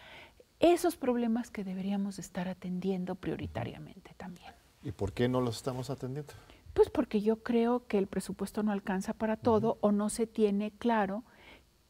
esos 0.60 0.96
problemas 0.96 1.50
que 1.50 1.64
deberíamos 1.64 2.18
estar 2.18 2.48
atendiendo 2.48 3.14
prioritariamente 3.14 4.14
también. 4.16 4.52
¿Y 4.82 4.92
por 4.92 5.12
qué 5.12 5.28
no 5.28 5.40
los 5.40 5.56
estamos 5.56 5.90
atendiendo? 5.90 6.32
Pues 6.74 6.90
porque 6.90 7.20
yo 7.20 7.42
creo 7.42 7.86
que 7.86 7.98
el 7.98 8.06
presupuesto 8.06 8.62
no 8.62 8.72
alcanza 8.72 9.12
para 9.12 9.36
todo 9.36 9.78
o 9.80 9.90
no 9.90 10.08
se 10.08 10.26
tiene 10.26 10.70
claro 10.70 11.24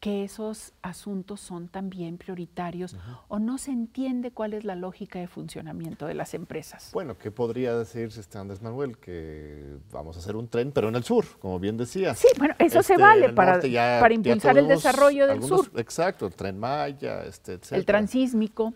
que 0.00 0.24
esos 0.24 0.72
asuntos 0.80 1.40
son 1.40 1.68
también 1.68 2.16
prioritarios 2.16 2.96
o 3.28 3.38
no 3.38 3.58
se 3.58 3.70
entiende 3.70 4.30
cuál 4.30 4.54
es 4.54 4.64
la 4.64 4.74
lógica 4.74 5.18
de 5.18 5.28
funcionamiento 5.28 6.06
de 6.06 6.14
las 6.14 6.32
empresas. 6.32 6.90
Bueno, 6.94 7.18
¿qué 7.18 7.30
podría 7.30 7.76
decir 7.76 8.04
este 8.04 8.38
Andrés 8.38 8.62
Manuel? 8.62 8.96
Que 8.96 9.76
vamos 9.92 10.16
a 10.16 10.20
hacer 10.20 10.36
un 10.36 10.48
tren, 10.48 10.72
pero 10.72 10.88
en 10.88 10.96
el 10.96 11.04
sur, 11.04 11.26
como 11.38 11.60
bien 11.60 11.76
decía. 11.76 12.14
Sí, 12.14 12.28
bueno, 12.38 12.54
eso 12.58 12.82
se 12.82 12.94
este, 12.94 13.02
vale 13.02 13.28
para, 13.34 13.60
para 13.60 14.14
impulsar 14.14 14.56
el 14.56 14.68
desarrollo 14.68 15.26
del 15.26 15.42
sur. 15.42 15.70
Exacto, 15.76 16.26
el 16.26 16.34
tren 16.34 16.58
Maya, 16.58 17.22
este, 17.24 17.52
etc. 17.54 17.72
El 17.72 17.84
transísmico. 17.84 18.72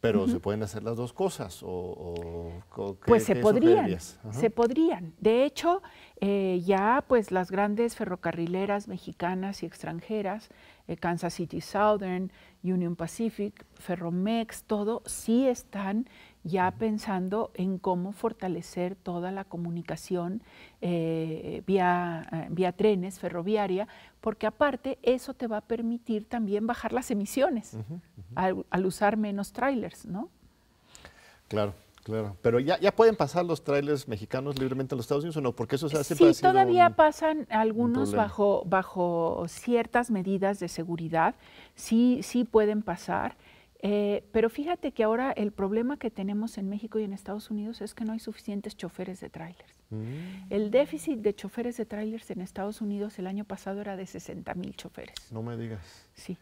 Pero 0.00 0.28
se 0.28 0.38
pueden 0.38 0.62
hacer 0.62 0.84
las 0.84 0.96
dos 0.96 1.12
cosas 1.12 1.58
o, 1.64 2.52
pues 3.04 3.24
se 3.24 3.34
podrían, 3.34 3.98
se 4.30 4.48
podrían. 4.48 5.12
De 5.18 5.44
hecho, 5.44 5.82
eh, 6.20 6.60
ya 6.64 7.04
pues 7.06 7.30
las 7.30 7.50
grandes 7.50 7.96
ferrocarrileras 7.96 8.88
mexicanas 8.88 9.62
y 9.62 9.66
extranjeras, 9.66 10.50
eh, 10.88 10.96
Kansas 10.96 11.34
City 11.34 11.60
Southern, 11.60 12.32
Union 12.62 12.96
Pacific, 12.96 13.64
Ferromex, 13.74 14.64
todo 14.64 15.02
sí 15.06 15.46
están 15.46 16.08
ya 16.44 16.70
pensando 16.72 17.50
en 17.54 17.78
cómo 17.78 18.12
fortalecer 18.12 18.96
toda 18.96 19.30
la 19.30 19.44
comunicación 19.44 20.42
eh, 20.80 21.62
vía, 21.66 22.26
eh, 22.32 22.46
vía 22.50 22.72
trenes, 22.72 23.20
ferroviaria, 23.20 23.86
porque 24.20 24.46
aparte 24.46 24.98
eso 25.02 25.34
te 25.34 25.46
va 25.46 25.58
a 25.58 25.60
permitir 25.60 26.24
también 26.26 26.66
bajar 26.66 26.92
las 26.92 27.10
emisiones 27.10 27.76
Al, 28.34 28.86
usar 28.86 29.16
menos 29.16 29.52
trailers, 29.52 30.06
¿no? 30.06 30.30
Claro. 31.48 31.74
Claro, 32.08 32.36
pero 32.40 32.58
ya, 32.58 32.80
ya 32.80 32.90
pueden 32.90 33.16
pasar 33.16 33.44
los 33.44 33.62
trailers 33.62 34.08
mexicanos 34.08 34.58
libremente 34.58 34.94
a 34.94 34.96
los 34.96 35.04
Estados 35.04 35.24
Unidos 35.24 35.36
o 35.36 35.40
no, 35.42 35.52
porque 35.52 35.76
eso 35.76 35.90
se 35.90 35.98
hace 35.98 36.14
Sí, 36.14 36.32
todavía 36.40 36.96
pasan 36.96 37.46
algunos 37.50 38.14
bajo, 38.14 38.62
bajo 38.64 39.44
ciertas 39.46 40.10
medidas 40.10 40.58
de 40.58 40.68
seguridad, 40.68 41.34
sí, 41.74 42.20
sí 42.22 42.44
pueden 42.44 42.80
pasar. 42.80 43.36
Eh, 43.80 44.24
pero 44.32 44.48
fíjate 44.48 44.92
que 44.92 45.04
ahora 45.04 45.30
el 45.32 45.52
problema 45.52 45.98
que 45.98 46.10
tenemos 46.10 46.56
en 46.56 46.68
México 46.68 46.98
y 46.98 47.04
en 47.04 47.12
Estados 47.12 47.50
Unidos 47.50 47.82
es 47.82 47.94
que 47.94 48.04
no 48.04 48.12
hay 48.12 48.18
suficientes 48.18 48.74
choferes 48.74 49.20
de 49.20 49.28
trailers. 49.28 49.72
Mm. 49.90 50.50
El 50.50 50.70
déficit 50.70 51.18
de 51.20 51.34
choferes 51.34 51.76
de 51.76 51.84
trailers 51.84 52.30
en 52.30 52.40
Estados 52.40 52.80
Unidos 52.80 53.18
el 53.18 53.26
año 53.26 53.44
pasado 53.44 53.82
era 53.82 53.96
de 53.96 54.06
60 54.06 54.54
mil 54.54 54.74
choferes. 54.74 55.14
No 55.30 55.42
me 55.42 55.56
digas. 55.56 56.08
Sí. 56.14 56.36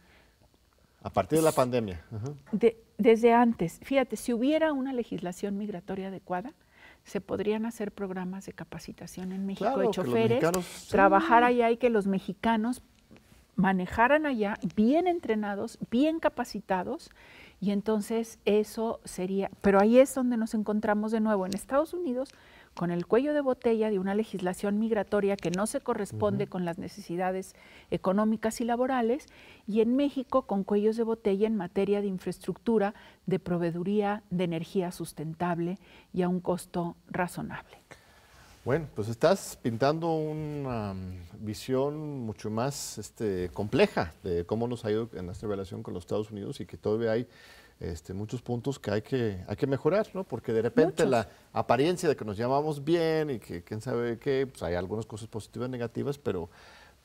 A 1.07 1.11
partir 1.11 1.39
de 1.39 1.45
la 1.45 1.53
pandemia. 1.53 2.05
desde 2.99 3.33
antes. 3.33 3.79
Fíjate, 3.85 4.17
si 4.17 4.33
hubiera 4.33 4.73
una 4.73 4.93
legislación 4.93 5.57
migratoria 5.57 6.09
adecuada, 6.09 6.53
se 7.05 7.21
podrían 7.21 7.65
hacer 7.65 7.93
programas 7.93 8.45
de 8.47 8.53
capacitación 8.53 9.31
en 9.31 9.47
México 9.47 9.79
de 9.79 9.89
choferes, 9.91 10.43
trabajar 10.89 11.45
allá 11.45 11.71
y 11.71 11.77
que 11.77 11.91
los 11.91 12.09
mexicanos 12.09 12.83
manejaran 13.55 14.27
allá 14.27 14.59
bien 14.75 15.07
entrenados, 15.07 15.79
bien 15.93 16.19
capacitados, 16.19 17.11
y 17.61 17.71
entonces 17.71 18.41
eso 18.45 18.99
sería, 19.05 19.49
pero 19.61 19.79
ahí 19.79 20.01
es 20.01 20.13
donde 20.13 20.37
nos 20.37 20.55
encontramos 20.55 21.13
de 21.13 21.21
nuevo 21.21 21.47
en 21.47 21.55
Estados 21.55 21.95
Unidos 21.95 22.31
con 22.77 22.91
el 22.91 23.07
cuello 23.07 23.33
de 23.35 23.41
botella 23.41 23.91
de 23.91 23.99
una 23.99 24.15
legislación 24.15 24.79
migratoria 24.79 25.37
que 25.37 25.51
no 25.51 25.67
se 25.67 25.81
corresponde 25.81 26.47
con 26.47 26.65
las 26.65 26.79
necesidades 26.79 27.57
económicas 27.91 28.61
y 28.61 28.65
laborales, 28.65 29.27
y 29.67 29.81
en 29.81 29.97
México 29.97 30.43
con 30.43 30.63
cuellos 30.63 30.97
de 30.97 31.03
botella 31.03 31.47
en 31.47 31.57
materia 31.57 32.01
de 32.01 32.07
infraestructura, 32.07 32.95
de 33.25 33.39
proveeduría 33.39 34.23
de 34.31 34.45
energía 34.45 34.93
sustentable 34.93 35.79
y 36.13 36.23
a 36.23 36.29
un 36.29 36.41
costo 36.41 36.97
razonable. 37.09 37.79
Bueno, 38.67 38.89
pues 38.95 39.09
estás 39.09 39.57
pintando 39.63 40.13
una 40.15 40.95
visión 41.39 42.27
mucho 42.27 42.51
más 42.51 42.99
este, 42.99 43.49
compleja 43.55 44.13
de 44.23 44.45
cómo 44.45 44.69
nos 44.69 44.85
ha 44.85 44.91
ido 44.91 45.09
en 45.15 45.27
nuestra 45.27 45.49
relación 45.49 45.83
con 45.83 45.95
los 45.95 46.03
Estados 46.03 46.31
Unidos 46.31 46.61
y 46.61 46.67
que 46.67 46.77
todavía 46.77 47.13
hay 47.13 47.29
este, 47.81 48.15
muchos 48.15 48.41
puntos 48.41 48.79
que 48.79 48.91
hay 48.91 49.03
que, 49.03 49.45
hay 49.47 49.57
que 49.57 49.67
mejorar, 49.67 50.09
¿no? 50.15 50.25
Porque 50.25 50.53
de 50.53 50.63
repente 50.63 51.05
la 51.05 51.29
apariencia 51.53 52.09
de 52.09 52.17
que 52.17 52.25
nos 52.25 52.37
llamamos 52.37 52.83
bien 52.85 53.31
y 53.31 53.39
que 53.39 53.63
quién 53.63 53.81
sabe 53.81 54.19
qué, 54.19 54.47
pues 54.47 54.63
hay 54.63 54.75
algunas 54.75 55.05
cosas 55.05 55.29
positivas 55.29 55.69
y 55.69 55.73
negativas, 55.73 56.17
pero 56.17 56.49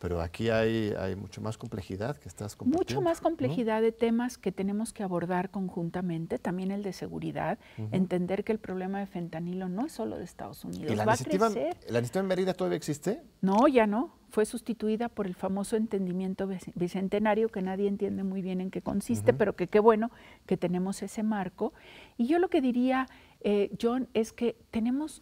pero 0.01 0.19
aquí 0.19 0.49
hay, 0.49 0.95
hay 0.97 1.15
mucho 1.15 1.41
más 1.41 1.59
complejidad 1.59 2.17
que 2.17 2.27
estás. 2.27 2.57
Mucho 2.61 3.01
más 3.01 3.21
complejidad 3.21 3.83
de 3.83 3.91
temas 3.91 4.39
que 4.39 4.51
tenemos 4.51 4.93
que 4.93 5.03
abordar 5.03 5.51
conjuntamente, 5.51 6.39
también 6.39 6.71
el 6.71 6.81
de 6.81 6.91
seguridad, 6.91 7.59
entender 7.91 8.43
que 8.43 8.51
el 8.51 8.57
problema 8.57 8.99
de 8.99 9.05
fentanilo 9.05 9.69
no 9.69 9.85
es 9.85 9.91
solo 9.91 10.17
de 10.17 10.23
Estados 10.23 10.65
Unidos, 10.65 10.95
la 10.95 11.05
va 11.05 11.13
a 11.13 11.17
crecer. 11.17 11.77
¿La 11.87 11.99
iniciativa 11.99 12.21
en 12.21 12.27
Mérida 12.27 12.55
todavía 12.55 12.77
existe? 12.77 13.21
No, 13.41 13.67
ya 13.67 13.85
no. 13.85 14.15
Fue 14.31 14.45
sustituida 14.45 15.07
por 15.07 15.27
el 15.27 15.35
famoso 15.35 15.75
entendimiento 15.75 16.49
bicentenario, 16.73 17.49
que 17.49 17.61
nadie 17.61 17.87
entiende 17.87 18.23
muy 18.23 18.41
bien 18.41 18.59
en 18.59 18.71
qué 18.71 18.81
consiste, 18.81 19.33
pero 19.33 19.55
que 19.55 19.67
qué 19.67 19.79
bueno 19.79 20.09
que 20.47 20.57
tenemos 20.57 21.03
ese 21.03 21.21
marco. 21.21 21.73
Y 22.17 22.25
yo 22.25 22.39
lo 22.39 22.49
que 22.49 22.61
diría, 22.61 23.07
eh, 23.41 23.69
John, 23.79 24.07
es 24.15 24.33
que 24.33 24.55
tenemos 24.71 25.21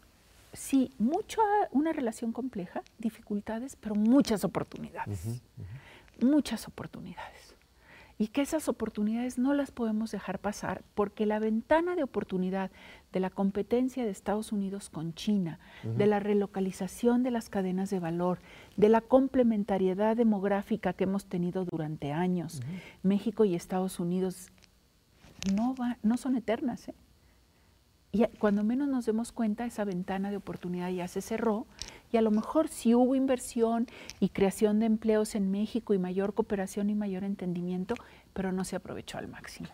sí, 0.54 0.92
mucho, 0.98 1.42
una 1.72 1.94
relación 1.94 2.32
compleja, 2.32 2.82
dificultades, 2.98 3.76
pero 3.76 3.96
muchas 3.96 4.44
oportunidades. 4.44 5.42
Muchas 6.22 6.68
oportunidades. 6.68 7.56
Y 8.18 8.28
que 8.28 8.42
esas 8.42 8.68
oportunidades 8.68 9.38
no 9.38 9.54
las 9.54 9.72
podemos 9.72 10.12
dejar 10.12 10.40
pasar 10.40 10.84
porque 10.94 11.26
la 11.26 11.40
ventana 11.40 11.96
de 11.96 12.04
oportunidad 12.04 12.70
de 13.14 13.22
la 13.22 13.30
competencia 13.30 14.04
de 14.04 14.12
Estados 14.12 14.52
Unidos 14.52 14.90
con 14.90 15.14
China, 15.14 15.58
de 15.84 16.06
la 16.06 16.20
relocalización 16.20 17.24
de 17.24 17.32
las 17.32 17.48
cadenas 17.48 17.90
de 17.90 18.00
valor, 18.00 18.40
de 18.76 18.90
la 18.90 19.00
complementariedad 19.00 20.18
demográfica 20.18 20.92
que 20.92 21.06
hemos 21.06 21.28
tenido 21.28 21.64
durante 21.64 22.12
años, 22.12 22.62
México 23.04 23.46
y 23.46 23.56
Estados 23.56 24.02
Unidos 24.02 24.52
no, 25.56 25.74
va, 25.76 25.98
no 26.04 26.18
son 26.18 26.36
eternas. 26.36 26.90
¿eh? 26.90 26.96
Y 28.12 28.26
cuando 28.40 28.64
menos 28.64 28.88
nos 28.88 29.06
demos 29.06 29.32
cuenta, 29.32 29.66
esa 29.66 29.86
ventana 29.86 30.32
de 30.32 30.38
oportunidad 30.38 30.90
ya 30.90 31.08
se 31.08 31.22
cerró 31.22 31.68
y 32.12 32.18
a 32.18 32.22
lo 32.22 32.32
mejor 32.32 32.68
si 32.68 32.96
hubo 32.96 33.14
inversión 33.14 33.88
y 34.20 34.30
creación 34.30 34.80
de 34.80 34.88
empleos 34.88 35.36
en 35.36 35.52
México 35.52 35.94
y 35.94 36.00
mayor 36.00 36.34
cooperación 36.34 36.90
y 36.90 36.96
mayor 36.96 37.24
entendimiento, 37.24 37.94
pero 38.34 38.52
no 38.52 38.64
se 38.64 38.76
aprovechó 38.76 39.20
al 39.20 39.28
máximo. 39.28 39.70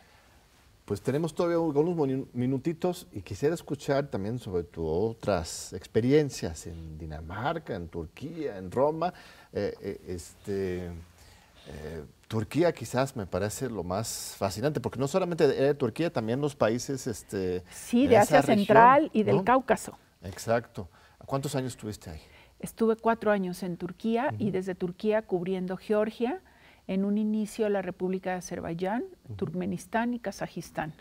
Pues 0.86 1.02
tenemos 1.02 1.34
todavía 1.34 1.58
unos 1.58 2.28
minutitos 2.34 3.08
y 3.12 3.22
quisiera 3.22 3.56
escuchar 3.56 4.08
también 4.08 4.38
sobre 4.38 4.64
tus 4.64 4.86
otras 4.86 5.74
experiencias 5.74 6.68
en 6.68 7.00
Dinamarca, 7.00 7.76
en 7.76 7.88
Turquía, 7.88 8.58
en 8.60 8.70
Roma. 8.70 9.12
Eh, 9.52 9.74
eh, 9.82 10.02
este, 10.08 10.86
eh, 10.86 12.05
Turquía 12.28 12.74
quizás 12.74 13.16
me 13.16 13.26
parece 13.26 13.70
lo 13.70 13.84
más 13.84 14.36
fascinante, 14.38 14.80
porque 14.80 15.00
no 15.00 15.08
solamente 15.08 15.48
de, 15.48 15.74
Turquía, 15.76 16.12
también 16.12 16.42
los 16.42 16.56
países... 16.56 17.08
Este, 17.08 17.64
sí, 17.70 18.08
de 18.08 18.18
Asia 18.18 18.42
Central 18.42 19.10
y 19.14 19.24
del 19.24 19.44
Cáucaso. 19.44 19.98
Exacto. 20.24 20.90
¿Cuántos 21.26 21.56
años 21.56 21.74
estuviste 21.74 22.10
ahí? 22.10 22.22
Estuve 22.60 22.96
cuatro 22.96 23.32
años 23.32 23.62
en 23.64 23.78
Turquía 23.78 24.34
y 24.40 24.52
desde 24.52 24.76
Turquía 24.76 25.22
cubriendo 25.22 25.78
Georgia, 25.78 26.42
en 26.88 27.06
un 27.06 27.18
inicio 27.18 27.70
la 27.70 27.82
República 27.82 28.32
de 28.32 28.38
Azerbaiyán, 28.38 29.04
Turkmenistán 29.36 30.14
y 30.14 30.20
Kazajistán 30.20 30.94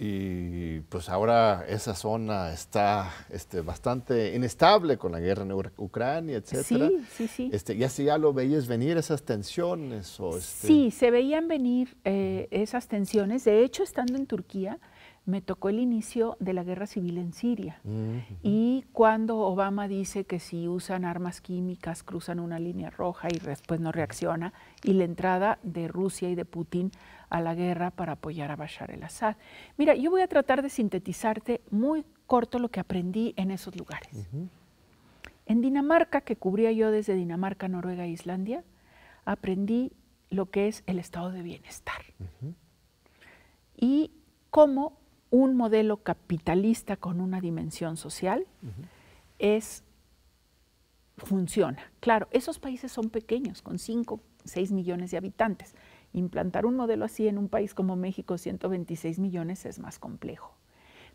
y 0.00 0.78
pues 0.88 1.08
ahora 1.08 1.64
esa 1.68 1.96
zona 1.96 2.52
está 2.52 3.10
este, 3.30 3.62
bastante 3.62 4.32
inestable 4.36 4.96
con 4.96 5.10
la 5.10 5.18
guerra 5.18 5.42
en 5.42 5.52
Ucrania, 5.76 6.36
etcétera. 6.36 6.88
Sí, 6.88 7.04
sí, 7.10 7.28
sí. 7.28 7.50
Este, 7.52 7.76
¿Ya 7.76 8.16
lo 8.16 8.32
veías 8.32 8.68
venir 8.68 8.96
esas 8.96 9.24
tensiones? 9.24 10.20
O 10.20 10.38
este... 10.38 10.68
Sí, 10.68 10.90
se 10.92 11.10
veían 11.10 11.48
venir 11.48 11.96
eh, 12.04 12.46
esas 12.52 12.86
tensiones. 12.86 13.44
De 13.44 13.64
hecho, 13.64 13.82
estando 13.82 14.16
en 14.16 14.26
Turquía, 14.26 14.78
me 15.28 15.42
tocó 15.42 15.68
el 15.68 15.80
inicio 15.80 16.36
de 16.38 16.52
la 16.52 16.62
guerra 16.62 16.86
civil 16.86 17.18
en 17.18 17.34
Siria. 17.34 17.80
Y 18.42 18.84
cuando 18.92 19.36
Obama 19.38 19.86
dice 19.86 20.24
que 20.24 20.38
si 20.38 20.68
usan 20.68 21.04
armas 21.04 21.42
químicas 21.42 22.02
cruzan 22.02 22.40
una 22.40 22.58
línea 22.58 22.88
roja 22.88 23.28
y 23.30 23.38
después 23.38 23.78
no 23.78 23.92
reacciona, 23.92 24.54
y 24.82 24.94
la 24.94 25.04
entrada 25.04 25.58
de 25.62 25.86
Rusia 25.86 26.30
y 26.30 26.34
de 26.34 26.46
Putin 26.46 26.92
a 27.30 27.40
la 27.40 27.54
guerra 27.54 27.90
para 27.90 28.12
apoyar 28.12 28.50
a 28.50 28.56
Bashar 28.56 28.90
el-Assad. 28.90 29.36
Mira, 29.76 29.94
yo 29.94 30.10
voy 30.10 30.22
a 30.22 30.28
tratar 30.28 30.62
de 30.62 30.68
sintetizarte 30.68 31.60
muy 31.70 32.04
corto 32.26 32.58
lo 32.58 32.70
que 32.70 32.80
aprendí 32.80 33.34
en 33.36 33.50
esos 33.50 33.76
lugares. 33.76 34.28
En 35.46 35.60
Dinamarca, 35.60 36.20
que 36.20 36.36
cubría 36.36 36.72
yo 36.72 36.90
desde 36.90 37.14
Dinamarca, 37.14 37.68
Noruega 37.68 38.04
e 38.04 38.10
Islandia, 38.10 38.64
aprendí 39.24 39.92
lo 40.30 40.50
que 40.50 40.68
es 40.68 40.82
el 40.86 40.98
estado 40.98 41.30
de 41.30 41.42
bienestar. 41.42 42.02
Y 43.76 44.12
cómo 44.50 44.98
un 45.30 45.56
modelo 45.56 45.98
capitalista 45.98 46.96
con 46.96 47.20
una 47.20 47.40
dimensión 47.40 47.96
social 47.96 48.46
es 49.38 49.84
funciona. 51.18 51.78
Claro, 52.00 52.28
esos 52.30 52.58
países 52.58 52.92
son 52.92 53.10
pequeños, 53.10 53.62
con 53.62 53.78
5, 53.78 54.20
6 54.44 54.72
millones 54.72 55.10
de 55.10 55.16
habitantes. 55.16 55.74
Implantar 56.12 56.66
un 56.66 56.76
modelo 56.76 57.04
así 57.04 57.28
en 57.28 57.38
un 57.38 57.48
país 57.48 57.74
como 57.74 57.96
México, 57.96 58.38
126 58.38 59.18
millones, 59.18 59.66
es 59.66 59.78
más 59.78 59.98
complejo. 59.98 60.54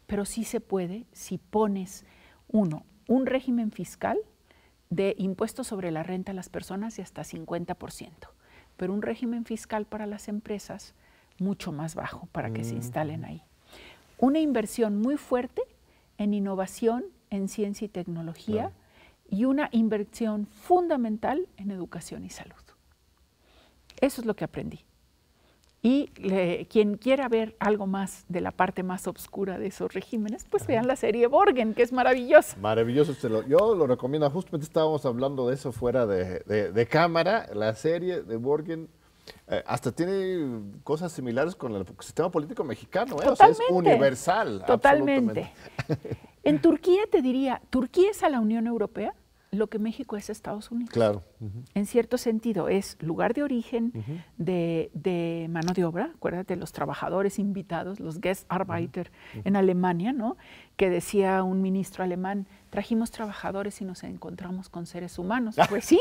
Pero 0.05 0.25
sí 0.25 0.43
se 0.43 0.59
puede 0.59 1.05
si 1.11 1.37
pones, 1.37 2.05
uno, 2.47 2.85
un 3.07 3.25
régimen 3.25 3.71
fiscal 3.71 4.19
de 4.89 5.15
impuestos 5.17 5.67
sobre 5.67 5.91
la 5.91 6.03
renta 6.03 6.31
a 6.31 6.35
las 6.35 6.49
personas 6.49 6.95
de 6.95 7.03
hasta 7.03 7.23
50%, 7.23 8.11
pero 8.77 8.93
un 8.93 9.01
régimen 9.01 9.45
fiscal 9.45 9.85
para 9.85 10.05
las 10.05 10.27
empresas 10.27 10.93
mucho 11.39 11.71
más 11.71 11.95
bajo 11.95 12.27
para 12.31 12.53
que 12.53 12.63
se 12.63 12.75
instalen 12.75 13.25
ahí. 13.25 13.41
Una 14.19 14.39
inversión 14.39 15.01
muy 15.01 15.17
fuerte 15.17 15.63
en 16.17 16.33
innovación, 16.33 17.05
en 17.29 17.47
ciencia 17.47 17.85
y 17.85 17.89
tecnología 17.89 18.71
y 19.29 19.45
una 19.45 19.69
inversión 19.71 20.45
fundamental 20.45 21.47
en 21.57 21.71
educación 21.71 22.23
y 22.23 22.29
salud. 22.29 22.62
Eso 24.03 24.19
es 24.19 24.27
lo 24.27 24.35
que 24.35 24.43
aprendí. 24.43 24.83
Y 25.81 26.07
quien 26.69 26.97
quiera 26.97 27.29
ver 27.29 27.55
algo 27.59 27.87
más 27.87 28.25
de 28.27 28.41
la 28.41 28.51
parte 28.51 28.83
más 28.83 29.07
oscura 29.07 29.57
de 29.57 29.67
esos 29.67 29.93
regímenes, 29.93 30.45
pues 30.49 30.67
vean 30.67 30.87
la 30.87 30.97
serie 30.97 31.27
Borgen, 31.27 31.73
que 31.73 31.83
es 31.83 31.93
maravillosa. 31.93 32.57
Maravilloso, 32.57 33.13
yo 33.47 33.75
lo 33.75 33.87
recomiendo. 33.87 34.29
Justamente 34.29 34.65
estábamos 34.65 35.05
hablando 35.05 35.47
de 35.47 35.55
eso 35.55 35.71
fuera 35.71 36.05
de, 36.05 36.87
cámara. 36.89 37.47
La 37.53 37.75
serie 37.75 38.23
de 38.23 38.35
Borgen 38.35 38.89
eh, 39.47 39.63
hasta 39.65 39.93
tiene 39.93 40.63
cosas 40.83 41.13
similares 41.13 41.55
con 41.55 41.73
el 41.73 41.85
sistema 41.99 42.29
político 42.29 42.65
mexicano. 42.65 43.15
¿eh? 43.23 43.29
O 43.29 43.37
sea, 43.37 43.47
es 43.47 43.59
universal. 43.69 44.63
Totalmente. 44.67 45.51
En 46.45 46.61
Turquía 46.61 47.03
te 47.09 47.21
diría, 47.21 47.61
¿Turquía 47.69 48.11
es 48.11 48.21
a 48.21 48.27
la 48.27 48.41
Unión 48.41 48.67
Europea? 48.67 49.15
Lo 49.53 49.67
que 49.67 49.79
México 49.79 50.17
es 50.17 50.29
Estados 50.29 50.71
Unidos. 50.71 50.91
Claro. 50.91 51.23
En 51.73 51.85
cierto 51.85 52.17
sentido, 52.17 52.69
es 52.69 52.97
lugar 53.01 53.33
de 53.33 53.43
origen 53.43 53.93
de, 54.37 55.47
mano 55.49 55.73
de 55.73 55.85
obra. 55.85 56.11
Acuérdate, 56.15 56.55
los 56.55 56.71
trabajadores 56.71 57.39
invitados, 57.39 57.99
los 57.99 58.19
Guest 58.19 58.45
Arbeiter 58.49 59.11
en 59.43 59.55
Alemania, 59.55 60.11
¿no? 60.13 60.37
Que 60.75 60.89
decía 60.89 61.43
un 61.43 61.61
ministro 61.61 62.03
alemán, 62.03 62.47
trajimos 62.69 63.11
trabajadores 63.11 63.79
y 63.81 63.85
nos 63.85 64.03
encontramos 64.03 64.69
con 64.69 64.85
seres 64.85 65.17
humanos. 65.19 65.55
Pues 65.73 65.85
sí, 65.85 65.99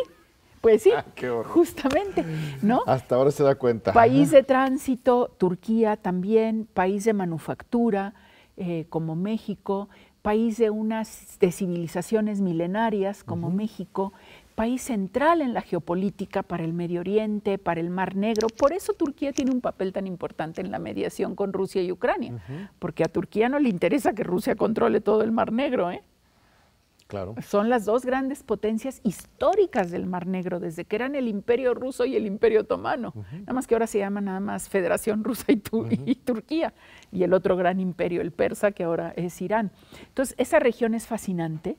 pues 0.60 0.82
sí, 0.82 0.90
ah, 0.94 1.04
justamente, 1.44 2.24
¿no? 2.60 2.82
Hasta 2.86 3.14
ahora 3.14 3.30
se 3.30 3.42
da 3.42 3.54
cuenta. 3.54 3.92
País 3.92 4.30
de 4.30 4.42
tránsito, 4.42 5.34
Turquía 5.38 5.96
también, 5.96 6.68
país 6.74 7.04
de 7.04 7.14
manufactura, 7.14 8.12
eh, 8.58 8.84
como 8.90 9.16
México, 9.16 9.88
país 10.22 10.56
de 10.56 10.70
unas 10.70 11.38
de 11.40 11.52
civilizaciones 11.52 12.40
milenarias 12.40 13.24
como 13.24 13.50
México, 13.50 14.12
país 14.54 14.82
central 14.82 15.40
en 15.40 15.54
la 15.54 15.62
geopolítica 15.62 16.42
para 16.42 16.64
el 16.64 16.72
Medio 16.72 17.00
Oriente, 17.00 17.58
para 17.58 17.80
el 17.80 17.90
Mar 17.90 18.14
Negro. 18.14 18.46
Por 18.48 18.72
eso 18.72 18.92
Turquía 18.92 19.32
tiene 19.32 19.50
un 19.50 19.60
papel 19.60 19.92
tan 19.92 20.06
importante 20.06 20.60
en 20.60 20.70
la 20.70 20.78
mediación 20.78 21.34
con 21.34 21.52
Rusia 21.52 21.82
y 21.82 21.90
Ucrania, 21.90 22.40
porque 22.78 23.02
a 23.02 23.08
Turquía 23.08 23.48
no 23.48 23.58
le 23.58 23.68
interesa 23.68 24.12
que 24.12 24.22
Rusia 24.22 24.54
controle 24.54 25.00
todo 25.00 25.22
el 25.22 25.32
Mar 25.32 25.52
Negro, 25.52 25.90
¿eh? 25.90 26.02
Son 27.42 27.68
las 27.68 27.84
dos 27.84 28.04
grandes 28.04 28.42
potencias 28.42 29.00
históricas 29.04 29.90
del 29.90 30.06
Mar 30.06 30.26
Negro, 30.26 30.60
desde 30.60 30.84
que 30.84 30.96
eran 30.96 31.14
el 31.14 31.28
Imperio 31.28 31.74
Ruso 31.74 32.04
y 32.04 32.16
el 32.16 32.26
Imperio 32.26 32.60
Otomano. 32.60 33.12
Nada 33.32 33.52
más 33.52 33.66
que 33.66 33.74
ahora 33.74 33.86
se 33.86 33.98
llama 33.98 34.20
nada 34.20 34.40
más 34.40 34.68
Federación 34.68 35.24
Rusa 35.24 35.52
y, 35.52 35.62
y, 36.06 36.14
Turquía. 36.16 36.72
Y 37.10 37.22
el 37.22 37.34
otro 37.34 37.56
gran 37.56 37.80
imperio, 37.80 38.22
el 38.22 38.32
persa, 38.32 38.72
que 38.72 38.84
ahora 38.84 39.12
es 39.16 39.40
Irán. 39.42 39.70
Entonces, 40.08 40.34
esa 40.38 40.58
región 40.58 40.94
es 40.94 41.06
fascinante. 41.06 41.76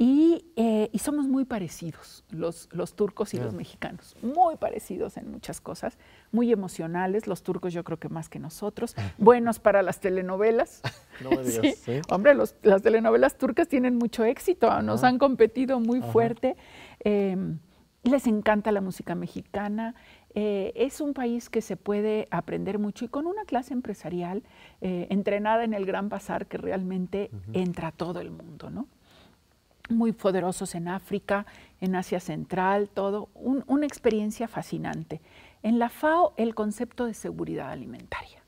Eh, 0.00 0.90
y, 0.92 0.98
somos 1.00 1.26
muy 1.26 1.44
parecidos, 1.44 2.24
los, 2.30 2.68
los 2.70 2.94
turcos 2.94 3.34
y 3.34 3.38
los 3.38 3.52
mexicanos, 3.52 4.14
muy 4.22 4.54
parecidos 4.56 5.16
en 5.16 5.28
muchas 5.28 5.60
cosas, 5.60 5.98
muy 6.30 6.52
emocionales, 6.52 7.26
los 7.26 7.42
turcos 7.42 7.72
yo 7.72 7.82
creo 7.82 7.98
que 7.98 8.08
más 8.08 8.28
que 8.28 8.38
nosotros, 8.38 8.94
buenos 9.18 9.58
para 9.58 9.82
las 9.82 10.00
telenovelas. 10.00 10.82
No 11.20 11.30
me 11.30 11.42
digas, 11.42 11.78
¿sí? 11.78 12.00
Hombre, 12.10 12.32
las 12.36 12.82
telenovelas 12.82 13.36
turcas 13.38 13.66
tienen 13.66 13.96
mucho 13.96 14.22
éxito, 14.22 14.82
nos 14.82 15.02
han 15.02 15.18
competido 15.18 15.80
muy 15.80 16.00
fuerte, 16.00 16.56
em, 17.00 17.58
les 18.04 18.28
encanta 18.28 18.70
la 18.70 18.80
música 18.80 19.16
mexicana, 19.16 19.96
eh, 20.36 20.72
es 20.76 21.00
un 21.00 21.14
país 21.14 21.50
que 21.50 21.60
se 21.60 21.76
puede 21.76 22.28
aprender 22.30 22.78
mucho 22.78 23.04
y 23.04 23.08
con 23.08 23.26
una 23.26 23.44
clase 23.46 23.74
empresarial 23.74 24.44
eh, 24.80 25.08
entrenada 25.10 25.64
en 25.64 25.74
el 25.74 25.86
gran 25.86 26.08
bazar 26.08 26.46
que 26.46 26.56
realmente 26.56 27.32
entra 27.52 27.88
a 27.88 27.92
todo 27.92 28.20
el 28.20 28.30
mundo, 28.30 28.70
¿no? 28.70 28.86
Muy 29.88 30.12
poderosos 30.12 30.74
en 30.74 30.88
África, 30.88 31.46
en 31.80 31.94
Asia 31.94 32.20
Central, 32.20 32.88
todo, 32.88 33.28
una 33.34 33.86
experiencia 33.86 34.48
fascinante. 34.48 35.20
En 35.62 35.78
la 35.78 35.88
FAO, 35.88 36.34
el 36.36 36.54
concepto 36.54 37.06
de 37.06 37.14
seguridad 37.14 37.70
alimentaria. 37.70 38.42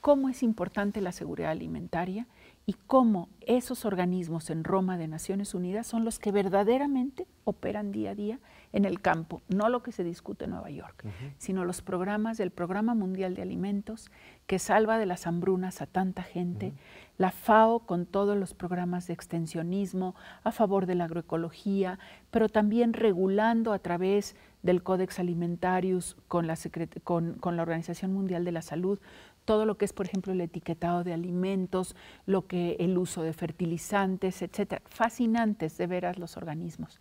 ¿Cómo 0.00 0.28
es 0.28 0.42
importante 0.42 1.00
la 1.00 1.12
seguridad 1.12 1.50
alimentaria? 1.50 2.26
y 2.68 2.74
cómo 2.88 3.28
esos 3.42 3.84
organismos 3.84 4.50
en 4.50 4.64
Roma 4.64 4.98
de 4.98 5.06
Naciones 5.06 5.54
Unidas 5.54 5.86
son 5.86 6.04
los 6.04 6.18
que 6.18 6.32
verdaderamente 6.32 7.28
operan 7.44 7.92
día 7.92 8.10
a 8.10 8.14
día 8.16 8.40
en 8.72 8.84
el 8.84 9.00
campo, 9.00 9.40
no 9.48 9.68
lo 9.68 9.84
que 9.84 9.92
se 9.92 10.02
discute 10.02 10.44
en 10.44 10.50
Nueva 10.50 10.70
York, 10.70 11.04
sino 11.38 11.64
los 11.64 11.80
programas 11.80 12.38
del 12.38 12.50
Programa 12.50 12.96
Mundial 12.96 13.36
de 13.36 13.42
Alimentos 13.42 14.10
que 14.48 14.58
salva 14.58 14.98
de 14.98 15.06
las 15.06 15.28
hambrunas 15.28 15.80
a 15.80 15.86
tanta 15.86 16.24
gente, 16.24 16.74
la 17.18 17.30
FAO 17.30 17.80
con 17.80 18.06
todos 18.06 18.36
los 18.36 18.54
programas 18.54 19.06
de 19.06 19.14
extensionismo 19.14 20.14
a 20.44 20.52
favor 20.52 20.86
de 20.86 20.94
la 20.94 21.04
agroecología, 21.04 21.98
pero 22.30 22.48
también 22.48 22.92
regulando 22.92 23.72
a 23.72 23.78
través 23.78 24.36
del 24.62 24.82
Codex 24.82 25.18
Alimentarius 25.18 26.16
con 26.28 26.46
la, 26.46 27.62
Organización 27.62 28.12
Mundial 28.12 28.44
de 28.44 28.52
la 28.52 28.62
Salud 28.62 28.98
todo 29.46 29.64
lo 29.64 29.78
que 29.78 29.84
es, 29.84 29.92
por 29.92 30.06
ejemplo, 30.06 30.32
el 30.32 30.40
etiquetado 30.40 31.04
de 31.04 31.14
alimentos, 31.14 31.94
lo 32.26 32.48
que 32.48 32.76
el 32.80 32.98
uso 32.98 33.22
de 33.22 33.32
fertilizantes, 33.32 34.42
etcétera. 34.42 34.82
Fascinantes 34.86 35.78
de 35.78 35.86
veras 35.86 36.18
los 36.18 36.36
organismos. 36.36 36.98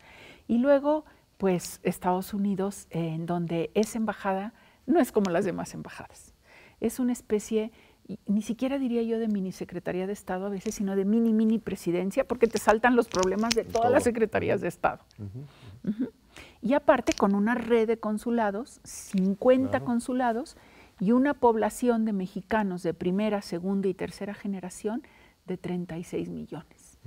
Y 0.48 0.60
luego, 0.60 1.06
pues 1.38 1.80
Estados 1.82 2.36
Unidos, 2.36 2.86
en 2.92 3.26
donde 3.26 3.72
esa 3.74 3.98
embajada 3.98 4.54
no 4.86 5.00
es 5.00 5.12
como 5.12 5.32
las 5.32 5.44
demás 5.44 5.74
embajadas. 5.74 6.34
Es 6.80 7.00
una 7.00 7.14
especie, 7.14 7.72
ni 8.28 8.42
siquiera 8.42 8.78
diría 8.78 9.02
yo 9.02 9.20
de 9.20 9.28
mini 9.28 9.52
secretaría 9.52 10.08
de 10.08 10.14
Estado 10.14 10.46
a 10.46 10.50
veces, 10.50 10.76
sino 10.76 10.96
de 10.96 11.06
mini 11.06 11.34
mini 11.34 11.60
presidencia, 11.60 12.28
porque 12.28 12.48
te 12.48 12.60
saltan 12.60 12.96
los 12.96 13.08
problemas 13.08 13.56
de 13.56 13.64
todas 13.64 13.92
las 13.92 14.04
secretarías 14.04 14.62
de 14.62 14.68
Estado. 14.68 15.04
Y 16.62 16.74
aparte 16.74 17.14
con 17.14 17.36
una 17.36 17.56
red 17.56 17.88
de 17.88 17.98
consulados, 17.98 18.80
50 18.84 19.80
consulados, 19.82 20.58
y 21.00 21.12
una 21.12 21.34
población 21.34 22.06
de 22.06 22.14
mexicanos 22.14 22.84
de 22.84 22.94
primera, 22.94 23.42
segunda 23.42 23.88
y 23.88 23.94
tercera 23.94 24.34
generación 24.34 25.04
de 25.46 25.58
36 25.58 26.30
millones. 26.30 27.00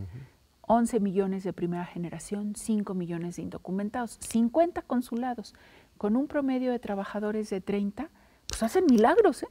11 0.62 1.00
millones 1.00 1.44
de 1.44 1.52
primera 1.52 1.86
generación, 1.86 2.54
5 2.54 2.92
millones 2.94 3.36
de 3.36 3.42
indocumentados, 3.42 4.18
50 4.20 4.82
consulados, 4.82 5.54
con 5.96 6.14
un 6.16 6.28
promedio 6.28 6.70
de 6.70 6.78
trabajadores 6.78 7.48
de 7.50 7.60
30, 7.60 8.10
pues 8.46 8.62
hacen 8.62 8.84
milagros, 8.86 9.42
¿eh? 9.42 9.48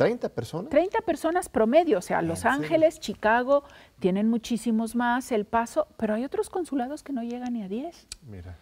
¿30 0.00 0.30
personas? 0.30 0.70
30 0.70 1.00
personas 1.02 1.48
promedio, 1.48 1.98
o 1.98 2.02
sea, 2.02 2.22
Los 2.22 2.44
Ángeles, 2.44 3.00
Chicago, 3.00 3.64
tienen 3.98 4.28
muchísimos 4.28 4.94
más, 4.94 5.32
El 5.32 5.44
Paso, 5.44 5.88
pero 5.96 6.14
hay 6.14 6.24
otros 6.24 6.50
consulados 6.50 7.02
que 7.02 7.12
no 7.12 7.22
llegan 7.22 7.52
ni 7.52 7.62
a 7.62 7.68
10. 7.68 8.06
Mira 8.26 8.56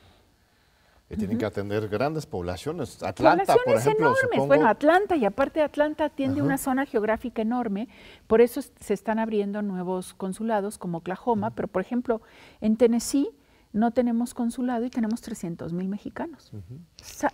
tienen 1.16 1.38
que 1.38 1.46
atender 1.46 1.88
grandes 1.88 2.26
poblaciones. 2.26 3.02
Atlanta, 3.02 3.56
por 3.64 3.76
ejemplo. 3.76 4.08
enormes. 4.08 4.46
Bueno, 4.46 4.68
Atlanta, 4.68 5.16
y 5.16 5.24
aparte 5.24 5.62
Atlanta 5.62 6.04
atiende 6.04 6.42
una 6.42 6.58
zona 6.58 6.84
geográfica 6.84 7.40
enorme, 7.40 7.88
por 8.26 8.40
eso 8.40 8.60
se 8.62 8.94
están 8.94 9.18
abriendo 9.18 9.62
nuevos 9.62 10.12
consulados 10.12 10.76
como 10.76 10.98
Oklahoma, 10.98 11.50
pero 11.54 11.68
por 11.68 11.80
ejemplo, 11.80 12.20
en 12.60 12.76
Tennessee 12.76 13.30
no 13.72 13.92
tenemos 13.92 14.34
consulado 14.34 14.84
y 14.84 14.90
tenemos 14.90 15.20
300 15.22 15.72
mil 15.72 15.88
mexicanos. 15.88 16.52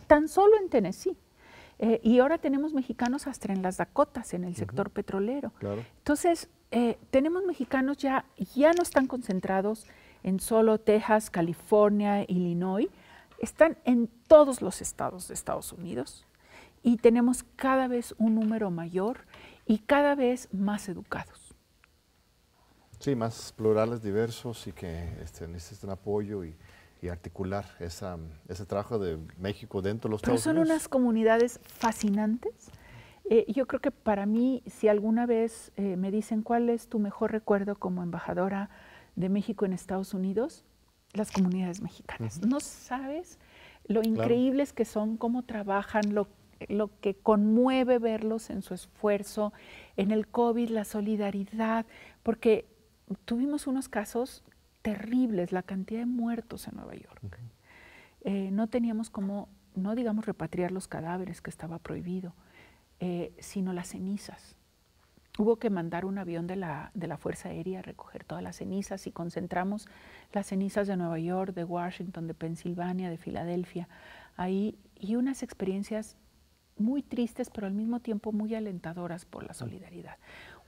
Tan 0.06 0.28
solo 0.28 0.56
en 0.60 0.68
Tennessee. 0.68 1.16
Eh, 1.78 2.00
y 2.02 2.20
ahora 2.20 2.38
tenemos 2.38 2.72
mexicanos 2.72 3.26
hasta 3.26 3.52
en 3.52 3.62
las 3.62 3.78
Dakotas, 3.78 4.34
en 4.34 4.44
el 4.44 4.54
sector 4.54 4.90
petrolero. 4.90 5.52
Entonces, 5.98 6.48
eh, 6.70 6.98
tenemos 7.10 7.44
mexicanos 7.44 7.96
ya, 7.98 8.24
ya 8.54 8.72
no 8.72 8.82
están 8.82 9.06
concentrados 9.06 9.86
en 10.22 10.40
solo 10.40 10.78
Texas, 10.78 11.30
California, 11.30 12.22
Illinois, 12.22 12.88
están 13.38 13.76
en 13.84 14.08
todos 14.28 14.62
los 14.62 14.80
estados 14.80 15.28
de 15.28 15.34
Estados 15.34 15.72
Unidos 15.72 16.26
y 16.82 16.96
tenemos 16.96 17.44
cada 17.56 17.88
vez 17.88 18.14
un 18.18 18.34
número 18.34 18.70
mayor 18.70 19.26
y 19.66 19.78
cada 19.78 20.14
vez 20.14 20.48
más 20.52 20.88
educados. 20.88 21.54
Sí, 23.00 23.14
más 23.14 23.52
plurales, 23.52 24.02
diversos 24.02 24.66
y 24.66 24.72
que 24.72 25.20
este, 25.22 25.46
necesitan 25.46 25.90
apoyo 25.90 26.44
y, 26.44 26.56
articular 27.08 27.64
esa, 27.80 28.18
ese 28.48 28.66
trabajo 28.66 28.98
de 28.98 29.18
México 29.38 29.82
dentro 29.82 30.08
de 30.08 30.12
los 30.12 30.22
Pero 30.22 30.38
son 30.38 30.58
unas 30.58 30.88
comunidades 30.88 31.60
fascinantes. 31.64 32.70
Eh, 33.30 33.46
yo 33.48 33.66
creo 33.66 33.80
que 33.80 33.90
para 33.90 34.26
mí, 34.26 34.62
si 34.66 34.88
alguna 34.88 35.26
vez 35.26 35.72
eh, 35.76 35.96
me 35.96 36.10
dicen 36.10 36.42
cuál 36.42 36.68
es 36.68 36.88
tu 36.88 36.98
mejor 36.98 37.32
recuerdo 37.32 37.76
como 37.76 38.02
embajadora 38.02 38.68
de 39.16 39.28
México 39.28 39.64
en 39.64 39.72
Estados 39.72 40.12
Unidos, 40.12 40.64
las 41.12 41.30
comunidades 41.30 41.80
mexicanas. 41.80 42.40
No 42.42 42.60
sabes 42.60 43.38
lo 43.86 44.02
increíbles 44.02 44.72
que 44.72 44.84
son, 44.84 45.16
cómo 45.16 45.42
trabajan, 45.44 46.14
lo, 46.14 46.28
lo 46.68 46.90
que 47.00 47.14
conmueve 47.14 47.98
verlos 47.98 48.50
en 48.50 48.62
su 48.62 48.74
esfuerzo, 48.74 49.52
en 49.96 50.10
el 50.10 50.26
COVID, 50.26 50.70
la 50.70 50.84
solidaridad, 50.84 51.86
porque 52.22 52.66
tuvimos 53.24 53.66
unos 53.66 53.88
casos 53.88 54.42
terribles, 54.84 55.50
la 55.50 55.62
cantidad 55.62 56.00
de 56.00 56.06
muertos 56.06 56.68
en 56.68 56.76
Nueva 56.76 56.94
York. 56.94 57.38
Eh, 58.20 58.50
no 58.52 58.68
teníamos 58.68 59.08
como, 59.08 59.48
no 59.74 59.94
digamos 59.94 60.26
repatriar 60.26 60.72
los 60.72 60.88
cadáveres, 60.88 61.40
que 61.40 61.48
estaba 61.48 61.78
prohibido, 61.78 62.34
eh, 63.00 63.32
sino 63.38 63.72
las 63.72 63.88
cenizas. 63.88 64.56
Hubo 65.38 65.56
que 65.56 65.70
mandar 65.70 66.04
un 66.04 66.18
avión 66.18 66.46
de 66.46 66.56
la, 66.56 66.90
de 66.92 67.06
la 67.06 67.16
Fuerza 67.16 67.48
Aérea 67.48 67.78
a 67.78 67.82
recoger 67.82 68.24
todas 68.24 68.44
las 68.44 68.56
cenizas 68.56 69.06
y 69.06 69.10
concentramos 69.10 69.88
las 70.34 70.48
cenizas 70.48 70.86
de 70.86 70.98
Nueva 70.98 71.18
York, 71.18 71.54
de 71.54 71.64
Washington, 71.64 72.26
de 72.26 72.34
Pensilvania, 72.34 73.08
de 73.08 73.16
Filadelfia, 73.16 73.88
ahí, 74.36 74.78
y 74.96 75.16
unas 75.16 75.42
experiencias 75.42 76.18
muy 76.76 77.02
tristes, 77.02 77.48
pero 77.48 77.66
al 77.66 77.72
mismo 77.72 78.00
tiempo 78.00 78.32
muy 78.32 78.54
alentadoras 78.54 79.24
por 79.24 79.44
la 79.44 79.54
solidaridad. 79.54 80.18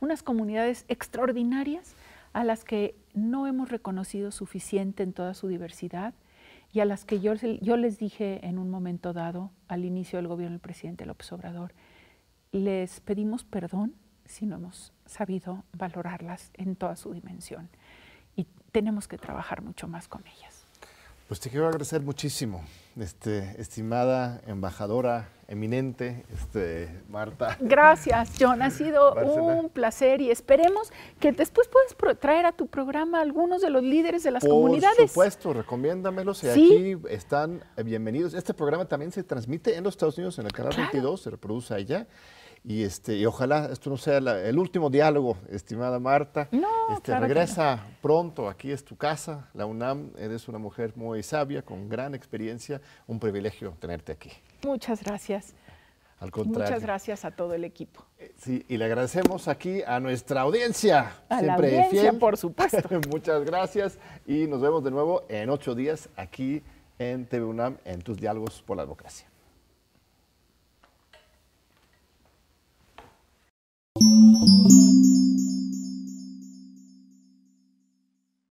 Unas 0.01 0.23
comunidades 0.23 0.87
extraordinarias 0.89 1.95
a 2.37 2.45
las 2.45 2.65
que 2.65 2.95
no 3.15 3.47
hemos 3.47 3.71
reconocido 3.71 4.31
suficiente 4.31 5.03
en 5.03 5.15
toda 5.15 5.33
su 5.33 5.49
diversidad 5.49 6.13
y 6.71 6.81
a 6.81 6.85
las 6.85 7.07
que 7.07 7.21
yo, 7.21 7.33
yo 7.33 7.79
les 7.79 7.99
dije 7.99 8.47
en 8.47 8.59
un 8.59 8.69
momento 8.69 9.15
dado, 9.15 9.51
al 9.69 9.87
inicio 9.87 10.19
del 10.19 10.29
gobierno 10.29 10.53
del 10.53 10.61
presidente 10.61 11.07
López 11.07 11.33
Obrador, 11.33 11.73
les 12.53 13.01
pedimos 13.01 13.45
perdón 13.45 13.95
si 14.27 14.45
no 14.45 14.57
hemos 14.57 14.93
sabido 15.07 15.65
valorarlas 15.73 16.51
en 16.53 16.77
toda 16.77 16.97
su 16.97 17.15
dimensión 17.15 17.71
y 18.37 18.47
tenemos 18.71 19.09
que 19.09 19.17
trabajar 19.17 19.63
mucho 19.63 19.89
más 19.89 20.07
con 20.07 20.23
ellas. 20.27 20.56
Pues 21.29 21.41
te 21.41 21.51
quiero 21.51 21.67
agradecer 21.67 22.03
muchísimo, 22.03 22.65
este, 22.97 23.61
estimada 23.61 24.41
embajadora 24.47 25.29
eminente, 25.49 26.25
este, 26.33 27.03
Marta. 27.09 27.57
Gracias, 27.59 28.35
John. 28.39 28.63
Ha 28.63 28.71
sido 28.71 29.13
un 29.13 29.69
placer 29.69 30.21
y 30.21 30.31
esperemos 30.31 30.93
que 31.19 31.33
después 31.33 31.69
puedas 31.69 32.21
traer 32.21 32.47
a 32.47 32.53
tu 32.53 32.69
programa 32.69 33.19
a 33.19 33.23
algunos 33.23 33.61
de 33.61 33.71
los 33.71 33.83
líderes 33.83 34.23
de 34.23 34.31
las 34.31 34.45
comunidades. 34.45 34.99
Por 34.99 35.09
supuesto, 35.09 35.53
recomiéndamelos 35.53 36.45
y 36.45 36.49
aquí 36.49 36.97
están 37.11 37.61
bienvenidos. 37.85 38.33
Este 38.33 38.55
programa 38.55 38.85
también 38.85 39.11
se 39.11 39.25
transmite 39.25 39.75
en 39.75 39.83
los 39.83 39.95
Estados 39.95 40.17
Unidos 40.19 40.39
en 40.39 40.47
el 40.47 40.53
canal 40.53 40.77
22, 40.77 41.23
se 41.23 41.31
reproduce 41.31 41.75
allá. 41.75 42.07
Y, 42.69 42.83
este, 42.83 43.15
y 43.15 43.25
ojalá 43.25 43.69
esto 43.71 43.91
no 43.91 43.97
sea 43.97 44.19
el 44.19 44.59
último 44.59 44.91
diálogo, 44.91 45.37
estimada 45.49 46.01
Marta. 46.01 46.49
No, 46.51 46.97
este, 46.97 47.17
regresa 47.17 47.87
pronto, 48.03 48.49
aquí 48.49 48.73
es 48.73 48.85
tu 48.85 48.97
casa, 48.97 49.49
la 49.55 49.67
UNAM, 49.67 50.11
eres 50.19 50.49
una 50.49 50.59
mujer 50.59 50.93
muy 50.97 51.23
sabia, 51.23 51.63
con 51.63 51.89
gran 51.89 52.13
experiencia, 52.17 52.81
un 53.07 53.21
privilegio 53.21 53.77
tenerte 53.79 54.11
aquí. 54.11 54.33
Muchas 54.65 55.05
gracias. 55.05 55.55
Al 56.19 56.33
contrario. 56.33 56.65
Muchas 56.65 56.83
gracias 56.83 57.25
a 57.25 57.31
todo 57.31 57.55
el 57.55 57.63
equipo. 57.63 58.05
Eh, 58.19 58.33
sí, 58.37 58.65
y 58.69 58.79
le 58.79 58.87
agradecemos 58.87 59.47
aquí 59.47 59.83
a 59.87 60.01
nuestra 60.01 60.41
audiencia. 60.41 61.13
A 61.29 61.43
la 61.43 61.55
audiencia, 61.55 62.15
por 62.15 62.37
supuesto. 62.37 62.89
Muchas 63.09 63.45
gracias 63.45 63.97
y 64.27 64.49
nos 64.49 64.61
vemos 64.61 64.83
de 64.83 64.91
nuevo 64.91 65.23
en 65.29 65.51
ocho 65.51 65.77
días 65.77 66.09
aquí 66.17 66.65
en 66.99 67.27
TV 67.27 67.45
UNAM 67.45 67.77
en 67.85 68.03
tus 68.03 68.17
diálogos 68.17 68.61
por 68.63 68.77
la 68.77 68.83
democracia. 68.83 69.29